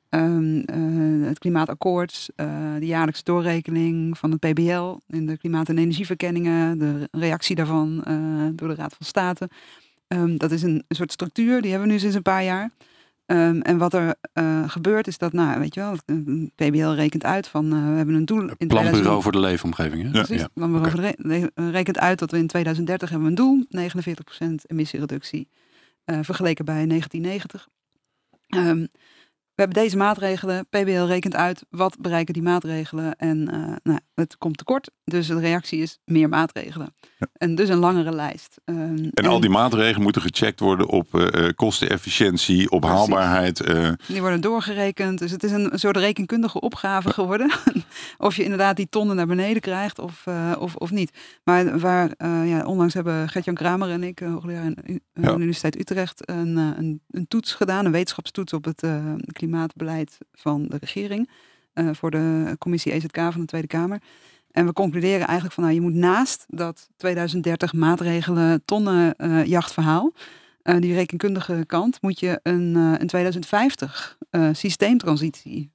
ehm, 0.09 0.59
eh, 0.59 1.27
het 1.27 1.39
klimaatakkoord, 1.39 2.29
eh, 2.35 2.47
de 2.79 2.85
jaarlijkse 2.85 3.23
doorrekening 3.23 4.17
van 4.17 4.31
het 4.31 4.39
PBL 4.39 4.97
in 5.07 5.25
de 5.25 5.37
klimaat- 5.37 5.69
en 5.69 5.77
energieverkenningen, 5.77 6.77
de 6.77 7.07
reactie 7.11 7.55
daarvan 7.55 8.03
eh, 8.03 8.15
door 8.53 8.67
de 8.67 8.75
Raad 8.75 8.93
van 8.97 9.05
State. 9.05 9.49
Ehm, 10.07 10.37
dat 10.37 10.51
is 10.51 10.63
een, 10.63 10.83
een 10.87 10.95
soort 10.95 11.11
structuur, 11.11 11.61
die 11.61 11.69
hebben 11.71 11.87
we 11.87 11.93
nu 11.93 11.99
sinds 11.99 12.15
een 12.15 12.21
paar 12.21 12.43
jaar. 12.43 12.71
Ehm, 13.31 13.59
en 13.59 13.77
wat 13.77 13.93
er 13.93 14.15
eh, 14.33 14.69
gebeurt 14.69 15.07
is 15.07 15.17
dat, 15.17 15.33
nou, 15.33 15.59
weet 15.59 15.73
je 15.73 15.79
wel, 15.79 15.91
het 15.91 16.55
PBL 16.55 16.89
rekent 16.89 17.23
uit 17.23 17.47
van, 17.47 17.65
eh, 17.73 17.89
we 17.89 17.95
hebben 17.95 18.15
een 18.15 18.25
doel 18.25 18.39
in 18.41 18.47
2000 18.47 18.67
Planbureau 18.67 19.21
voor 19.21 19.31
de 19.31 19.39
leefomgeving. 19.39 20.01
Hè? 20.03 20.17
Ja. 20.17 20.23
Precies. 20.23 20.47
Dan 20.53 20.81
we 20.81 20.89
re- 20.89 21.15
re- 21.17 21.69
rekent 21.71 21.99
uit 21.99 22.19
dat 22.19 22.31
we 22.31 22.37
in 22.37 22.47
2030 22.47 23.09
hebben 23.09 23.27
een 23.27 23.35
doel, 23.35 23.65
49% 23.69 24.63
emissiereductie, 24.67 25.47
eh, 26.03 26.19
vergeleken 26.21 26.65
bij 26.65 26.85
1990. 26.85 27.67
Ehm, 28.47 28.85
we 29.55 29.61
hebben 29.61 29.83
deze 29.83 29.97
maatregelen. 29.97 30.65
PBL 30.69 31.03
rekent 31.03 31.35
uit 31.35 31.65
wat 31.69 31.97
bereiken 31.99 32.33
die 32.33 32.43
maatregelen. 32.43 33.15
En 33.15 33.51
eh, 33.51 33.75
nou, 33.83 33.99
het 34.13 34.37
komt 34.37 34.57
tekort. 34.57 34.91
Dus 35.03 35.27
de 35.27 35.39
reactie 35.39 35.81
is 35.81 35.99
meer 36.05 36.29
maatregelen. 36.29 36.95
En 37.33 37.55
dus 37.55 37.69
een 37.69 37.77
langere 37.77 38.11
lijst. 38.11 38.61
Ehm, 38.65 39.09
En 39.13 39.25
al 39.25 39.39
die 39.39 39.49
maatregelen 39.49 40.01
moeten 40.01 40.21
gecheckt 40.21 40.59
worden 40.59 40.87
op 40.87 41.19
eh, 41.19 41.49
kostenefficiëntie, 41.55 42.69
op 42.69 42.81
Precies. 42.81 42.97
haalbaarheid. 42.97 43.63
Die 44.07 44.21
worden 44.21 44.41
doorgerekend. 44.41 45.19
Dus 45.19 45.31
het 45.31 45.43
is 45.43 45.51
een 45.51 45.71
soort 45.73 45.97
rekenkundige 45.97 46.59
opgave 46.59 47.13
geworden. 47.13 47.51
of 48.17 48.35
je 48.35 48.43
inderdaad 48.43 48.75
die 48.75 48.89
tonnen 48.89 49.15
naar 49.15 49.27
beneden 49.27 49.61
krijgt 49.61 49.99
of, 49.99 50.25
of, 50.57 50.75
of 50.75 50.91
niet. 50.91 51.17
Maar 51.43 51.79
waar, 51.79 52.11
ja, 52.45 52.65
onlangs 52.65 52.93
hebben 52.93 53.29
Gert-Jan 53.29 53.55
Kramer 53.55 53.89
en 53.89 54.03
ik, 54.03 54.19
hoogleraar 54.19 54.63
aan 54.63 54.73
de 55.13 55.31
Universiteit 55.35 55.79
Utrecht, 55.79 56.29
een, 56.29 56.57
een, 56.57 57.01
een 57.09 57.27
toets 57.27 57.53
gedaan. 57.53 57.85
Een 57.85 57.91
wetenschapstoets 57.91 58.53
op 58.53 58.65
het 58.65 58.83
eh, 58.83 59.13
klimaatbeleid 59.51 60.17
van 60.33 60.67
de 60.67 60.77
regering. 60.77 61.29
eh, 61.73 61.89
voor 61.91 62.11
de 62.11 62.55
commissie 62.59 62.93
EZK 62.93 63.17
van 63.17 63.41
de 63.41 63.45
Tweede 63.45 63.67
Kamer. 63.67 64.01
En 64.51 64.65
we 64.65 64.73
concluderen 64.73 65.27
eigenlijk 65.27 65.53
van, 65.53 65.63
nou, 65.63 65.75
je 65.75 65.81
moet 65.81 65.93
naast 65.93 66.45
dat 66.47 66.89
2030 66.97 67.73
maatregelen 67.73 68.65
tonnen 68.65 69.15
eh, 69.15 69.45
jachtverhaal, 69.45 70.13
eh, 70.61 70.79
die 70.79 70.93
rekenkundige 70.93 71.63
kant, 71.67 72.01
moet 72.01 72.19
je 72.19 72.39
een, 72.43 72.75
een 72.75 73.07
2050 73.07 74.17
eh, 74.29 74.49
systeemtransitie 74.51 75.71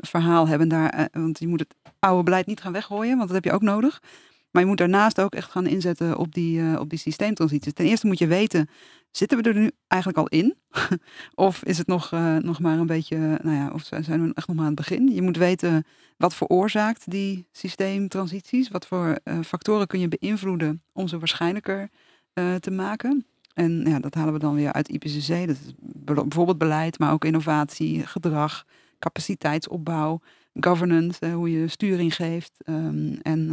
verhaal 0.00 0.48
hebben. 0.48 0.68
Daar, 0.68 1.08
want 1.12 1.38
je 1.38 1.48
moet 1.48 1.60
het 1.60 1.74
oude 1.98 2.22
beleid 2.22 2.46
niet 2.46 2.60
gaan 2.60 2.72
weggooien, 2.72 3.16
want 3.16 3.28
dat 3.28 3.36
heb 3.36 3.44
je 3.44 3.52
ook 3.52 3.62
nodig. 3.62 4.02
Maar 4.50 4.62
je 4.62 4.68
moet 4.68 4.78
daarnaast 4.78 5.20
ook 5.20 5.34
echt 5.34 5.50
gaan 5.50 5.66
inzetten 5.66 6.18
op 6.18 6.34
die, 6.34 6.80
op 6.80 6.90
die 6.90 6.98
systeemtransities. 6.98 7.72
Ten 7.72 7.86
eerste 7.86 8.06
moet 8.06 8.18
je 8.18 8.26
weten, 8.26 8.68
zitten 9.10 9.42
we 9.42 9.48
er 9.48 9.54
nu 9.58 9.70
eigenlijk 9.88 10.20
al 10.20 10.38
in? 10.38 10.56
of 11.34 11.62
is 11.64 11.78
het 11.78 11.86
nog, 11.86 12.12
eh, 12.12 12.36
nog 12.36 12.60
maar 12.60 12.78
een 12.78 12.86
beetje, 12.86 13.16
nou 13.42 13.56
ja, 13.56 13.70
of 13.72 13.82
zijn 14.00 14.26
we 14.26 14.32
echt 14.34 14.46
nog 14.46 14.56
maar 14.56 14.66
aan 14.66 14.76
het 14.76 14.88
begin? 14.88 15.14
Je 15.14 15.22
moet 15.22 15.36
weten 15.36 15.84
wat 16.16 16.34
veroorzaakt 16.34 17.10
die 17.10 17.46
systeemtransities. 17.52 18.68
Wat 18.68 18.86
voor 18.86 19.18
eh, 19.24 19.38
factoren 19.44 19.86
kun 19.86 20.00
je 20.00 20.08
beïnvloeden 20.18 20.82
om 20.92 21.08
ze 21.08 21.18
waarschijnlijker 21.18 21.88
eh, 22.32 22.54
te 22.54 22.70
maken? 22.70 23.26
En 23.54 23.82
ja, 23.86 23.98
dat 23.98 24.14
halen 24.14 24.32
we 24.32 24.38
dan 24.38 24.54
weer 24.54 24.72
uit 24.72 24.88
IPCC. 24.88 25.46
Dat 25.46 25.56
is 25.56 25.72
be- 25.78 26.14
bijvoorbeeld 26.14 26.58
beleid, 26.58 26.98
maar 26.98 27.12
ook 27.12 27.24
innovatie, 27.24 28.06
gedrag, 28.06 28.64
capaciteitsopbouw, 28.98 30.20
governance, 30.60 31.30
hoe 31.30 31.50
je 31.50 31.68
sturing 31.68 32.14
geeft. 32.14 32.52
ehm, 32.64 33.12
en, 33.22 33.50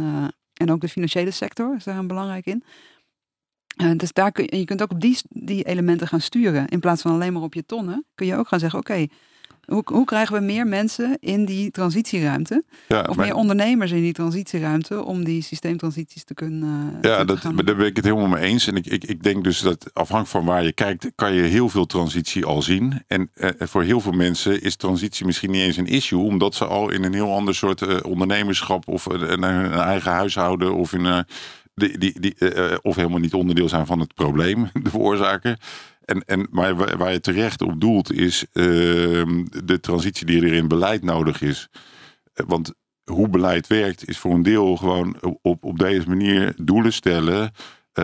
en 0.54 0.70
ook 0.70 0.80
de 0.80 0.88
financiële 0.88 1.30
sector 1.30 1.74
is 1.76 1.84
daar 1.84 1.98
een 1.98 2.06
belangrijk 2.06 2.46
in. 2.46 2.62
Eh, 3.78 3.90
dus 3.96 4.12
daar 4.12 4.32
kun 4.32 4.46
je, 4.50 4.58
je 4.58 4.64
kunt 4.64 4.82
ook 4.82 4.90
op 4.90 5.00
die, 5.00 5.18
die 5.28 5.62
elementen 5.64 6.08
gaan 6.08 6.20
sturen. 6.20 6.66
In 6.68 6.80
plaats 6.80 7.02
van 7.02 7.12
alleen 7.12 7.32
maar 7.32 7.42
op 7.42 7.54
je 7.54 7.66
tonnen, 7.66 8.04
kun 8.14 8.26
je 8.26 8.36
ook 8.36 8.48
gaan 8.48 8.58
zeggen: 8.58 8.78
oké, 8.78 9.06
hoe, 9.64 9.82
hoe 9.84 10.04
krijgen 10.04 10.34
we 10.34 10.40
meer 10.40 10.66
mensen 10.66 11.16
in 11.20 11.44
die 11.44 11.70
transitieruimte? 11.70 12.62
ja, 12.88 13.00
Of 13.08 13.16
maar- 13.16 13.26
meer 13.26 13.34
ondernemers 13.34 13.90
in 13.90 14.00
die 14.00 14.12
transitieruimte 14.12 15.04
om 15.04 15.24
die 15.24 15.42
systeemtransities 15.42 16.24
te 16.24 16.34
kunnen. 16.34 16.98
eh, 17.02 17.10
Ja, 17.10 17.18
te 17.18 17.24
dat, 17.24 17.38
gaan- 17.38 17.56
daar 17.56 17.76
ben 17.76 17.86
ik 17.86 17.96
het 17.96 18.04
helemaal 18.04 18.28
mee 18.28 18.42
eens. 18.44 18.66
En 18.66 18.76
ik, 18.76 18.86
ik, 18.86 19.04
ik 19.04 19.22
denk 19.22 19.44
dus 19.44 19.60
dat 19.60 19.90
afhankelijk 19.92 20.28
van 20.30 20.44
waar 20.54 20.64
je 20.64 20.72
kijkt, 20.72 21.10
kan 21.14 21.32
je 21.32 21.42
heel 21.42 21.68
veel 21.68 21.86
transitie 21.86 22.44
al 22.44 22.62
zien. 22.62 23.02
En 23.06 23.30
eh, 23.34 23.50
voor 23.58 23.82
heel 23.82 24.00
veel 24.00 24.12
mensen 24.12 24.62
is 24.62 24.76
transitie 24.76 25.26
misschien 25.26 25.50
niet 25.50 25.62
eens 25.62 25.76
een 25.76 25.86
issue, 25.86 26.20
omdat 26.20 26.54
ze 26.54 26.64
al 26.66 26.90
in 26.90 27.04
een 27.04 27.14
heel 27.14 27.34
ander 27.34 27.54
soort 27.54 27.82
eh, 27.82 27.96
ondernemerschap 28.02 28.88
of 28.88 29.06
een, 29.06 29.32
een, 29.32 29.42
een 29.42 29.72
eigen 29.72 30.12
huishouden 30.12 30.74
of 30.74 30.92
in 30.92 31.06
eh, 31.06 31.18
die, 31.78 31.98
die, 31.98 32.20
die, 32.20 32.34
eh, 32.38 32.72
eh, 32.72 32.78
of 32.82 32.96
helemaal 32.96 33.18
niet 33.18 33.34
onderdeel 33.34 33.68
zijn 33.68 33.86
van 33.86 34.00
het 34.00 34.14
probleem, 34.14 34.70
de 34.82 34.90
veroorzaker. 34.90 35.58
En, 36.04 36.24
en, 36.24 36.46
maar 36.50 36.96
waar, 36.96 37.12
je 37.12 37.20
terecht 37.20 37.62
op 37.62 37.80
doelt, 37.80 38.12
is 38.12 38.44
ehm, 38.52 39.44
de 39.64 39.80
transitie 39.80 40.26
die 40.26 40.42
er 40.42 40.52
in 40.52 40.68
beleid 40.68 41.02
nodig 41.02 41.42
is. 41.42 41.68
Eh, 42.34 42.46
Want 42.46 42.72
hoe 43.04 43.28
beleid 43.28 43.66
werkt, 43.66 44.08
is 44.08 44.18
voor 44.18 44.34
een 44.34 44.42
deel 44.42 44.76
gewoon 44.76 45.16
op, 45.42 45.64
op 45.64 45.78
deze 45.78 46.08
manier 46.08 46.54
doelen 46.62 46.92
stellen, 46.92 47.50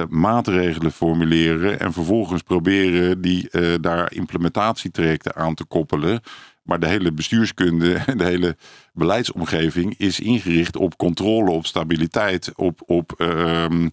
maatregelen 0.08 0.92
formuleren 0.92 1.80
en 1.80 1.92
vervolgens 1.92 2.42
proberen 2.42 3.20
die 3.20 3.48
daar 3.80 4.12
implementatietrajecten 4.12 5.34
aan 5.34 5.54
te 5.54 5.64
koppelen. 5.64 6.20
Maar 6.64 6.80
de 6.80 6.86
hele 6.86 7.12
bestuurskunde 7.12 7.94
en 8.06 8.18
de 8.18 8.24
hele 8.24 8.56
beleidsomgeving 8.92 9.94
is 9.98 10.20
ingericht 10.20 10.76
op 10.76 10.96
controle, 10.96 11.50
op 11.50 11.66
stabiliteit, 11.66 12.52
op, 12.54 12.82
op 12.86 13.12
ehm, 13.12 13.88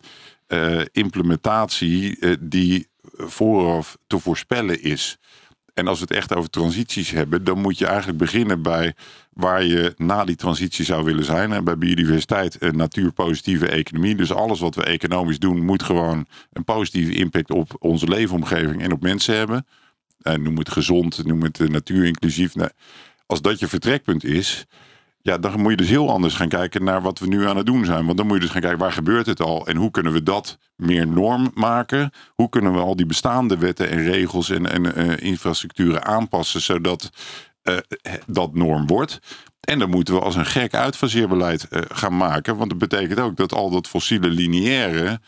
eh, 0.48 0.82
implementatie 0.92 2.20
eh, 2.20 2.36
die 2.40 2.88
vooraf 3.18 3.98
te 4.08 4.20
voorspellen 4.20 4.82
is. 4.82 5.20
En 5.74 5.88
als 5.88 6.00
we 6.00 6.06
het 6.08 6.18
echt 6.18 6.36
over 6.36 6.50
transities 6.50 7.12
hebben, 7.12 7.44
dan 7.44 7.62
moet 7.62 7.78
je 7.78 7.86
eigenlijk 7.86 8.18
beginnen 8.18 8.62
bij 8.62 8.96
waar 9.34 9.64
je 9.64 9.94
na 9.98 10.26
die 10.26 10.36
transitie 10.36 10.86
zou 10.86 11.04
willen 11.04 11.26
zijn. 11.26 11.52
En 11.52 11.64
bij 11.64 11.78
biodiversiteit 11.78 12.62
een 12.62 12.78
natuurpositieve 12.78 13.68
economie. 13.68 14.16
Dus 14.16 14.34
alles 14.34 14.60
wat 14.60 14.76
we 14.76 14.84
economisch 14.84 15.40
doen, 15.40 15.66
moet 15.66 15.84
gewoon 15.84 16.26
een 16.54 16.64
positieve 16.64 17.14
impact 17.14 17.52
op 17.52 17.76
onze 17.80 18.08
leefomgeving 18.08 18.82
en 18.82 18.92
op 18.92 19.02
mensen 19.02 19.38
hebben. 19.38 19.66
En 20.22 20.42
noem 20.42 20.58
het 20.58 20.72
gezond, 20.72 21.26
noem 21.26 21.44
het 21.44 21.70
natuurinclusief. 21.70 22.56
Nou, 22.56 22.70
als 23.26 23.42
dat 23.42 23.60
je 23.60 23.68
vertrekpunt 23.68 24.24
is, 24.24 24.66
ja, 25.22 25.38
dan 25.38 25.60
moet 25.62 25.72
je 25.72 25.78
dus 25.78 25.90
heel 25.90 26.10
anders 26.10 26.34
gaan 26.34 26.50
kijken 26.50 26.84
naar 26.84 27.02
wat 27.02 27.20
we 27.20 27.28
nu 27.28 27.48
aan 27.48 27.58
het 27.58 27.66
doen 27.66 27.86
zijn. 27.86 28.06
Want 28.06 28.18
dan 28.18 28.28
moet 28.28 28.36
je 28.36 28.42
dus 28.42 28.52
gaan 28.52 28.62
kijken 28.62 28.80
waar 28.80 28.92
gebeurt 28.92 29.26
het 29.26 29.42
al 29.42 29.68
en 29.68 29.76
hoe 29.76 29.92
kunnen 29.92 30.14
we 30.14 30.24
dat 30.24 30.58
meer 30.76 31.08
norm 31.08 31.52
maken? 31.54 32.12
Hoe 32.36 32.50
kunnen 32.50 32.74
we 32.74 32.80
al 32.80 32.96
die 32.96 33.06
bestaande 33.06 33.58
wetten 33.58 33.90
en 33.90 34.04
regels 34.04 34.50
en, 34.50 34.72
en 34.72 35.00
uh, 35.00 35.18
infrastructuren 35.18 36.04
aanpassen 36.04 36.62
zodat 36.62 37.10
uh, 37.64 37.78
dat 38.28 38.54
norm 38.56 38.88
wordt? 38.88 39.20
En 39.60 39.80
dan 39.80 39.90
moeten 39.90 40.14
we 40.14 40.20
als 40.20 40.36
een 40.36 40.46
gek 40.46 40.74
uitfaseerbeleid 40.74 41.68
gaan 41.70 42.18
maken. 42.18 42.58
Want 42.58 42.70
dat 42.70 42.80
betekent 42.80 43.20
ook 43.20 43.36
dat 43.36 43.54
al 43.54 43.70
dat 43.70 43.88
fossiele 43.88 44.28
lineaire, 44.28 45.20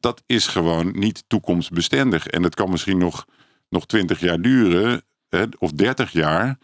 dat 0.00 0.22
is 0.26 0.46
gewoon 0.46 0.98
niet 0.98 1.24
toekomstbestendig. 1.26 2.26
En 2.26 2.42
dat 2.42 2.54
kan 2.54 2.70
misschien 2.70 2.98
nog, 2.98 3.26
nog 3.68 3.86
20 3.86 4.20
jaar 4.20 4.40
duren, 4.40 5.02
of 5.58 5.70
30 5.72 6.12
jaar. 6.12 6.58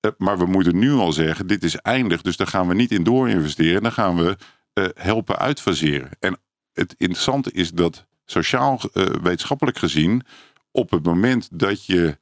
Eh, 0.00 0.10
maar 0.18 0.38
we 0.38 0.46
moeten 0.46 0.78
nu 0.78 0.92
al 0.92 1.12
zeggen, 1.12 1.46
dit 1.46 1.64
is 1.64 1.76
eindig. 1.76 2.22
Dus 2.22 2.36
daar 2.36 2.46
gaan 2.46 2.68
we 2.68 2.74
niet 2.74 2.90
in 2.90 3.02
door 3.02 3.28
investeren. 3.28 3.82
Dan 3.82 3.92
gaan 3.92 4.16
we 4.16 4.36
uh, 4.74 4.86
helpen 4.94 5.38
uitfaseren. 5.38 6.10
En 6.20 6.38
het 6.72 6.94
interessante 6.98 7.52
is 7.52 7.70
dat 7.70 8.06
sociaal 8.24 8.80
uh, 8.92 9.04
wetenschappelijk 9.04 9.78
gezien, 9.78 10.22
op 10.70 10.90
het 10.90 11.04
moment 11.04 11.48
dat 11.52 11.86
je 11.86 12.18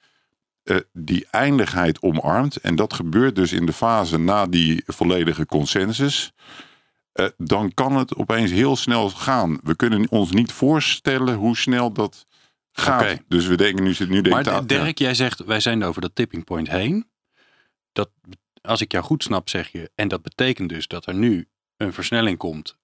die 0.92 1.26
eindigheid 1.30 2.02
omarmt, 2.02 2.56
en 2.56 2.76
dat 2.76 2.92
gebeurt 2.92 3.36
dus 3.36 3.52
in 3.52 3.66
de 3.66 3.72
fase 3.72 4.18
na 4.18 4.46
die 4.46 4.82
volledige 4.86 5.46
consensus, 5.46 6.32
dan 7.36 7.74
kan 7.74 7.96
het 7.96 8.16
opeens 8.16 8.50
heel 8.50 8.76
snel 8.76 9.10
gaan. 9.10 9.60
We 9.62 9.76
kunnen 9.76 10.10
ons 10.10 10.30
niet 10.30 10.52
voorstellen 10.52 11.34
hoe 11.34 11.56
snel 11.56 11.92
dat 11.92 12.26
gaat. 12.72 13.00
Okay. 13.00 13.22
Dus 13.28 13.46
we 13.46 13.56
denken 13.56 13.84
nu, 13.84 13.94
nu 13.98 14.20
denkt 14.20 14.50
Maar 14.50 14.66
Dirk, 14.66 14.98
ja. 14.98 15.04
jij 15.04 15.14
zegt, 15.14 15.44
wij 15.44 15.60
zijn 15.60 15.84
over 15.84 16.00
dat 16.00 16.14
tipping 16.14 16.44
point 16.44 16.70
heen 16.70 17.10
dat, 17.92 18.10
als 18.62 18.80
ik 18.80 18.92
jou 18.92 19.04
goed 19.04 19.22
snap, 19.22 19.48
zeg 19.48 19.68
je, 19.68 19.90
en 19.94 20.08
dat 20.08 20.22
betekent 20.22 20.68
dus 20.68 20.86
dat 20.86 21.06
er 21.06 21.14
nu 21.14 21.48
een 21.76 21.92
versnelling 21.92 22.38
komt 22.38 22.76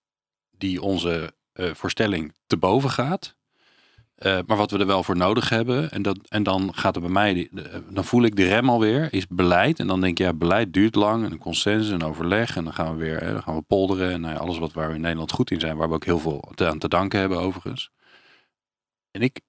die 0.51 0.83
onze 0.83 1.35
uh, 1.55 1.75
voorstelling 1.75 2.35
te 2.47 2.57
boven 2.57 2.91
gaat. 2.91 3.37
Uh, 4.19 4.39
maar 4.47 4.57
wat 4.57 4.71
we 4.71 4.79
er 4.79 4.87
wel 4.87 5.03
voor 5.03 5.17
nodig 5.17 5.49
hebben, 5.49 5.91
en, 5.91 6.03
dat, 6.03 6.19
en 6.29 6.43
dan 6.43 6.75
gaat 6.75 6.95
er 6.95 7.01
bij 7.01 7.11
mij, 7.11 7.51
dan 7.91 8.05
voel 8.05 8.23
ik 8.23 8.37
de 8.37 8.49
rem 8.49 8.69
alweer, 8.71 9.13
is 9.13 9.27
beleid. 9.27 9.81
En 9.81 9.87
dan 9.87 10.01
denk 10.01 10.19
je, 10.19 10.25
ja, 10.25 10.33
beleid 10.33 10.73
duurt 10.73 10.95
lang, 10.95 11.25
en 11.25 11.33
een 11.33 11.39
consensus 11.39 11.91
en 11.91 12.03
overleg. 12.03 12.57
En 12.57 12.65
dan 12.65 12.73
gaan 12.73 12.97
we 12.97 13.05
weer, 13.05 13.21
hè, 13.21 13.33
dan 13.33 13.43
gaan 13.43 13.57
we 13.57 13.63
polderen. 13.63 14.13
En 14.13 14.21
nou 14.21 14.35
ja, 14.35 14.41
alles 14.41 14.59
wat 14.59 14.73
waar 14.73 14.89
we 14.89 14.95
in 14.95 15.01
Nederland 15.01 15.33
goed 15.33 15.51
in 15.51 15.61
zijn, 15.61 15.77
waar 15.77 15.89
we 15.89 15.95
ook 15.95 16.05
heel 16.05 16.19
veel 16.19 16.53
te, 16.55 16.67
aan 16.69 16.79
te 16.79 16.89
danken 16.89 17.21
hebben 17.21 17.39
overigens. 17.39 17.91
En 19.11 19.23
ik, 19.23 19.41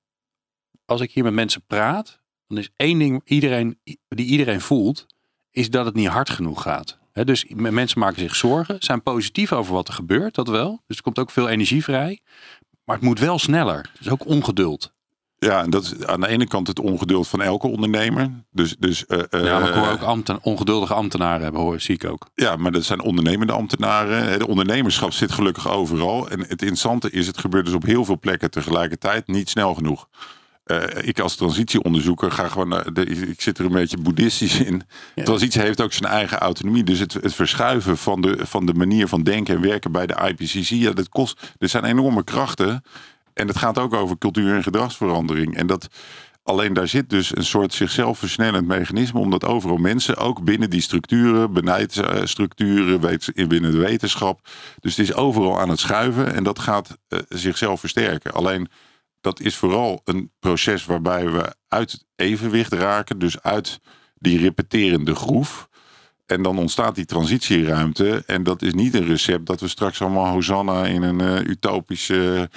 als 0.89 1.01
ik 1.01 1.11
hier 1.11 1.23
met 1.23 1.33
mensen 1.33 1.63
praat, 1.67 2.19
dan 2.47 2.57
is 2.57 2.69
één 2.75 2.99
ding 2.99 3.21
iedereen, 3.25 3.79
die 4.07 4.25
iedereen 4.25 4.61
voelt, 4.61 5.05
is 5.51 5.69
dat 5.69 5.85
het 5.85 5.95
niet 5.95 6.07
hard 6.07 6.29
genoeg 6.29 6.61
gaat. 6.61 6.97
dus 7.13 7.45
mensen 7.55 7.99
maken 7.99 8.19
zich 8.19 8.35
zorgen, 8.35 8.75
zijn 8.79 9.03
positief 9.03 9.53
over 9.53 9.73
wat 9.73 9.87
er 9.87 9.93
gebeurt, 9.93 10.35
dat 10.35 10.47
wel. 10.47 10.81
Dus 10.87 10.97
er 10.97 11.03
komt 11.03 11.19
ook 11.19 11.31
veel 11.31 11.49
energie 11.49 11.83
vrij. 11.83 12.19
Maar 12.83 12.95
het 12.95 13.05
moet 13.05 13.19
wel 13.19 13.39
sneller. 13.39 13.91
Dus 13.97 14.09
ook 14.09 14.25
ongeduld. 14.25 14.93
Ja, 15.37 15.63
en 15.63 15.69
dat 15.69 15.83
is 15.83 16.05
aan 16.05 16.21
de 16.21 16.27
ene 16.27 16.47
kant 16.47 16.67
het 16.67 16.79
ongeduld 16.79 17.27
van 17.27 17.41
elke 17.41 17.67
ondernemer. 17.67 18.43
Dus, 18.51 18.75
dus, 18.79 19.05
uh, 19.07 19.19
ja, 19.29 19.59
maar 19.59 19.67
ik 19.67 19.73
hoor 19.73 19.91
ook 19.91 20.01
ambten, 20.01 20.43
ongeduldige 20.43 20.93
ambtenaren 20.93 21.41
hebben, 21.41 21.61
hoor, 21.61 21.79
zie 21.79 21.95
ik 21.95 22.05
ook. 22.05 22.29
Ja, 22.35 22.55
maar 22.55 22.71
dat 22.71 22.83
zijn 22.83 23.01
ondernemende 23.01 23.53
ambtenaren. 23.53 24.39
De 24.39 24.47
ondernemerschap 24.47 25.11
zit 25.11 25.31
gelukkig 25.31 25.69
overal. 25.69 26.29
En 26.29 26.39
het 26.39 26.49
interessante 26.49 27.11
is, 27.11 27.27
het 27.27 27.37
gebeurt 27.37 27.65
dus 27.65 27.73
op 27.73 27.83
heel 27.83 28.05
veel 28.05 28.19
plekken 28.19 28.51
tegelijkertijd 28.51 29.27
niet 29.27 29.49
snel 29.49 29.73
genoeg. 29.73 30.07
Uh, 30.71 30.83
ik 31.01 31.19
als 31.19 31.35
transitieonderzoeker 31.35 32.31
ga 32.31 32.47
gewoon, 32.47 32.67
naar 32.67 32.93
de, 32.93 33.05
ik 33.05 33.41
zit 33.41 33.57
er 33.57 33.65
een 33.65 33.71
beetje 33.71 33.97
boeddhistisch 33.97 34.59
in. 34.59 34.81
Ja. 35.15 35.23
Transitie 35.23 35.61
heeft 35.61 35.81
ook 35.81 35.93
zijn 35.93 36.11
eigen 36.11 36.37
autonomie. 36.37 36.83
Dus 36.83 36.99
het, 36.99 37.13
het, 37.13 37.33
verschuiven 37.33 37.97
van 37.97 38.21
de, 38.21 38.37
van 38.45 38.65
de 38.65 38.73
manier 38.73 39.07
van 39.07 39.23
denken 39.23 39.55
en 39.55 39.61
werken 39.61 39.91
bij 39.91 40.07
de 40.07 40.35
IPCC, 40.35 40.69
ja, 40.69 40.91
dat 40.91 41.09
kost, 41.09 41.55
er 41.57 41.69
zijn 41.69 41.83
enorme 41.83 42.23
krachten. 42.23 42.83
En 43.33 43.47
het 43.47 43.57
gaat 43.57 43.77
ook 43.77 43.93
over 43.93 44.17
cultuur 44.17 44.55
en 44.55 44.63
gedragsverandering. 44.63 45.55
En 45.55 45.67
dat, 45.67 45.87
alleen 46.43 46.73
daar 46.73 46.87
zit 46.87 47.09
dus 47.09 47.35
een 47.35 47.45
soort 47.45 47.73
zichzelf 47.73 48.17
versnellend 48.17 48.67
mechanisme, 48.67 49.19
omdat 49.19 49.45
overal 49.45 49.77
mensen, 49.77 50.17
ook 50.17 50.43
binnen 50.43 50.69
die 50.69 50.81
structuren, 50.81 51.53
beleidsstructuren, 51.53 52.99
binnen 53.47 53.71
de 53.71 53.77
wetenschap. 53.77 54.47
Dus 54.79 54.97
het 54.97 55.09
is 55.09 55.13
overal 55.13 55.59
aan 55.59 55.69
het 55.69 55.79
schuiven 55.79 56.33
en 56.33 56.43
dat 56.43 56.59
gaat 56.59 56.97
uh, 57.09 57.19
zichzelf 57.29 57.79
versterken. 57.79 58.33
Alleen 58.33 58.69
dat 59.21 59.39
is 59.39 59.55
vooral 59.55 60.01
een 60.03 60.31
proces 60.39 60.85
waarbij 60.85 61.29
we 61.29 61.55
uit 61.67 62.05
evenwicht 62.15 62.73
raken, 62.73 63.19
dus 63.19 63.41
uit 63.41 63.79
die 64.15 64.39
repeterende 64.39 65.15
groef. 65.15 65.67
En 66.25 66.41
dan 66.41 66.57
ontstaat 66.57 66.95
die 66.95 67.05
transitieruimte. 67.05 68.23
En 68.25 68.43
dat 68.43 68.61
is 68.61 68.73
niet 68.73 68.93
een 68.93 69.05
recept 69.05 69.45
dat 69.45 69.59
we 69.59 69.67
straks 69.67 70.01
allemaal 70.01 70.31
Hosanna 70.31 70.85
in 70.85 71.01
een 71.01 71.21
uh, 71.21 71.39
utopische, 71.39 72.49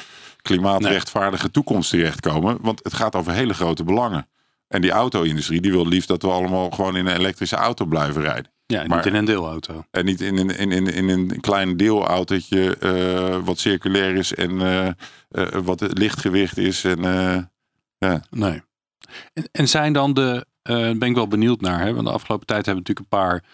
klimaatrechtvaardige 0.43 1.43
nee. 1.43 1.53
toekomst 1.53 1.91
terechtkomen. 1.91 2.59
Want 2.61 2.81
het 2.83 2.95
gaat 2.95 3.17
over 3.17 3.33
hele 3.33 3.55
grote 3.55 3.85
belangen. 3.85 4.29
En 4.69 4.81
die 4.81 4.91
auto-industrie 4.91 5.61
die 5.61 5.71
wil 5.71 5.87
liefst 5.87 6.09
dat 6.09 6.23
we 6.23 6.29
allemaal 6.29 6.71
gewoon 6.71 6.97
in 6.97 7.07
een 7.07 7.17
elektrische 7.17 7.57
auto 7.57 7.85
blijven 7.85 8.23
rijden. 8.23 8.53
Ja, 8.73 8.85
maar, 8.87 8.97
niet 8.97 9.07
in 9.07 9.15
een 9.15 9.25
deelauto. 9.25 9.85
En 9.91 10.05
niet 10.05 10.21
in, 10.21 10.39
in, 10.39 10.51
in, 10.51 10.73
in, 10.73 10.87
in 10.87 11.09
een 11.09 11.41
klein 11.41 11.77
deelautootje 11.77 12.77
uh, 12.81 13.45
wat 13.45 13.59
circulair 13.59 14.15
is 14.15 14.35
en 14.35 14.51
uh, 14.51 14.89
uh, 15.31 15.47
wat 15.65 15.99
lichtgewicht 15.99 16.59
is. 16.59 16.85
En, 16.85 17.01
ja. 17.99 18.23
Nee. 18.31 18.63
En, 19.33 19.49
en 19.53 19.69
zijn 19.69 19.93
dan 19.93 20.15
de, 20.15 20.47
ben 20.63 21.03
ik 21.03 21.15
wel 21.15 21.29
benieuwd 21.29 21.61
naar, 21.61 21.81
hè? 21.81 21.95
want 21.95 22.07
de 22.07 22.13
afgelopen 22.13 22.47
tijd 22.47 22.67
hebben 22.67 22.85
we 22.85 22.89
natuurlijk 22.89 23.15
een 23.15 23.19
paar 23.19 23.45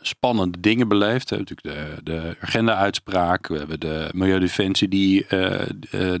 spannende 0.00 0.60
dingen 0.60 0.88
beleefd. 0.88 1.30
Natuurlijk 1.30 1.62
de, 1.62 2.02
de 2.02 2.36
agenda-uitspraak, 2.40 3.46
we 3.46 3.58
hebben 3.58 3.80
de 3.80 4.08
Milieudefensie 4.12 4.88
die 4.88 5.26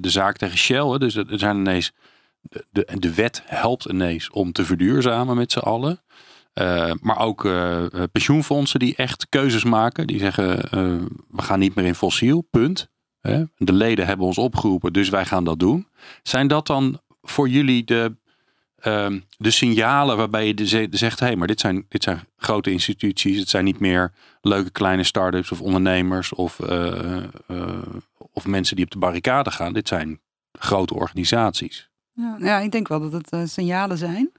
zaak 0.00 0.36
tegen 0.36 0.58
Shell. 0.58 0.86
Hè? 0.86 0.98
Dus 0.98 1.14
er 1.14 1.38
zijn 1.38 1.56
ineens, 1.56 1.92
de, 2.40 2.64
de, 2.70 2.86
de 2.98 3.14
wet 3.14 3.42
helpt 3.44 3.84
ineens 3.84 4.30
om 4.30 4.52
te 4.52 4.64
verduurzamen 4.64 5.36
met 5.36 5.52
z'n 5.52 5.58
allen. 5.58 6.00
Uh, 6.54 6.92
maar 7.00 7.18
ook 7.18 7.44
uh, 7.44 7.84
pensioenfondsen 8.12 8.78
die 8.78 8.96
echt 8.96 9.26
keuzes 9.28 9.64
maken. 9.64 10.06
Die 10.06 10.18
zeggen, 10.18 10.56
we 11.28 11.42
gaan 11.42 11.58
niet 11.58 11.74
meer 11.74 11.84
in 11.84 11.94
fossiel, 11.94 12.40
punt. 12.50 12.90
Hè? 13.20 13.44
De 13.56 13.72
leden 13.72 14.06
hebben 14.06 14.26
ons 14.26 14.38
opgeroepen, 14.38 14.92
dus 14.92 15.08
wij 15.08 15.24
gaan 15.24 15.44
dat 15.44 15.58
doen. 15.58 15.86
Zijn 16.22 16.48
dat 16.48 16.66
dan 16.66 17.00
voor 17.22 17.48
jullie 17.48 17.84
de, 17.84 18.16
ehm, 18.76 19.20
de 19.36 19.50
signalen 19.50 20.16
waarbij 20.16 20.46
je 20.46 20.88
zegt... 20.90 21.20
hé, 21.20 21.26
hey, 21.26 21.36
maar 21.36 21.46
dit 21.46 21.60
zijn, 21.60 21.86
dit 21.88 22.02
zijn 22.02 22.20
grote 22.36 22.70
instituties. 22.70 23.38
Het 23.38 23.48
zijn 23.48 23.64
niet 23.64 23.80
meer 23.80 24.12
leuke 24.40 24.70
kleine 24.70 25.04
start-ups 25.04 25.52
of 25.52 25.60
ondernemers... 25.60 26.32
Of, 26.32 26.60
of 28.32 28.46
mensen 28.46 28.76
die 28.76 28.84
op 28.84 28.90
de 28.90 28.98
barricade 28.98 29.50
gaan. 29.50 29.72
Dit 29.72 29.88
zijn 29.88 30.20
grote 30.52 30.94
organisaties. 30.94 31.90
Ja, 32.12 32.36
ja 32.38 32.58
ik 32.58 32.72
denk 32.72 32.88
wel 32.88 33.10
dat 33.10 33.30
het 33.30 33.50
signalen 33.50 33.98
zijn... 33.98 34.30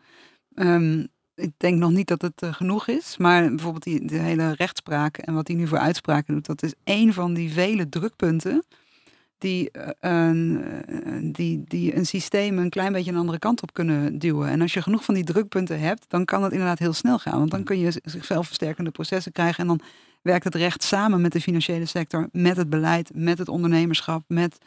Um, 0.55 1.07
ik 1.35 1.51
denk 1.57 1.77
nog 1.77 1.91
niet 1.91 2.07
dat 2.07 2.21
het 2.21 2.41
uh, 2.43 2.53
genoeg 2.53 2.87
is. 2.87 3.17
Maar 3.17 3.49
bijvoorbeeld 3.49 3.83
die, 3.83 4.05
de 4.05 4.17
hele 4.17 4.53
rechtspraak 4.53 5.17
en 5.17 5.33
wat 5.33 5.47
hij 5.47 5.55
nu 5.55 5.67
voor 5.67 5.77
uitspraken 5.77 6.33
doet, 6.33 6.45
dat 6.45 6.63
is 6.63 6.73
één 6.83 7.13
van 7.13 7.33
die 7.33 7.51
vele 7.51 7.89
drukpunten 7.89 8.63
die, 9.37 9.69
uh, 9.73 9.87
een, 9.99 11.31
die, 11.31 11.63
die 11.67 11.95
een 11.95 12.05
systeem 12.05 12.57
een 12.57 12.69
klein 12.69 12.93
beetje 12.93 13.11
een 13.11 13.17
andere 13.17 13.39
kant 13.39 13.61
op 13.61 13.73
kunnen 13.73 14.19
duwen. 14.19 14.49
En 14.49 14.61
als 14.61 14.73
je 14.73 14.81
genoeg 14.81 15.03
van 15.03 15.13
die 15.13 15.23
drukpunten 15.23 15.79
hebt, 15.79 16.05
dan 16.07 16.25
kan 16.25 16.43
het 16.43 16.51
inderdaad 16.51 16.79
heel 16.79 16.93
snel 16.93 17.19
gaan. 17.19 17.37
Want 17.37 17.51
dan 17.51 17.63
kun 17.63 17.79
je 17.79 18.01
zichzelf 18.03 18.47
versterkende 18.47 18.91
processen 18.91 19.31
krijgen 19.31 19.59
en 19.59 19.67
dan 19.67 19.81
werkt 20.21 20.43
het 20.43 20.55
recht 20.55 20.83
samen 20.83 21.21
met 21.21 21.31
de 21.31 21.41
financiële 21.41 21.85
sector, 21.85 22.29
met 22.31 22.57
het 22.57 22.69
beleid, 22.69 23.11
met 23.13 23.37
het 23.37 23.49
ondernemerschap, 23.49 24.23
met 24.27 24.57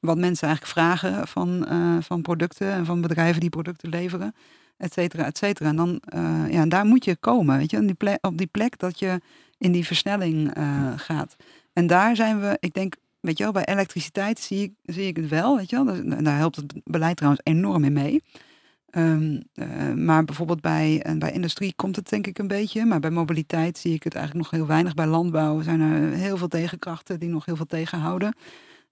wat 0.00 0.18
mensen 0.18 0.48
eigenlijk 0.48 0.78
vragen 0.78 1.28
van, 1.28 1.66
uh, 1.68 1.96
van 2.00 2.22
producten 2.22 2.72
en 2.72 2.84
van 2.84 3.00
bedrijven 3.00 3.40
die 3.40 3.50
producten 3.50 3.88
leveren 3.88 4.34
et 4.80 4.92
cetera, 4.92 5.24
et 5.24 5.38
cetera. 5.38 5.68
En 5.68 5.76
dan, 5.76 6.02
uh, 6.14 6.52
ja, 6.52 6.66
daar 6.66 6.84
moet 6.84 7.04
je 7.04 7.16
komen, 7.16 7.58
weet 7.58 7.70
je, 7.70 8.18
op 8.20 8.38
die 8.38 8.46
plek, 8.46 8.78
dat 8.78 8.98
je 8.98 9.20
in 9.58 9.72
die 9.72 9.86
versnelling 9.86 10.56
uh, 10.58 10.92
gaat. 10.96 11.36
En 11.72 11.86
daar 11.86 12.16
zijn 12.16 12.40
we, 12.40 12.56
ik 12.60 12.74
denk, 12.74 12.94
weet 13.20 13.38
je 13.38 13.42
wel, 13.42 13.52
bij 13.52 13.64
elektriciteit 13.64 14.38
zie 14.38 14.62
ik, 14.62 14.94
zie 14.94 15.06
ik 15.06 15.16
het 15.16 15.28
wel, 15.28 15.56
weet 15.56 15.70
je 15.70 15.84
wel. 15.84 16.04
Daar, 16.04 16.22
daar 16.22 16.36
helpt 16.36 16.56
het 16.56 16.80
beleid 16.84 17.16
trouwens 17.16 17.42
enorm 17.44 17.84
in 17.84 17.92
mee. 17.92 18.22
Ehm, 18.90 19.40
eh, 19.54 19.92
maar 19.92 20.24
bijvoorbeeld 20.24 20.60
bij, 20.60 21.02
en 21.02 21.18
bij 21.18 21.32
industrie 21.32 21.72
komt 21.76 21.96
het 21.96 22.08
denk 22.08 22.26
ik 22.26 22.38
een 22.38 22.48
beetje. 22.48 22.84
Maar 22.84 23.00
bij 23.00 23.10
mobiliteit 23.10 23.78
zie 23.78 23.94
ik 23.94 24.02
het 24.02 24.14
eigenlijk 24.14 24.44
nog 24.44 24.60
heel 24.60 24.68
weinig. 24.68 24.94
Bij 24.94 25.06
landbouw 25.06 25.60
zijn 25.62 25.80
er 25.80 26.12
heel 26.12 26.36
veel 26.36 26.48
tegenkrachten 26.48 27.20
die 27.20 27.28
nog 27.28 27.44
heel 27.44 27.56
veel 27.56 27.66
tegenhouden. 27.66 28.34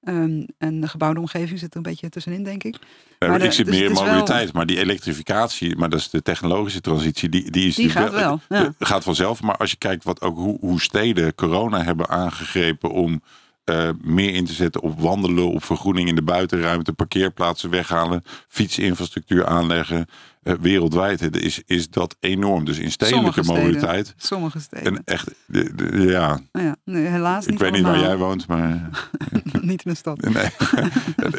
Ehm, 0.08 0.42
en 0.58 0.80
de 0.80 0.88
gebouwde 0.88 1.20
omgeving 1.20 1.58
zit 1.58 1.70
er 1.70 1.76
een 1.76 1.82
beetje 1.82 2.08
tussenin, 2.08 2.44
denk 2.44 2.64
ik. 2.64 2.76
Ja, 3.18 3.28
Maar 3.28 3.42
ik 3.42 3.52
zie 3.52 3.64
dus 3.64 3.78
meer 3.78 3.92
wel- 3.94 4.04
mobiliteit, 4.04 4.52
maar 4.52 4.66
die 4.66 4.78
elektrificatie, 4.78 5.76
maar 5.76 5.88
dat 5.88 5.98
is 6.00 6.10
de 6.10 6.22
technologische 6.22 6.80
transitie, 6.80 7.28
die, 7.28 7.50
die 7.50 7.66
is 7.68 7.74
Die 7.74 7.90
gaat 7.90 8.12
wel, 8.12 8.40
ja. 8.48 8.64
eh, 8.64 8.68
gaat 8.78 9.04
vanzelf. 9.04 9.42
Maar 9.42 9.56
als 9.56 9.70
je 9.70 9.76
kijkt 9.76 10.04
wat 10.04 10.20
ook 10.20 10.36
hoe, 10.36 10.56
hoe 10.60 10.80
steden 10.80 11.34
corona 11.34 11.82
hebben 11.84 12.08
aangegrepen 12.08 12.90
om 12.90 13.22
eh, 13.68 13.88
meer 14.02 14.34
in 14.34 14.44
te 14.44 14.52
zetten 14.52 14.80
op 14.82 15.00
wandelen, 15.00 15.48
op 15.52 15.64
vergroening 15.64 16.08
in 16.08 16.14
de 16.14 16.22
buitenruimte, 16.22 16.92
parkeerplaatsen 16.92 17.70
weghalen, 17.70 18.22
fietsinfrastructuur 18.48 19.46
aanleggen, 19.46 20.06
eh, 20.42 20.54
wereldwijd, 20.60 21.36
is, 21.36 21.62
is 21.66 21.90
dat 21.90 22.16
enorm. 22.20 22.64
Dus 22.64 22.78
in 22.78 22.90
stedelijke 22.90 23.32
Sommige 23.32 23.42
steden. 23.44 23.62
mobiliteit. 23.64 24.14
Sommige 24.16 24.60
steden. 24.60 24.96
En 24.96 25.02
echt, 25.04 25.30
de, 25.46 25.74
de- 25.74 26.00
ja, 26.10 26.40
Nou 26.52 26.66
ja, 26.66 26.76
nee, 26.84 27.06
helaas 27.06 27.44
ik 27.44 27.50
niet 27.50 27.60
weet 27.60 27.72
niet 27.72 27.82
waar 27.82 27.98
jij 27.98 28.16
woont, 28.16 28.46
maar 28.46 28.88
niet 29.60 29.84
in 29.84 29.90
de 29.90 29.96
stad. 29.96 30.20
Nee. 30.20 30.32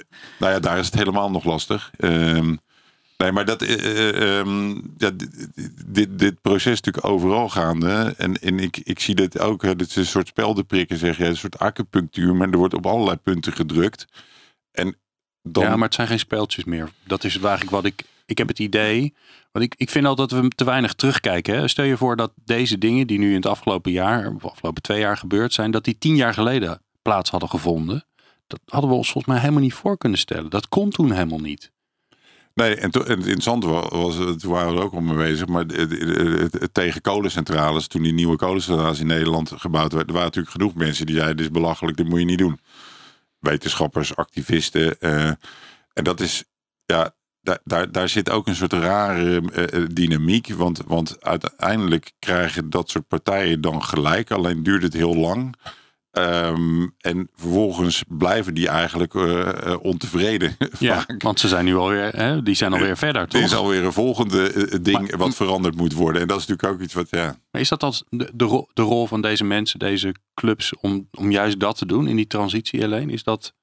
nou 0.39 0.53
ja, 0.53 0.59
daar 0.59 0.77
is 0.77 0.85
het 0.85 0.95
helemaal 0.95 1.31
nog 1.31 1.43
lastig. 1.43 1.91
Ehm, 1.97 2.55
nee, 3.23 3.31
maar 3.31 3.45
dat, 3.45 3.61
eh, 3.61 3.73
eh, 3.73 4.39
ehm, 4.39 4.69
ja, 4.97 5.11
dit, 5.85 6.19
dit, 6.19 6.41
proces 6.41 6.71
is 6.71 6.81
natuurlijk 6.81 7.05
overal 7.05 7.49
gaande. 7.49 8.13
En, 8.17 8.41
en 8.41 8.59
ik, 8.59 8.77
ik 8.77 8.99
zie 8.99 9.15
dit 9.15 9.39
ook. 9.39 9.61
Dit 9.61 9.89
is 9.89 9.95
een 9.95 10.05
soort 10.05 10.27
speldenprikken, 10.27 10.97
zeg 10.97 11.17
je. 11.17 11.25
Een 11.25 11.37
soort 11.37 11.59
acupunctuur. 11.59 12.35
Maar 12.35 12.49
er 12.49 12.57
wordt 12.57 12.73
op 12.73 12.85
allerlei 12.85 13.17
punten 13.17 13.53
gedrukt. 13.53 14.07
En 14.71 14.97
dan... 15.43 15.63
Ja, 15.63 15.75
maar 15.75 15.85
het 15.85 15.93
zijn 15.93 16.07
geen 16.07 16.19
speeltjes 16.19 16.63
meer. 16.63 16.89
Dat 17.03 17.23
is 17.23 17.35
eigenlijk 17.35 17.69
wat 17.69 17.85
ik. 17.85 18.03
Ik 18.25 18.37
heb 18.37 18.47
het 18.47 18.59
idee. 18.59 19.13
Want 19.51 19.65
ik, 19.65 19.75
ik 19.77 19.89
vind 19.89 20.05
altijd 20.05 20.29
dat 20.29 20.41
we 20.41 20.47
te 20.47 20.63
weinig 20.63 20.93
terugkijken. 20.93 21.55
Hè. 21.55 21.67
Stel 21.67 21.85
je 21.85 21.97
voor 21.97 22.15
dat 22.15 22.31
deze 22.45 22.77
dingen 22.77 23.07
die 23.07 23.19
nu 23.19 23.29
in 23.29 23.35
het 23.35 23.45
afgelopen 23.45 23.91
jaar, 23.91 24.35
of 24.35 24.45
afgelopen 24.45 24.81
twee 24.81 24.99
jaar 24.99 25.17
gebeurd 25.17 25.53
zijn, 25.53 25.71
dat 25.71 25.83
die 25.83 25.97
tien 25.97 26.15
jaar 26.15 26.33
geleden 26.33 26.81
plaats 27.01 27.29
hadden 27.29 27.49
gevonden. 27.49 28.05
Dat 28.47 28.59
hadden 28.65 28.89
we 28.89 28.95
ons 28.95 29.11
volgens 29.11 29.33
mij 29.33 29.41
helemaal 29.41 29.63
niet 29.63 29.73
voor 29.73 29.97
kunnen 29.97 30.19
stellen. 30.19 30.49
Dat 30.49 30.67
kon 30.67 30.89
toen 30.89 31.11
helemaal 31.11 31.39
niet. 31.39 31.71
Nee, 32.59 32.75
en, 32.75 32.91
to- 32.91 33.03
en 33.03 33.09
het 33.17 33.19
interessante 33.25 33.67
wa- 33.67 33.87
was, 33.89 34.15
toen 34.15 34.51
waren 34.51 34.73
we 34.75 34.81
ook 34.81 34.93
al 34.93 35.01
mee 35.01 35.17
bezig, 35.17 35.47
maar 35.47 35.65
tegen 36.71 37.01
kolencentrales, 37.01 37.87
toen 37.87 38.01
die 38.01 38.13
nieuwe 38.13 38.35
kolencentrales 38.35 38.99
in 38.99 39.07
Nederland 39.07 39.51
gebouwd 39.55 39.91
werden, 39.91 40.07
er 40.07 40.13
waren 40.13 40.27
natuurlijk 40.27 40.53
genoeg 40.55 40.73
mensen 40.75 41.05
die 41.05 41.15
zeiden, 41.15 41.37
dit 41.37 41.45
is 41.45 41.51
belachelijk, 41.51 41.97
dit 41.97 42.07
moet 42.09 42.19
je 42.19 42.25
niet 42.25 42.37
doen. 42.37 42.59
Wetenschappers, 43.39 44.15
activisten. 44.15 44.99
eh, 44.99 45.27
en 45.93 46.03
dat 46.03 46.19
is, 46.19 46.43
ja, 46.85 47.15
daar, 47.41 47.59
daar, 47.63 47.91
daar 47.91 48.09
zit 48.09 48.29
ook 48.29 48.47
een 48.47 48.55
soort 48.55 48.73
rare 48.73 49.41
eh, 49.53 49.81
eh, 49.81 49.87
dynamiek, 49.91 50.53
want, 50.53 50.81
want 50.87 51.23
uiteindelijk 51.23 52.11
krijgen 52.19 52.69
dat 52.69 52.89
soort 52.89 53.07
partijen 53.07 53.61
dan 53.61 53.83
gelijk, 53.83 54.31
alleen 54.31 54.63
duurt 54.63 54.83
het 54.83 54.93
heel 54.93 55.15
lang. 55.15 55.55
Ehm, 56.11 56.87
en 56.97 57.29
vervolgens 57.35 58.03
blijven 58.07 58.53
die 58.53 58.67
eigenlijk 58.67 59.13
eh, 59.15 59.49
eh, 59.71 59.83
ontevreden. 59.83 60.55
Ja, 60.79 60.95
vaak. 61.01 61.21
want 61.21 61.39
ze 61.39 61.47
zijn 61.47 61.65
nu 61.65 61.75
alweer, 61.75 62.15
hè, 62.15 62.43
die 62.43 62.55
zijn 62.55 62.73
alweer 62.73 62.97
verder, 62.97 63.21
Er 63.21 63.27
toch? 63.27 63.41
is 63.41 63.55
alweer 63.55 63.83
een 63.83 63.93
volgende 63.93 64.51
eh, 64.53 64.77
ding 64.81 65.07
Maar- 65.09 65.17
wat 65.17 65.35
veranderd 65.35 65.75
moet 65.75 65.93
worden. 65.93 66.21
En 66.21 66.27
dat 66.27 66.39
is 66.39 66.45
natuurlijk 66.45 66.73
ook 66.79 66.85
iets 66.85 66.93
wat, 66.93 67.09
ja. 67.09 67.35
Maar 67.51 67.61
is 67.61 67.69
dat 67.69 67.83
als 67.83 68.03
de, 68.09 68.29
de, 68.33 68.45
rol, 68.45 68.69
de 68.73 68.81
rol 68.81 69.07
van 69.07 69.21
deze 69.21 69.43
mensen, 69.43 69.79
deze 69.79 70.15
clubs, 70.33 70.73
om, 70.81 71.07
om 71.11 71.31
juist 71.31 71.59
dat 71.59 71.77
te 71.77 71.85
doen 71.85 72.07
in 72.07 72.15
die 72.15 72.27
transitie 72.27 72.83
alleen? 72.83 73.09
Is 73.09 73.23
dat, 73.23 73.53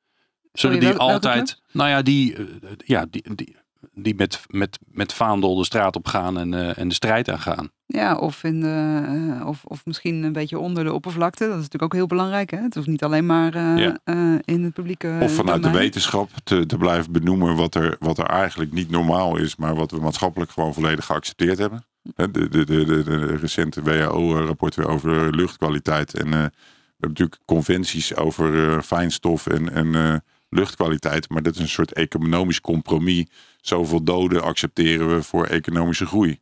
zullen 0.52 0.80
die 0.80 0.88
wel- 0.88 0.96
welke 0.98 1.12
altijd, 1.12 1.60
nou 1.72 1.88
ja, 1.90 2.02
die, 2.02 2.34
eh, 2.36 2.44
ja, 2.84 3.06
die, 3.10 3.34
die, 3.34 3.56
die 3.94 4.14
met, 4.14 4.40
met, 4.50 4.78
met 4.92 5.12
vaandel 5.12 5.56
de 5.56 5.64
straat 5.64 5.96
op 5.96 6.06
gaan 6.06 6.38
en, 6.38 6.54
eh, 6.54 6.78
en 6.78 6.88
de 6.88 6.94
strijd 6.94 7.30
aangaan? 7.30 7.70
Ja, 7.86 8.16
of, 8.16 8.44
in 8.44 8.60
de, 8.60 9.02
eh, 9.40 9.46
of, 9.46 9.64
of 9.64 9.84
misschien 9.86 10.22
een 10.22 10.32
beetje 10.32 10.58
onder 10.58 10.84
de 10.84 10.92
oppervlakte. 10.92 11.44
Dat 11.44 11.50
is 11.56 11.56
natuurlijk 11.56 11.82
ook 11.82 11.92
heel 11.92 12.06
belangrijk. 12.06 12.50
Hè? 12.50 12.60
Het 12.62 12.74
hoeft 12.74 12.86
niet 12.86 13.02
alleen 13.04 13.26
maar 13.26 13.54
eh, 13.54 13.76
Ja. 13.78 13.98
eh, 14.04 14.34
in 14.44 14.64
het 14.64 14.72
publieke 14.74 15.18
Of 15.22 15.32
vanuit 15.34 15.62
de 15.62 15.70
wetenschap 15.70 16.30
te, 16.44 16.66
te 16.66 16.76
blijven 16.76 17.12
benoemen 17.12 17.56
wat 17.56 17.74
er, 17.74 17.96
wat 17.98 18.18
er 18.18 18.26
eigenlijk 18.26 18.72
niet 18.72 18.90
normaal 18.90 19.36
is, 19.36 19.56
maar 19.56 19.74
wat 19.74 19.90
we 19.90 20.00
maatschappelijk 20.00 20.50
gewoon 20.50 20.74
volledig 20.74 21.04
geaccepteerd 21.04 21.58
hebben. 21.58 21.84
Hè, 22.14 22.30
De, 22.30 22.48
de, 22.48 22.64
de, 22.64 22.84
de, 22.84 23.02
de 23.02 23.36
recente 23.36 23.82
WHO-rapport 23.82 24.74
weer 24.74 24.88
over 24.88 25.34
luchtkwaliteit. 25.36 26.14
En 26.14 26.26
eh, 26.26 26.30
we 26.32 27.02
hebben 27.02 27.08
natuurlijk 27.08 27.40
conventies 27.44 28.16
over 28.16 28.82
fijnstof 28.82 29.46
en, 29.46 29.72
en 29.72 29.94
eh, 29.94 30.14
luchtkwaliteit. 30.48 31.28
Maar 31.28 31.42
dat 31.42 31.54
is 31.54 31.60
een 31.60 31.68
soort 31.68 31.92
economisch 31.92 32.60
compromis. 32.60 33.26
Zoveel 33.60 34.02
doden 34.02 34.42
accepteren 34.42 35.08
we 35.14 35.22
voor 35.22 35.46
economische 35.46 36.06
groei. 36.06 36.40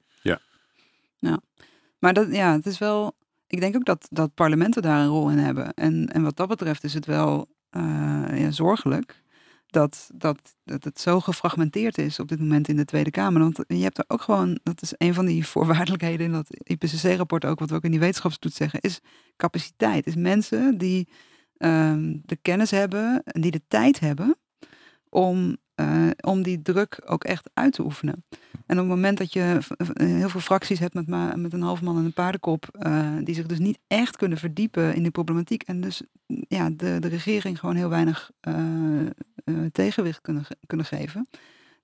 Maar 2.05 2.12
dat, 2.12 2.35
ja, 2.35 2.53
het 2.53 2.67
is 2.67 2.79
wel. 2.79 3.17
Ik 3.47 3.61
denk 3.61 3.77
ook 3.77 3.85
dat, 3.85 4.07
dat 4.11 4.35
parlementen 4.35 4.83
daar 4.83 5.01
een 5.01 5.09
rol 5.09 5.31
in 5.31 5.38
hebben. 5.38 5.75
En, 5.75 6.07
en 6.07 6.23
wat 6.23 6.37
dat 6.37 6.49
betreft 6.49 6.85
is 6.85 6.95
het 6.95 7.07
wel 7.07 7.49
eh, 7.71 7.83
ja, 8.35 8.51
zorgelijk 8.51 9.23
dat, 9.67 10.11
dat, 10.14 10.55
dat 10.64 10.85
het 10.85 11.01
zo 11.01 11.21
gefragmenteerd 11.21 11.99
is 11.99 12.19
op 12.19 12.29
dit 12.29 12.38
moment 12.38 12.69
in 12.69 12.77
de 12.77 12.85
Tweede 12.85 13.11
Kamer. 13.11 13.43
Want 13.43 13.61
je 13.67 13.83
hebt 13.83 13.99
er 13.99 14.05
ook 14.09 14.23
gewoon, 14.23 14.59
dat 14.62 14.83
is 14.83 14.95
een 14.97 15.14
van 15.14 15.27
die 15.27 15.47
voorwaardelijkheden 15.55 16.27
in 16.27 16.33
dat 16.33 16.47
IPCC-rapport 16.62 17.45
ook, 17.45 17.59
wat 17.59 17.71
we 17.71 17.77
ook 17.77 17.85
in 17.85 17.90
die 17.90 18.01
wetenschapstoets 18.01 18.57
zeggen, 18.57 18.81
is 18.81 19.01
capaciteit. 19.37 20.07
Is 20.07 20.17
mensen 20.17 20.79
die 20.79 21.09
ehm, 21.64 22.16
de 22.22 22.37
kennis 22.37 22.70
hebben 22.70 23.22
en 23.24 23.40
die 23.40 23.50
de 23.50 23.62
tijd 23.68 24.00
hebben 24.00 24.37
om, 25.09 25.57
eh, 25.74 26.11
om 26.20 26.42
die 26.42 26.62
druk 26.62 27.03
ook 27.05 27.24
echt 27.24 27.50
uit 27.55 27.72
te 27.72 27.83
oefenen. 27.83 28.24
En 28.66 28.77
op 28.77 28.77
het 28.77 28.94
moment 28.94 29.18
dat 29.18 29.33
je 29.33 29.59
heel 29.94 30.29
veel 30.29 30.40
fracties 30.40 30.79
hebt 30.79 30.94
met, 30.94 31.07
met 31.37 31.53
een 31.53 31.62
half 31.62 31.83
man 31.83 31.98
en 31.98 32.05
een 32.05 32.12
paardenkop, 32.12 32.68
eh, 32.79 33.16
die 33.22 33.35
zich 33.35 33.46
dus 33.46 33.59
niet 33.59 33.79
echt 33.87 34.16
kunnen 34.16 34.38
verdiepen 34.38 34.94
in 34.94 35.03
die 35.03 35.11
problematiek 35.11 35.62
en 35.62 35.81
dus 35.81 36.03
ja, 36.27 36.70
de, 36.70 36.96
de 37.00 37.09
regering 37.09 37.59
gewoon 37.59 37.77
heel 37.77 37.88
weinig 37.88 38.31
eh, 38.40 38.55
tegenwicht 39.72 40.20
kunnen, 40.20 40.44
kunnen 40.66 40.87
geven, 40.87 41.29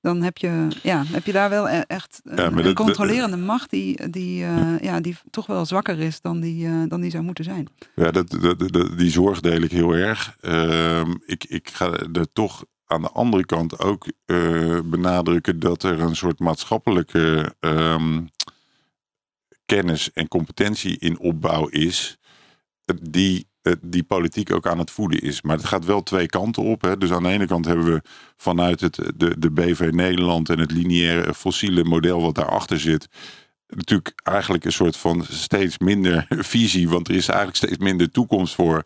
dan 0.00 0.22
heb 0.22 0.38
je, 0.38 0.68
ja, 0.82 1.02
heb 1.06 1.26
je 1.26 1.32
daar 1.32 1.50
wel 1.50 1.68
e- 1.68 1.84
echt 1.86 2.20
een, 2.24 2.36
Ja, 2.36 2.50
maar 2.50 2.58
een 2.58 2.64
dat- 2.64 2.74
controlerende 2.74 3.36
macht 3.36 3.70
die, 3.70 4.10
die, 4.10 4.44
eh, 4.44 4.78
ja, 4.80 5.00
die 5.00 5.16
toch 5.30 5.46
wel 5.46 5.66
zwakker 5.66 5.98
is 5.98 6.20
dan 6.20 6.40
die, 6.40 6.66
eh, 6.66 6.82
dan 6.88 7.00
die 7.00 7.10
zou 7.10 7.22
moeten 7.24 7.44
zijn. 7.44 7.68
Ja, 7.94 8.10
dat, 8.10 8.30
dat, 8.40 8.98
die 8.98 9.10
zorg 9.10 9.40
deel 9.40 9.60
ik 9.62 9.70
heel 9.70 9.92
erg. 9.92 10.36
Ehm, 10.40 11.14
ik, 11.26 11.44
ik 11.44 11.70
ga 11.70 11.92
er 11.92 12.32
toch 12.32 12.64
aan 12.86 13.02
de 13.02 13.10
andere 13.10 13.44
kant 13.46 13.78
ook 13.78 14.06
eh, 14.24 14.78
benadrukken 14.84 15.58
dat 15.60 15.82
er 15.82 16.00
een 16.00 16.16
soort 16.16 16.38
maatschappelijke 16.38 17.54
ehm, 17.60 18.20
kennis 19.66 20.12
en 20.12 20.28
competentie 20.28 20.98
in 20.98 21.18
opbouw 21.18 21.66
is, 21.66 22.18
eh, 22.84 22.96
die, 23.02 23.38
eh, 23.38 23.49
die 23.80 24.02
politiek 24.02 24.52
ook 24.52 24.66
aan 24.66 24.78
het 24.78 24.90
voeden 24.90 25.20
is. 25.20 25.42
Maar 25.42 25.56
het 25.56 25.66
gaat 25.66 25.84
wel 25.84 26.02
twee 26.02 26.26
kanten 26.26 26.62
op. 26.62 26.82
Hè. 26.82 26.98
Dus 26.98 27.12
aan 27.12 27.22
de 27.22 27.28
ene 27.28 27.46
kant 27.46 27.64
hebben 27.64 27.84
we 27.84 28.02
vanuit 28.36 28.80
het, 28.80 28.94
de, 29.16 29.38
de 29.38 29.50
BV 29.50 29.88
Nederland 29.92 30.48
en 30.48 30.58
het 30.58 30.70
lineaire 30.70 31.34
fossiele 31.34 31.84
model 31.84 32.22
wat 32.22 32.34
daarachter 32.34 32.80
zit, 32.80 33.08
natuurlijk 33.66 34.20
eigenlijk 34.22 34.64
een 34.64 34.72
soort 34.72 34.96
van 34.96 35.24
steeds 35.28 35.78
minder 35.78 36.26
visie, 36.54 36.88
want 36.88 37.08
er 37.08 37.14
is 37.14 37.28
eigenlijk 37.28 37.56
steeds 37.56 37.78
minder 37.78 38.10
toekomst 38.10 38.54
voor. 38.54 38.84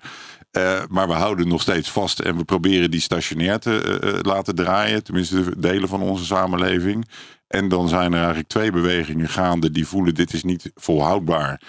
Eh, 0.50 0.82
maar 0.88 1.08
we 1.08 1.14
houden 1.14 1.48
nog 1.48 1.62
steeds 1.62 1.90
vast 1.90 2.18
en 2.20 2.36
we 2.36 2.44
proberen 2.44 2.90
die 2.90 3.00
stationair 3.00 3.58
te 3.58 3.80
eh, 3.80 4.08
eh, 4.08 4.18
laten 4.22 4.54
draaien, 4.54 5.04
tenminste 5.04 5.44
de 5.44 5.58
delen 5.58 5.88
van 5.88 6.02
onze 6.02 6.24
samenleving. 6.24 7.08
En 7.46 7.68
dan 7.68 7.88
zijn 7.88 8.12
er 8.12 8.18
eigenlijk 8.18 8.48
twee 8.48 8.70
bewegingen 8.70 9.28
gaande 9.28 9.70
die 9.70 9.86
voelen 9.86 10.14
dit 10.14 10.32
is 10.32 10.42
niet 10.42 10.70
volhoudbaar. 10.74 11.60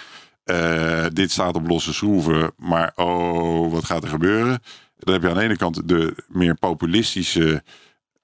Eh, 0.46 1.06
dit 1.14 1.32
staat 1.32 1.56
op 1.56 1.68
losse 1.68 1.94
schroeven, 1.94 2.52
maar 2.58 2.92
oh, 2.96 3.72
wat 3.72 3.84
gaat 3.84 4.04
er 4.04 4.10
gebeuren? 4.10 4.60
Dan 4.98 5.14
heb 5.14 5.24
je 5.24 5.30
aan 5.30 5.36
de 5.36 5.42
ene 5.42 5.58
kant 5.58 5.88
de 5.88 6.16
meer 6.28 6.56
populistische 6.56 7.64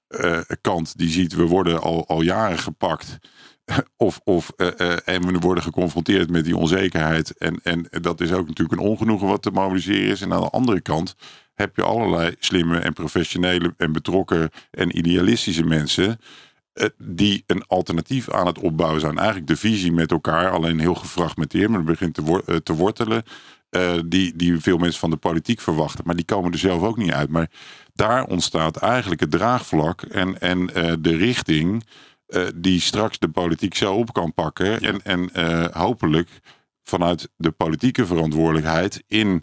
eh, 0.08 0.40
kant 0.60 0.98
die 0.98 1.08
ziet 1.08 1.34
we 1.34 1.46
worden 1.46 1.80
al, 1.80 2.06
al 2.06 2.22
jaren 2.22 2.58
gepakt. 2.58 3.18
Of, 3.96 4.20
of, 4.24 4.52
eh, 4.56 5.08
en 5.08 5.26
we 5.26 5.38
worden 5.38 5.62
geconfronteerd 5.62 6.30
met 6.30 6.44
die 6.44 6.56
onzekerheid. 6.56 7.36
En, 7.36 7.60
en 7.62 7.88
dat 7.90 8.20
is 8.20 8.32
ook 8.32 8.46
natuurlijk 8.46 8.80
een 8.80 8.88
ongenoegen 8.88 9.26
wat 9.26 9.42
te 9.42 9.50
mobiliseren 9.50 10.10
is. 10.10 10.20
En 10.20 10.32
aan 10.32 10.40
de 10.40 10.50
andere 10.50 10.80
kant 10.80 11.16
heb 11.54 11.76
je 11.76 11.82
allerlei 11.82 12.34
slimme 12.38 12.78
en 12.78 12.92
professionele 12.92 13.74
en 13.76 13.92
betrokken 13.92 14.50
en 14.70 14.98
idealistische 14.98 15.64
mensen. 15.64 16.20
Eh, 16.72 16.86
die 16.98 17.44
een 17.46 17.66
alternatief 17.66 18.30
aan 18.30 18.46
het 18.46 18.58
opbouwen 18.58 19.00
zijn. 19.00 19.16
Eigenlijk 19.18 19.46
de 19.46 19.56
visie 19.56 19.92
met 19.92 20.10
elkaar, 20.10 20.50
alleen 20.50 20.78
heel 20.78 20.94
gefragmenteerd, 20.94 21.68
maar 21.68 21.78
het 21.78 21.86
begint 21.86 22.14
te, 22.14 22.22
wor- 22.22 22.42
eh, 22.46 22.56
te 22.56 22.74
wortelen. 22.74 23.22
eh, 23.70 23.98
die, 24.06 24.36
die 24.36 24.58
veel 24.60 24.78
mensen 24.78 25.00
van 25.00 25.10
de 25.10 25.16
politiek 25.16 25.60
verwachten. 25.60 26.04
Maar 26.06 26.16
die 26.16 26.24
komen 26.24 26.52
er 26.52 26.58
zelf 26.58 26.82
ook 26.82 26.96
niet 26.96 27.12
uit. 27.12 27.28
Maar 27.28 27.50
daar 27.94 28.24
ontstaat 28.24 28.76
eigenlijk 28.76 29.20
het 29.20 29.30
draagvlak 29.30 30.02
en, 30.02 30.40
en 30.40 30.66
de 31.02 31.16
richting 31.16 31.84
die 32.54 32.80
straks 32.80 33.18
de 33.18 33.28
politiek 33.28 33.74
zo 33.74 33.94
op 33.94 34.12
kan 34.12 34.34
pakken. 34.34 34.80
En, 34.80 35.02
en 35.04 35.30
hopelijk 35.78 36.28
vanuit 36.82 37.30
de 37.36 37.50
politieke 37.50 38.06
verantwoordelijkheid 38.06 39.02
in 39.06 39.42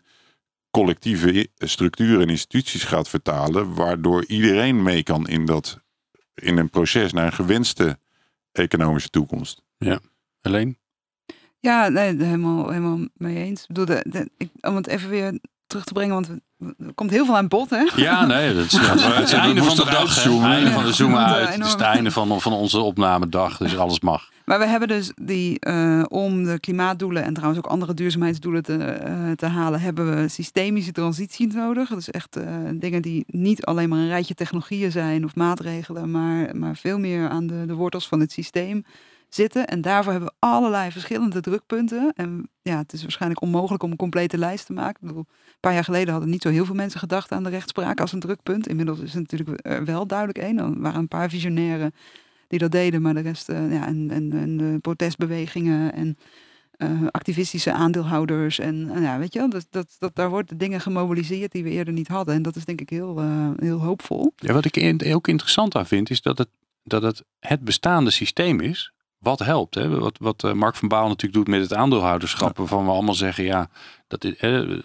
collectieve 0.72 1.50
structuren 1.58 2.22
en 2.22 2.30
instituties 2.30 2.84
gaat 2.84 3.10
vertalen. 3.10 3.74
Waardoor 3.74 4.26
iedereen 4.26 4.84
mee 4.84 5.04
kan 5.04 5.28
in, 5.28 5.46
dat, 5.46 5.80
in 6.40 6.58
een 6.58 6.70
proces 6.70 7.14
naar 7.14 7.26
een 7.26 7.34
gewenste 7.34 8.00
economische 8.52 9.10
toekomst. 9.10 9.62
Alleen? 10.42 10.78
Ja, 11.60 11.90
nee, 11.90 12.16
helemaal, 12.16 12.70
helemaal 12.70 13.08
mee 13.14 13.36
eens. 13.36 13.62
Ik 13.62 13.68
bedoel, 13.68 13.86
de, 13.86 14.06
de- 14.10 14.30
ik, 14.38 14.50
om 14.62 14.76
het 14.76 14.88
even 14.88 15.10
weer 15.10 15.40
terug 15.70 15.84
te 15.84 15.94
brengen, 15.94 16.14
want 16.14 16.28
we- 16.28 16.42
er 16.88 16.94
komt 16.96 17.10
heel 17.12 17.26
veel 17.26 17.38
aan 17.38 17.48
bod, 17.48 17.70
hè? 17.70 17.88
Ja, 17.96 18.26
nee, 18.26 18.54
dat 18.54 18.66
is 18.66 18.72
ja, 18.72 18.80
het, 18.98 19.30
we 19.30 19.36
einde 19.38 19.64
van 19.64 19.76
de 19.76 19.84
dag. 19.86 19.96
uitzoomen. 20.00 20.50
einde 20.50 20.72
van 20.72 20.84
de 20.86 20.94
zoomen 20.94 21.26
uit. 21.36 21.54
Het 21.56 21.66
is 21.66 21.72
het 21.72 21.82
einde 21.82 22.12
van, 22.12 22.42
van 22.42 22.54
onze 22.54 22.80
opnamedag, 22.80 23.58
dus 23.58 23.78
alles 23.78 24.00
mag. 24.00 24.30
Maar 24.46 24.60
we 24.60 24.66
hebben 24.68 24.88
dus 24.88 25.12
die, 25.22 25.60
eh, 25.60 26.04
om 26.08 26.44
de 26.44 26.60
klimaatdoelen 26.60 27.24
en 27.24 27.34
trouwens 27.34 27.64
ook 27.66 27.72
andere 27.72 27.94
duurzaamheidsdoelen 27.94 28.64
te, 28.64 28.76
eh, 28.78 29.32
te 29.32 29.46
halen, 29.46 29.82
hebben 29.82 30.16
we 30.22 30.28
systemische 30.28 30.92
transitie 30.92 31.48
nodig. 31.54 31.90
Dus 31.90 32.10
echt 32.12 32.36
eh, 32.36 32.44
dingen 32.74 33.02
die 33.02 33.24
niet 33.28 33.66
alleen 33.66 33.90
maar 33.90 34.00
een 34.00 34.08
rijtje 34.08 34.34
technologieën 34.34 34.92
zijn 34.92 35.24
of 35.24 35.36
maatregelen, 35.36 36.12
maar, 36.12 36.56
maar 36.58 36.76
veel 36.76 37.00
meer 37.00 37.30
aan 37.30 37.48
de, 37.48 37.64
de 37.68 37.74
wortels 37.74 38.08
van 38.08 38.20
het 38.20 38.32
systeem 38.32 38.84
zitten. 39.30 39.68
En 39.68 39.82
daarvoor 39.82 40.12
hebben 40.12 40.30
we 40.30 40.48
allerlei 40.48 40.92
verschillende 40.92 41.42
drukpunten. 41.42 42.12
En 42.16 42.50
ja, 42.62 42.78
het 42.78 42.94
is 42.94 43.02
waarschijnlijk 43.02 43.42
onmogelijk 43.42 43.84
om 43.84 43.92
een 43.92 43.98
complete 43.98 44.38
lijst 44.38 44.66
te 44.66 44.74
maken. 44.74 45.02
Ik 45.02 45.08
bedoel, 45.08 45.26
een 45.30 45.56
paar 45.60 45.74
jaar 45.74 45.84
geleden 45.84 46.12
hadden 46.12 46.30
niet 46.30 46.42
zo 46.42 46.50
heel 46.50 46.66
veel 46.66 46.76
mensen 46.76 47.00
gedacht 47.00 47.32
aan 47.32 47.44
de 47.44 47.50
rechtspraak 47.50 48.00
als 48.00 48.12
een 48.12 48.20
drukpunt. 48.20 48.68
Inmiddels 48.68 49.00
is 49.00 49.14
het 49.14 49.32
natuurlijk 49.32 49.86
wel 49.86 50.08
duidelijk 50.08 50.38
één. 50.38 50.58
Er 50.58 50.82
waren 50.82 51.00
een 51.00 51.08
paar 51.08 51.30
visionairen 51.30 51.94
die 52.50 52.60
dat 52.60 52.72
deden, 52.72 53.02
maar 53.02 53.14
de 53.14 53.20
rest, 53.20 53.50
eh, 53.50 53.72
ja, 53.72 53.88
en, 53.88 54.12
en, 54.12 54.32
en 54.32 54.58
de 54.58 54.78
protestbewegingen 54.82 55.94
en 55.94 56.18
eh, 56.72 57.08
activistische 57.12 57.72
aandeelhouders. 57.72 58.60
En, 58.60 59.02
ja, 59.02 59.20
weet 59.20 59.34
je 59.34 59.48
dat, 59.48 59.68
dat, 59.70 59.96
dat, 60.00 60.16
daar 60.16 60.30
worden 60.30 60.58
dingen 60.58 60.82
gemobiliseerd 60.82 61.52
die 61.52 61.64
we 61.64 61.70
eerder 61.70 61.94
niet 61.94 62.08
hadden. 62.08 62.36
En 62.36 62.42
dat 62.42 62.56
is 62.56 62.66
denk 62.66 62.82
ik 62.82 62.90
heel, 62.90 63.20
eh, 63.20 63.50
heel 63.56 63.80
hoopvol. 63.80 64.34
Ja, 64.36 64.54
wat 64.54 64.66
ik 64.66 65.04
ook 65.14 65.28
interessant 65.28 65.76
aan 65.76 65.86
vind, 65.86 66.10
is 66.10 66.22
dat 66.22 66.38
het, 66.38 66.50
dat 66.84 67.02
het 67.02 67.24
het 67.40 67.64
bestaande 67.64 68.10
systeem 68.12 68.60
is. 68.60 68.94
Wat 69.20 69.40
helpt. 69.40 69.76
Hè? 69.76 69.90
Wat, 69.90 70.18
wat 70.20 70.44
eh, 70.44 70.54
Mark 70.54 70.76
van 70.76 70.88
Baal 70.88 71.08
natuurlijk 71.08 71.34
doet 71.34 71.48
met 71.48 71.62
het 71.62 71.74
aandeelhouderschap. 71.74 72.58
Waarvan 72.58 72.86
we 72.86 72.92
allemaal 72.92 73.14
zeggen, 73.14 73.44
ja, 73.44 73.70
dat 74.08 74.24
is, 74.24 74.36
eh, 74.36 74.62
eh, 74.62 74.80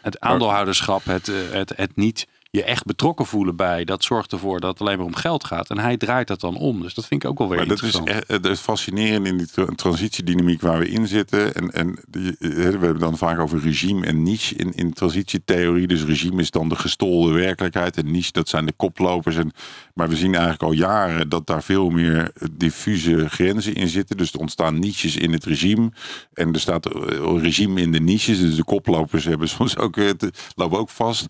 het 0.00 0.20
aandeelhouderschap, 0.20 1.04
het, 1.04 1.26
het, 1.26 1.72
het 1.76 1.96
niet 1.96 2.26
je 2.50 2.64
echt 2.64 2.84
betrokken 2.84 3.26
voelen 3.26 3.56
bij, 3.56 3.84
dat 3.84 4.04
zorgt 4.04 4.32
ervoor 4.32 4.60
dat 4.60 4.70
het 4.70 4.80
alleen 4.80 4.96
maar 4.96 5.06
om 5.06 5.14
geld 5.14 5.44
gaat. 5.44 5.70
En 5.70 5.78
hij 5.78 5.96
draait 5.96 6.26
dat 6.28 6.40
dan 6.40 6.56
om. 6.56 6.82
Dus 6.82 6.94
dat 6.94 7.06
vind 7.06 7.22
ik 7.24 7.30
ook 7.30 7.38
wel 7.38 7.48
weer 7.48 7.56
Maar 7.56 7.66
dat 7.66 7.76
is 7.76 7.82
interessant. 7.82 8.18
echt 8.18 8.42
het 8.42 8.52
is 8.52 8.60
fascinerend 8.60 9.26
in 9.26 9.36
die 9.36 9.46
tra- 9.46 9.74
transitiedynamiek 9.74 10.60
waar 10.60 10.78
we 10.78 10.88
in 10.88 11.06
zitten. 11.06 11.54
En, 11.54 11.70
en 11.70 11.98
die, 12.08 12.36
eh, 12.38 12.50
we 12.50 12.60
hebben 12.62 12.98
dan 12.98 13.16
vaak 13.16 13.38
over 13.38 13.60
regime 13.60 14.06
en 14.06 14.22
niche 14.22 14.54
in, 14.54 14.72
in 14.74 14.92
transitietheorie. 14.92 15.86
Dus 15.86 16.04
regime 16.04 16.40
is 16.40 16.50
dan 16.50 16.68
de 16.68 16.76
gestolde 16.76 17.32
werkelijkheid. 17.32 17.96
En 17.96 18.10
niche, 18.10 18.32
dat 18.32 18.48
zijn 18.48 18.66
de 18.66 18.72
koplopers. 18.76 19.36
En, 19.36 19.52
maar 19.94 20.08
we 20.08 20.16
zien 20.16 20.32
eigenlijk 20.32 20.62
al 20.62 20.72
jaren 20.72 21.28
dat 21.28 21.46
daar 21.46 21.62
veel 21.62 21.90
meer 21.90 22.32
diffuse 22.52 23.28
grenzen 23.28 23.74
in 23.74 23.88
zitten. 23.88 24.16
Dus 24.16 24.32
er 24.32 24.40
ontstaan 24.40 24.78
niches 24.78 25.16
in 25.16 25.32
het 25.32 25.44
regime. 25.44 25.90
En 26.32 26.52
er 26.52 26.60
staat 26.60 26.86
eh, 26.86 27.40
regime 27.42 27.80
in 27.80 27.92
de 27.92 28.00
niches. 28.00 28.40
Dus 28.40 28.56
de 28.56 28.64
koplopers 28.64 29.24
hebben 29.24 29.48
soms 29.48 29.76
ook, 29.76 29.96
eh, 29.96 30.10
lopen 30.54 30.78
ook 30.78 30.90
vast. 30.90 31.26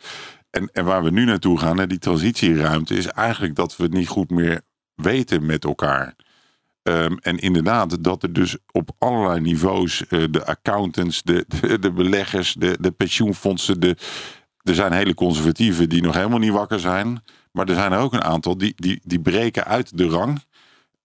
En, 0.56 0.70
en 0.72 0.84
waar 0.84 1.02
we 1.02 1.10
nu 1.10 1.24
naartoe 1.24 1.58
gaan, 1.58 1.88
die 1.88 1.98
transitieruimte, 1.98 2.94
is 2.94 3.06
eigenlijk 3.06 3.54
dat 3.54 3.76
we 3.76 3.82
het 3.82 3.92
niet 3.92 4.08
goed 4.08 4.30
meer 4.30 4.60
weten 4.94 5.46
met 5.46 5.64
elkaar. 5.64 6.14
Ehm, 6.82 7.16
en 7.20 7.38
inderdaad, 7.38 8.04
dat 8.04 8.22
er 8.22 8.32
dus 8.32 8.56
op 8.70 8.90
allerlei 8.98 9.40
niveaus, 9.40 10.06
eh, 10.06 10.24
de 10.30 10.46
accountants, 10.46 11.22
de, 11.22 11.44
de, 11.60 11.78
de 11.78 11.92
beleggers, 11.92 12.54
de, 12.54 12.76
de 12.80 12.90
pensioenfondsen, 12.90 13.80
de, 13.80 13.96
er 14.62 14.74
zijn 14.74 14.92
hele 14.92 15.14
conservatieven 15.14 15.88
die 15.88 16.02
nog 16.02 16.14
helemaal 16.14 16.38
niet 16.38 16.52
wakker 16.52 16.80
zijn. 16.80 17.22
Maar 17.52 17.68
er 17.68 17.74
zijn 17.74 17.92
er 17.92 17.98
ook 17.98 18.12
een 18.12 18.24
aantal 18.24 18.58
die, 18.58 18.72
die, 18.76 19.00
die 19.04 19.20
breken 19.20 19.64
uit 19.64 19.98
de 19.98 20.06
rang. 20.06 20.44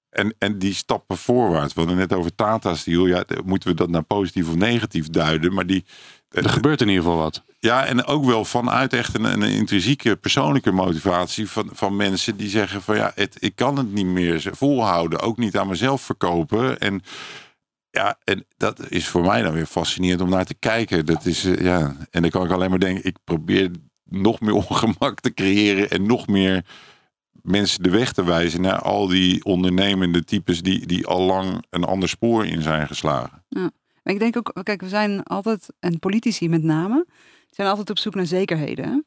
En, 0.09 0.35
en 0.37 0.59
die 0.59 0.73
stappen 0.73 1.17
voorwaarts. 1.17 1.73
We 1.73 1.79
hadden 1.79 1.97
net 1.97 2.13
over 2.13 2.35
Tata 2.35 2.75
Steel. 2.75 3.07
Ja, 3.07 3.23
moeten 3.45 3.69
we 3.69 3.75
dat 3.75 3.89
nou 3.89 4.03
positief 4.03 4.47
of 4.47 4.55
negatief 4.55 5.09
duiden? 5.09 5.53
Maar 5.53 5.65
die, 5.65 5.85
Er 6.31 6.49
gebeurt 6.49 6.81
in 6.81 6.87
ieder 6.87 7.03
geval 7.03 7.17
wat. 7.17 7.43
ja, 7.59 7.85
en 7.85 8.05
ook 8.05 8.25
wel 8.25 8.45
vanuit 8.45 8.93
echt 8.93 9.15
een, 9.15 9.23
een 9.23 9.43
intrinsieke 9.43 10.15
persoonlijke 10.15 10.71
motivatie 10.71 11.49
van, 11.49 11.69
van 11.73 11.95
mensen 11.95 12.37
die 12.37 12.49
zeggen 12.49 12.81
van 12.81 12.95
ja, 12.95 13.11
het, 13.15 13.37
ik 13.39 13.55
kan 13.55 13.77
het 13.77 13.93
niet 13.93 14.05
meer 14.05 14.49
volhouden, 14.51 15.19
ook 15.19 15.37
niet 15.37 15.57
aan 15.57 15.67
mezelf 15.67 16.01
verkopen. 16.01 16.79
En 16.79 17.01
ja, 17.89 18.17
en 18.23 18.45
dat 18.57 18.89
is 18.89 19.07
voor 19.07 19.21
mij 19.21 19.41
dan 19.41 19.53
weer 19.53 19.65
fascinerend 19.65 20.21
om 20.21 20.29
naar 20.29 20.45
te 20.45 20.53
kijken. 20.53 21.05
Dat 21.05 21.25
is 21.25 21.45
eh, 21.45 21.61
ja, 21.61 21.95
en 22.09 22.21
dan 22.21 22.31
kan 22.31 22.45
ik 22.45 22.51
alleen 22.51 22.69
maar 22.69 22.79
denken, 22.79 23.05
ik 23.05 23.17
probeer 23.23 23.71
nog 24.03 24.39
meer 24.39 24.53
ongemak 24.69 25.19
te 25.19 25.33
creëren 25.33 25.89
en 25.89 26.05
nog 26.05 26.27
meer 26.27 26.65
mensen 27.41 27.83
de 27.83 27.89
weg 27.89 28.13
te 28.13 28.23
wijzen 28.23 28.61
naar 28.61 28.79
al 28.79 29.07
die 29.07 29.43
ondernemende 29.43 30.23
types 30.23 30.61
die, 30.61 30.85
die 30.85 31.07
al 31.07 31.21
lang 31.21 31.65
een 31.69 31.83
ander 31.83 32.09
spoor 32.09 32.45
in 32.45 32.61
zijn 32.61 32.87
geslagen. 32.87 33.43
Maar 33.49 33.69
ik 34.11 34.19
denk 34.19 34.37
ook, 34.37 34.63
kijk, 34.63 34.81
we 34.81 34.89
zijn 34.89 35.23
altijd, 35.23 35.67
en 35.79 35.99
politici 35.99 36.49
met 36.49 36.63
name, 36.63 37.05
zijn 37.49 37.67
altijd 37.67 37.89
op 37.89 37.97
zoek 37.97 38.15
naar 38.15 38.25
zekerheden. 38.25 38.85
hè. 38.85 38.99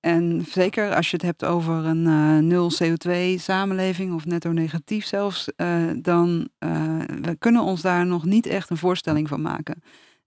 En 0.00 0.44
zeker 0.48 0.94
als 0.94 1.10
je 1.10 1.16
het 1.16 1.24
hebt 1.24 1.44
over 1.44 1.74
een 1.74 2.06
eh, 2.06 2.38
nul 2.38 2.70
CO2 2.82 3.40
samenleving 3.40 4.14
of 4.14 4.24
netto 4.24 4.52
negatief 4.52 5.06
zelfs, 5.06 5.54
eh, 5.56 5.90
dan 5.96 6.48
uh, 6.58 6.98
we 7.22 7.36
kunnen 7.38 7.62
ons 7.62 7.82
daar 7.82 8.06
nog 8.06 8.24
niet 8.24 8.46
echt 8.46 8.70
een 8.70 8.76
voorstelling 8.76 9.28
van 9.28 9.42
maken. 9.42 9.82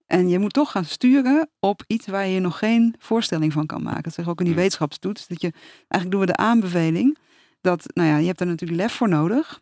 En 0.05 0.29
je 0.29 0.39
moet 0.39 0.53
toch 0.53 0.71
gaan 0.71 0.85
sturen 0.85 1.49
op 1.59 1.83
iets 1.87 2.07
waar 2.07 2.27
je 2.27 2.39
nog 2.39 2.57
geen 2.57 2.95
voorstelling 2.97 3.53
van 3.53 3.65
kan 3.65 3.83
maken. 3.83 4.03
Dat 4.03 4.13
zeg 4.13 4.27
ook 4.27 4.39
in 4.39 4.45
die 4.45 4.53
Hmm. 4.53 4.63
wetenschapstoets. 4.63 5.27
Dat 5.27 5.41
je, 5.41 5.51
eigenlijk 5.87 6.11
doen 6.11 6.19
we 6.19 6.25
de 6.25 6.35
aanbeveling 6.35 7.17
dat, 7.61 7.85
nou 7.93 8.09
ja, 8.09 8.17
je 8.17 8.27
hebt 8.27 8.39
er 8.39 8.47
natuurlijk 8.47 8.81
lef 8.81 8.93
voor 8.93 9.09
nodig. 9.09 9.61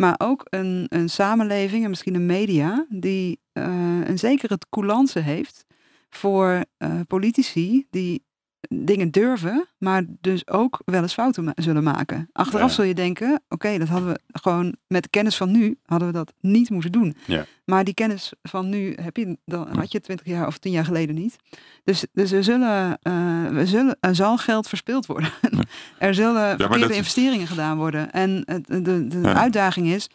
Maar 0.00 0.14
ook 0.18 0.46
een, 0.50 0.86
een 0.88 1.08
samenleving 1.08 1.84
en 1.84 1.90
misschien 1.90 2.14
een 2.14 2.26
media 2.26 2.86
die 2.88 3.40
uh, 3.52 3.64
een 4.04 4.18
zekere 4.18 4.58
coulance 4.70 5.18
heeft 5.18 5.66
voor 6.10 6.64
uh, 6.78 7.00
politici 7.06 7.86
die 7.90 8.24
dingen 8.68 9.10
durven, 9.10 9.68
maar 9.78 10.04
dus 10.08 10.48
ook 10.48 10.82
wel 10.84 11.02
eens 11.02 11.12
fouten 11.12 11.44
ma 11.44 11.52
zullen 11.54 11.82
maken. 11.82 12.28
Achteraf 12.32 12.68
ja. 12.68 12.74
zul 12.74 12.84
je 12.84 12.94
denken, 12.94 13.32
oké, 13.32 13.42
okay, 13.48 13.78
dat 13.78 13.88
hadden 13.88 14.12
we 14.12 14.20
gewoon 14.26 14.76
met 14.86 15.02
de 15.02 15.08
kennis 15.08 15.36
van 15.36 15.50
nu, 15.50 15.78
hadden 15.84 16.08
we 16.08 16.14
dat 16.14 16.32
niet 16.40 16.70
moeten 16.70 16.92
doen. 16.92 17.16
Ja. 17.26 17.44
Maar 17.64 17.84
die 17.84 17.94
kennis 17.94 18.32
van 18.42 18.68
nu 18.68 18.94
heb 19.02 19.16
je, 19.16 19.38
dan 19.44 19.76
had 19.76 19.92
je 19.92 20.00
twintig 20.00 20.26
jaar 20.26 20.46
of 20.46 20.58
tien 20.58 20.72
jaar 20.72 20.84
geleden 20.84 21.14
niet. 21.14 21.36
Dus, 21.84 22.06
dus 22.12 22.32
er, 22.32 22.44
zullen, 22.44 22.98
uh, 23.02 23.48
we 23.48 23.66
zullen, 23.66 23.96
er 24.00 24.14
zal 24.14 24.36
geld 24.36 24.68
verspild 24.68 25.06
worden. 25.06 25.30
er 25.98 26.14
zullen 26.14 26.58
verkeerde 26.58 26.94
investeringen 26.94 27.46
gedaan 27.46 27.76
worden. 27.76 28.12
En 28.12 28.44
de, 28.66 28.82
de, 28.82 29.06
de 29.06 29.34
uitdaging 29.34 29.86
is, 29.86 30.08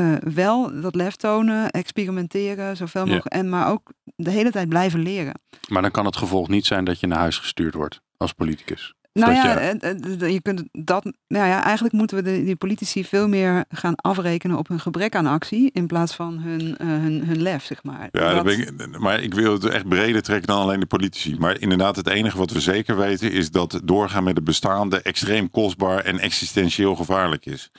uh, 0.00 0.14
wel 0.34 0.80
dat 0.80 0.94
lef 0.94 1.16
tonen, 1.16 1.70
experimenteren, 1.70 2.76
zoveel 2.76 3.04
mogelijk. 3.04 3.32
Ja. 3.34 3.40
En 3.40 3.48
maar 3.48 3.70
ook 3.70 3.92
de 4.16 4.30
hele 4.30 4.50
tijd 4.50 4.68
blijven 4.68 5.02
leren. 5.02 5.40
Maar 5.68 5.82
dan 5.82 5.90
kan 5.90 6.04
het 6.04 6.16
gevolg 6.16 6.48
niet 6.48 6.66
zijn 6.66 6.84
dat 6.84 7.00
je 7.00 7.06
naar 7.06 7.18
huis 7.18 7.38
gestuurd 7.38 7.74
wordt 7.74 8.00
als 8.16 8.32
politicus. 8.32 8.94
Nou 9.12 9.32
ja, 9.32 9.60
je... 9.60 10.32
je 10.32 10.42
kunt 10.42 10.62
dat. 10.72 11.04
Nou 11.28 11.46
ja, 11.46 11.64
eigenlijk 11.64 11.94
moeten 11.94 12.16
we 12.16 12.22
de, 12.22 12.44
die 12.44 12.56
politici 12.56 13.04
veel 13.04 13.28
meer 13.28 13.64
gaan 13.68 13.94
afrekenen 13.94 14.58
op 14.58 14.68
hun 14.68 14.80
gebrek 14.80 15.14
aan 15.14 15.26
actie. 15.26 15.70
In 15.72 15.86
plaats 15.86 16.14
van 16.14 16.38
hun, 16.38 16.60
uh, 16.60 16.76
hun, 16.78 17.24
hun 17.24 17.42
lef, 17.42 17.64
zeg 17.64 17.82
maar. 17.82 18.08
Ja, 18.10 18.34
dat... 18.34 18.46
ik, 18.46 18.98
maar 18.98 19.22
ik 19.22 19.34
wil 19.34 19.52
het 19.52 19.64
echt 19.64 19.88
breder 19.88 20.22
trekken 20.22 20.46
dan 20.46 20.60
alleen 20.60 20.80
de 20.80 20.86
politici. 20.86 21.36
Maar 21.38 21.60
inderdaad, 21.60 21.96
het 21.96 22.08
enige 22.08 22.38
wat 22.38 22.50
we 22.50 22.60
zeker 22.60 22.96
weten 22.96 23.32
is 23.32 23.50
dat 23.50 23.80
doorgaan 23.84 24.24
met 24.24 24.36
het 24.36 24.44
bestaande 24.44 25.02
extreem 25.02 25.50
kostbaar 25.50 25.98
en 25.98 26.18
existentieel 26.18 26.96
gevaarlijk 26.96 27.46
is. 27.46 27.70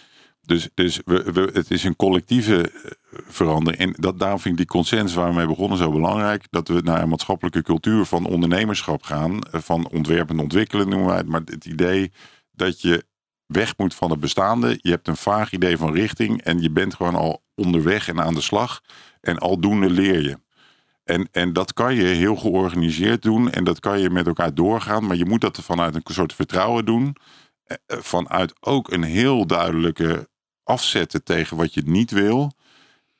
Dus, 0.45 0.69
dus 0.73 1.01
we, 1.05 1.31
we, 1.33 1.49
het 1.53 1.71
is 1.71 1.83
een 1.83 1.95
collectieve 1.95 2.71
eh, 2.71 2.91
verandering. 3.27 3.81
En 3.81 3.93
dat, 4.01 4.19
daarom 4.19 4.39
vind 4.39 4.53
ik 4.53 4.57
die 4.59 4.69
consensus 4.69 5.13
waar 5.15 5.29
we 5.29 5.35
mee 5.35 5.47
begonnen 5.47 5.77
zo 5.77 5.91
belangrijk. 5.91 6.45
Dat 6.49 6.67
we 6.67 6.81
naar 6.83 7.01
een 7.01 7.09
maatschappelijke 7.09 7.61
cultuur 7.61 8.05
van 8.05 8.25
ondernemerschap 8.25 9.03
gaan. 9.03 9.41
eh, 9.43 9.61
Van 9.61 9.89
ontwerpen 9.89 10.35
en 10.35 10.41
ontwikkelen 10.43 10.89
noemen 10.89 11.07
wij 11.07 11.17
het. 11.17 11.27
Maar 11.27 11.41
het 11.45 11.65
idee 11.65 12.11
dat 12.51 12.81
je 12.81 13.05
weg 13.45 13.77
moet 13.77 13.95
van 13.95 14.11
het 14.11 14.19
bestaande. 14.19 14.79
Je 14.81 14.89
hebt 14.89 15.07
een 15.07 15.17
vaag 15.17 15.51
idee 15.51 15.77
van 15.77 15.93
richting. 15.93 16.41
En 16.41 16.61
je 16.61 16.71
bent 16.71 16.93
gewoon 16.95 17.15
al 17.15 17.43
onderweg 17.55 18.07
en 18.07 18.21
aan 18.21 18.33
de 18.33 18.41
slag. 18.41 18.81
En 19.21 19.37
aldoende 19.37 19.89
leer 19.89 20.21
je. 20.21 20.37
En, 21.03 21.27
en 21.31 21.53
dat 21.53 21.73
kan 21.73 21.95
je 21.95 22.03
heel 22.03 22.35
georganiseerd 22.35 23.21
doen. 23.21 23.51
En 23.51 23.63
dat 23.63 23.79
kan 23.79 23.99
je 23.99 24.09
met 24.09 24.27
elkaar 24.27 24.53
doorgaan. 24.53 25.05
Maar 25.07 25.15
je 25.17 25.25
moet 25.25 25.41
dat 25.41 25.59
vanuit 25.63 25.95
een 25.95 26.01
soort 26.05 26.33
vertrouwen 26.33 26.85
doen. 26.85 27.15
Eh, 27.65 27.77
Vanuit 27.99 28.53
ook 28.59 28.91
een 28.91 29.03
heel 29.03 29.47
duidelijke 29.47 30.27
afzetten 30.65 31.23
tegen 31.23 31.57
wat 31.57 31.73
je 31.73 31.81
niet 31.85 32.11
wil. 32.11 32.51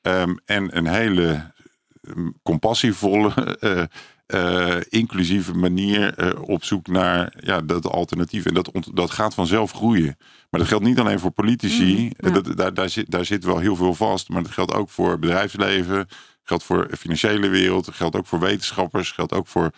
Um, 0.01 0.39
en 0.45 0.77
een 0.77 0.87
hele 0.87 1.53
um, 2.01 2.39
compassievolle, 2.43 3.57
uh, 3.59 3.83
uh, 4.75 4.81
inclusieve 4.89 5.53
manier 5.53 6.19
uh, 6.19 6.41
op 6.41 6.63
zoek 6.63 6.87
naar 6.87 7.33
ja, 7.39 7.61
dat 7.61 7.87
alternatief. 7.87 8.45
En 8.45 8.53
dat, 8.53 8.71
dat 8.93 9.11
gaat 9.11 9.33
vanzelf 9.33 9.71
groeien. 9.71 10.17
Maar 10.49 10.59
dat 10.59 10.69
geldt 10.69 10.85
niet 10.85 10.99
alleen 10.99 11.19
voor 11.19 11.31
politici. 11.31 11.95
Mm, 11.95 12.11
ja. 12.17 12.29
dat, 12.29 12.57
daar, 12.57 12.73
daar, 12.73 12.89
zit, 12.89 13.11
daar 13.11 13.25
zit 13.25 13.43
wel 13.43 13.57
heel 13.59 13.75
veel 13.75 13.93
vast. 13.93 14.29
Maar 14.29 14.43
dat 14.43 14.51
geldt 14.51 14.73
ook 14.73 14.89
voor 14.89 15.19
bedrijfsleven. 15.19 16.07
Geldt 16.43 16.63
voor 16.63 16.87
de 16.87 16.97
financiële 16.97 17.47
wereld. 17.47 17.89
Geldt 17.91 18.15
ook 18.15 18.25
voor 18.25 18.39
wetenschappers. 18.39 19.11
Geldt 19.11 19.33
ook 19.33 19.47
voor 19.47 19.71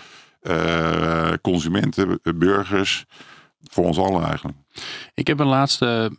consumenten, 1.41 2.19
burgers. 2.35 3.05
Voor 3.63 3.85
ons 3.85 3.97
allen 3.97 4.23
eigenlijk. 4.23 4.57
Ik 5.13 5.27
heb 5.27 5.39
een 5.39 5.47
laatste 5.47 6.11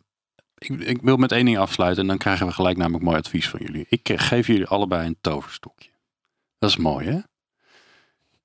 Ik, 0.58 0.80
ik 0.80 1.02
wil 1.02 1.16
met 1.16 1.32
één 1.32 1.44
ding 1.44 1.58
afsluiten 1.58 2.02
en 2.02 2.08
dan 2.08 2.18
krijgen 2.18 2.46
we 2.46 2.52
gelijk 2.52 2.76
namelijk 2.76 3.04
mooi 3.04 3.16
advies 3.16 3.48
van 3.48 3.60
jullie. 3.62 3.86
Ik 3.88 4.08
eh, 4.08 4.18
geef 4.18 4.46
jullie 4.46 4.66
allebei 4.66 5.06
een 5.06 5.18
toverstokje. 5.20 5.90
Dat 6.58 6.70
is 6.70 6.76
mooi, 6.76 7.06
hè? 7.06 7.18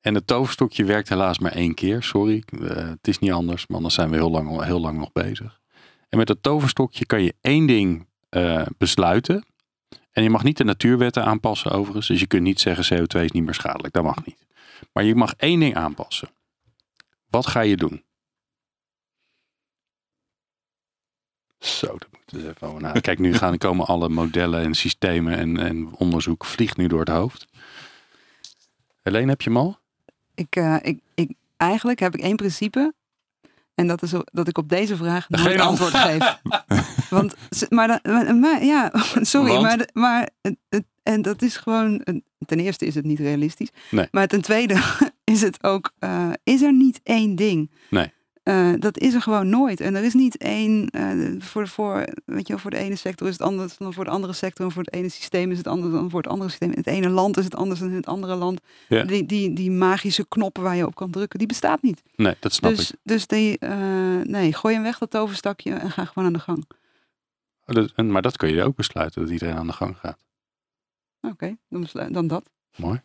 En 0.02 0.16
het 0.16 0.28
toverstokje 0.28 0.86
werkt 0.86 1.10
helaas 1.10 1.40
maar 1.40 1.52
één 1.52 1.74
keer. 1.74 2.04
Sorry, 2.04 2.44
eh, 2.62 2.76
het 2.76 3.08
is 3.08 3.20
niet 3.20 3.32
anders, 3.32 3.68
maar 3.68 3.78
anders 3.78 3.96
zijn 3.96 4.10
we 4.10 4.16
heel 4.16 4.32
lang, 4.32 4.64
heel 4.64 4.80
lang 4.80 4.98
nog 4.98 5.12
bezig. 5.12 5.62
En 6.10 6.18
met 6.18 6.28
het 6.28 6.44
toverstokje 6.44 7.06
kan 7.06 7.24
je 7.24 7.36
één 7.42 7.66
ding 7.66 8.08
eh, 8.30 8.66
besluiten. 8.78 9.46
En 10.12 10.24
je 10.24 10.30
mag 10.30 10.44
niet 10.44 10.58
de 10.58 10.64
natuurwetten 10.64 11.26
aanpassen 11.26 11.72
overigens. 11.72 12.08
Dus 12.08 12.20
je 12.20 12.28
kunt 12.28 12.44
niet 12.44 12.60
zeggen 12.60 13.00
CO2 13.00 13.22
is 13.22 13.32
niet 13.32 13.44
meer 13.44 13.54
schadelijk. 13.54 13.94
Dat 13.94 14.04
mag 14.04 14.26
niet. 14.26 14.46
Maar 14.92 15.04
je 15.04 15.16
mag 15.16 15.34
één 15.38 15.60
ding 15.60 15.76
aanpassen. 15.76 16.30
Wat 17.30 17.48
ga 17.48 17.62
je 17.62 17.78
doen? 17.78 18.04
Zo, 21.64 21.88
dat 21.88 22.08
moet 22.12 22.42
ik 22.42 22.50
even 22.50 22.68
over 22.68 22.82
na. 22.82 22.92
Kijk, 22.92 23.20
nu 23.20 23.34
gaan 23.34 23.58
komen 23.58 23.86
alle 23.86 24.10
modellen 24.10 24.64
en 24.64 24.74
systemen 24.74 25.38
en, 25.38 25.58
en 25.58 25.96
onderzoek 25.96 26.46
vliegt 26.46 26.78
nu 26.78 26.88
door 26.88 27.00
het 27.00 27.10
hoofd. 27.10 27.48
Helene, 29.02 29.30
heb 29.30 29.42
je 29.42 29.50
hem 29.50 29.60
al? 29.60 29.78
Ik, 30.36 30.56
uh, 30.56 30.76
ik, 30.82 31.00
ik, 31.14 31.32
eigenlijk 31.58 32.00
heb 32.00 32.16
ik 32.16 32.22
één 32.22 32.36
principe. 32.36 32.94
En 33.76 33.88
dat 33.88 34.02
is 34.02 34.14
dat 34.26 34.48
ik 34.48 34.58
op 34.58 34.70
deze 34.70 34.96
vraag 34.96 35.30
nooit 35.30 35.48
Geen 35.48 35.60
antwoord 35.60 35.94
geef. 35.96 36.40
Want, 37.10 37.36
maar, 37.70 38.00
maar, 38.04 38.36
maar 38.36 38.64
ja, 38.64 38.92
sorry, 39.22 39.52
Want? 39.52 39.64
maar, 39.64 39.90
maar 39.94 40.30
en 41.04 41.22
dat 41.22 41.42
is 41.42 41.58
gewoon, 41.58 42.22
ten 42.46 42.60
eerste 42.60 42.86
is 42.86 42.96
het 42.96 43.06
niet 43.06 43.20
realistisch. 43.20 43.70
Nee. 43.90 44.08
Maar 44.12 44.28
ten 44.28 44.42
tweede 44.42 44.82
is 45.34 45.42
het 45.42 45.64
ook, 45.64 45.92
eh, 46.00 46.32
is 46.44 46.62
er 46.62 46.74
niet 46.74 47.00
één 47.04 47.36
ding. 47.36 47.72
Nee. 47.90 48.12
Eh, 48.44 48.74
dat 48.80 48.98
is 49.00 49.14
er 49.14 49.22
gewoon 49.22 49.50
nooit. 49.50 49.82
En 49.82 49.96
er 49.96 50.04
is 50.04 50.14
niet 50.14 50.38
één, 50.38 50.90
eh, 50.90 51.42
voor, 51.42 51.68
voor, 51.68 52.06
weet 52.26 52.48
je, 52.48 52.54
wel, 52.54 52.62
voor 52.62 52.72
de 52.72 52.78
ene 52.78 52.96
sector 52.96 53.28
is 53.28 53.34
het 53.34 53.42
anders 53.42 53.78
dan 53.78 53.94
voor 53.94 54.04
de 54.04 54.10
andere 54.10 54.34
sector. 54.34 54.66
En 54.66 54.72
voor 54.72 54.84
het 54.84 54.94
ene 54.94 55.10
systeem 55.10 55.52
is 55.52 55.58
het 55.58 55.68
anders 55.68 55.94
dan 55.94 56.10
voor 56.10 56.22
het 56.22 56.32
andere 56.32 56.50
systeem. 56.50 56.72
In 56.72 56.78
het 56.78 56.88
ene 56.88 57.10
land 57.10 57.38
is 57.38 57.44
het 57.44 57.56
anders 57.56 57.80
dan 57.80 57.90
in 57.90 57.96
het 57.96 58.06
andere 58.06 58.36
land. 58.36 58.62
Ja. 58.88 59.04
Die, 59.04 59.26
die, 59.26 59.54
die 59.54 59.72
magische 59.72 60.28
knoppen 60.28 60.64
waar 60.64 60.76
je 60.76 60.86
op 60.86 60.96
kan 60.96 61.12
drukken, 61.12 61.40
die 61.40 61.48
bestaat 61.48 61.82
niet. 61.82 62.04
Nee, 62.16 62.36
dat 62.40 62.54
snap 62.54 62.76
Dus, 62.76 62.92
ik. 62.92 62.98
dus 63.04 63.28
die, 63.28 63.58
eh, 63.60 64.22
nee, 64.24 64.54
gooi 64.54 64.74
hem 64.74 64.84
weg, 64.84 64.98
dat 64.98 65.10
toverstakje, 65.10 65.74
en 65.74 65.92
ga 65.92 66.06
gewoon 66.06 66.28
aan 66.28 66.34
de 66.34 66.40
gang. 66.40 66.66
Oh, 67.66 68.06
maar 68.06 68.22
dat 68.22 68.38
kun 68.38 68.50
je 68.54 68.64
ook 68.64 68.76
besluiten, 68.76 69.22
dat 69.22 69.32
iedereen 69.32 69.56
aan 69.56 69.68
de 69.68 69.74
gang 69.74 69.98
gaat. 69.98 70.24
Oké, 71.22 71.58
dan, 71.70 71.88
dan 72.10 72.28
dat. 72.28 72.50
Mooi. 72.76 73.02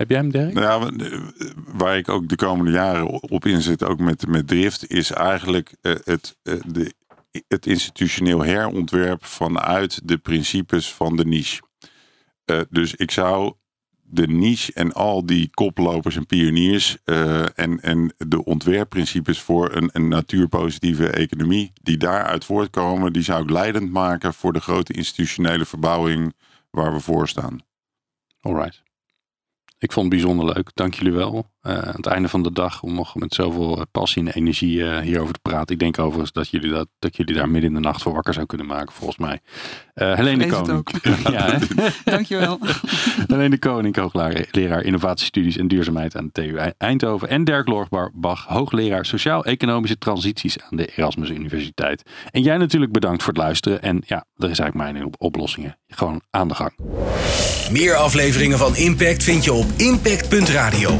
Heb 0.00 0.10
jij 0.10 0.18
hem, 0.18 0.30
Dirk? 0.30 0.52
Nou 0.52 0.96
ja, 0.96 1.04
eh, 1.04 1.20
waar 1.66 1.96
ik 1.96 2.08
ook 2.08 2.28
de 2.28 2.36
komende 2.36 2.70
jaren 2.70 3.06
op 3.06 3.46
inzet, 3.46 3.84
ook 3.84 3.98
met, 3.98 4.26
met 4.26 4.46
Drift, 4.46 4.90
is 4.90 5.10
eigenlijk 5.10 5.74
eh, 5.80 5.94
het, 6.04 6.36
eh, 6.42 6.54
de, 6.66 6.94
het 7.48 7.66
institutioneel 7.66 8.44
herontwerp 8.44 9.24
vanuit 9.24 10.08
de 10.08 10.18
principes 10.18 10.92
van 10.92 11.16
de 11.16 11.24
niche. 11.24 11.62
Dus 12.70 12.94
ik 12.94 13.10
zou 13.10 13.54
de 14.02 14.26
niche 14.26 14.72
en 14.72 14.92
al 14.92 15.26
die 15.26 15.50
koplopers 15.50 16.16
en 16.16 16.26
pioniers 16.26 16.98
en, 17.54 17.80
en 17.80 18.14
de 18.16 18.44
ontwerpprincipes 18.44 19.40
voor 19.40 19.76
een, 19.76 19.90
een 19.92 20.08
natuurpositieve 20.08 21.10
economie 21.10 21.72
die 21.82 21.96
daaruit 21.96 22.44
voortkomen, 22.44 23.12
die 23.12 23.22
zou 23.22 23.42
ik 23.42 23.50
leidend 23.50 23.90
maken 23.90 24.34
voor 24.34 24.52
de 24.52 24.60
grote 24.60 24.92
institutionele 24.92 25.64
verbouwing 25.64 26.34
waar 26.70 26.92
we 26.92 27.00
voor 27.00 27.28
staan. 27.28 27.60
Alright. 28.40 28.82
Ik 29.80 29.92
vond 29.92 30.06
het 30.12 30.14
bijzonder 30.14 30.54
leuk. 30.54 30.70
Dank 30.74 30.94
jullie 30.94 31.12
wel. 31.12 31.50
Eh, 31.60 31.78
aan 31.78 31.94
het 31.96 32.06
einde 32.06 32.28
van 32.28 32.42
de 32.42 32.52
dag 32.52 32.82
om 32.82 32.94
nog 32.94 33.14
met 33.14 33.34
zoveel 33.34 33.76
eh, 33.76 33.82
passie 33.90 34.22
en 34.22 34.32
energie 34.32 34.84
eh, 34.84 34.98
hierover 34.98 35.34
te 35.34 35.40
praten. 35.42 35.74
Ik 35.74 35.80
denk 35.80 35.98
overigens 35.98 36.32
dat 36.32 36.48
jullie, 36.48 36.70
dat, 36.70 36.88
dat 36.98 37.16
jullie 37.16 37.34
daar 37.34 37.48
midden 37.48 37.70
in 37.70 37.76
de 37.76 37.82
nacht 37.82 38.02
voor 38.02 38.12
wakker 38.12 38.34
zou 38.34 38.46
kunnen 38.46 38.66
maken, 38.66 38.92
volgens 38.92 39.18
mij. 39.18 39.40
Eh 39.94 40.14
Helene 40.14 40.46
Koning. 40.46 40.70
ook. 40.70 40.90
ja, 41.32 41.50
hè? 41.50 41.58
Dankjewel. 42.12 42.58
Helene 43.26 43.58
Koning, 43.58 43.96
hoogleraar 43.96 44.82
innovatiestudies 44.82 45.56
en 45.56 45.68
duurzaamheid 45.68 46.16
aan 46.16 46.30
de 46.32 46.32
TU 46.32 46.56
Eindhoven. 46.78 47.28
En 47.28 47.44
Dirk 47.44 47.68
Loorbach, 47.68 48.46
hoogleraar 48.46 49.06
sociaal-economische 49.06 49.98
transities 49.98 50.60
aan 50.60 50.76
de 50.76 50.86
Erasmus 50.86 51.30
Universiteit. 51.30 52.02
En 52.30 52.42
jij 52.42 52.56
natuurlijk 52.56 52.92
bedankt 52.92 53.22
voor 53.22 53.32
het 53.32 53.42
luisteren. 53.42 53.82
En 53.82 54.02
ja, 54.06 54.24
er 54.36 54.50
is 54.50 54.58
eigenlijk 54.58 54.92
mijn 54.92 55.12
oplossingen. 55.18 55.78
Gewoon 55.88 56.22
aan 56.30 56.48
de 56.48 56.54
gang. 56.54 56.72
Meer 57.70 57.94
afleveringen 57.94 58.58
van 58.58 58.76
Impact 58.76 59.22
vind 59.22 59.44
je 59.44 59.52
op 59.52 59.66
impact.radio. 59.76 60.98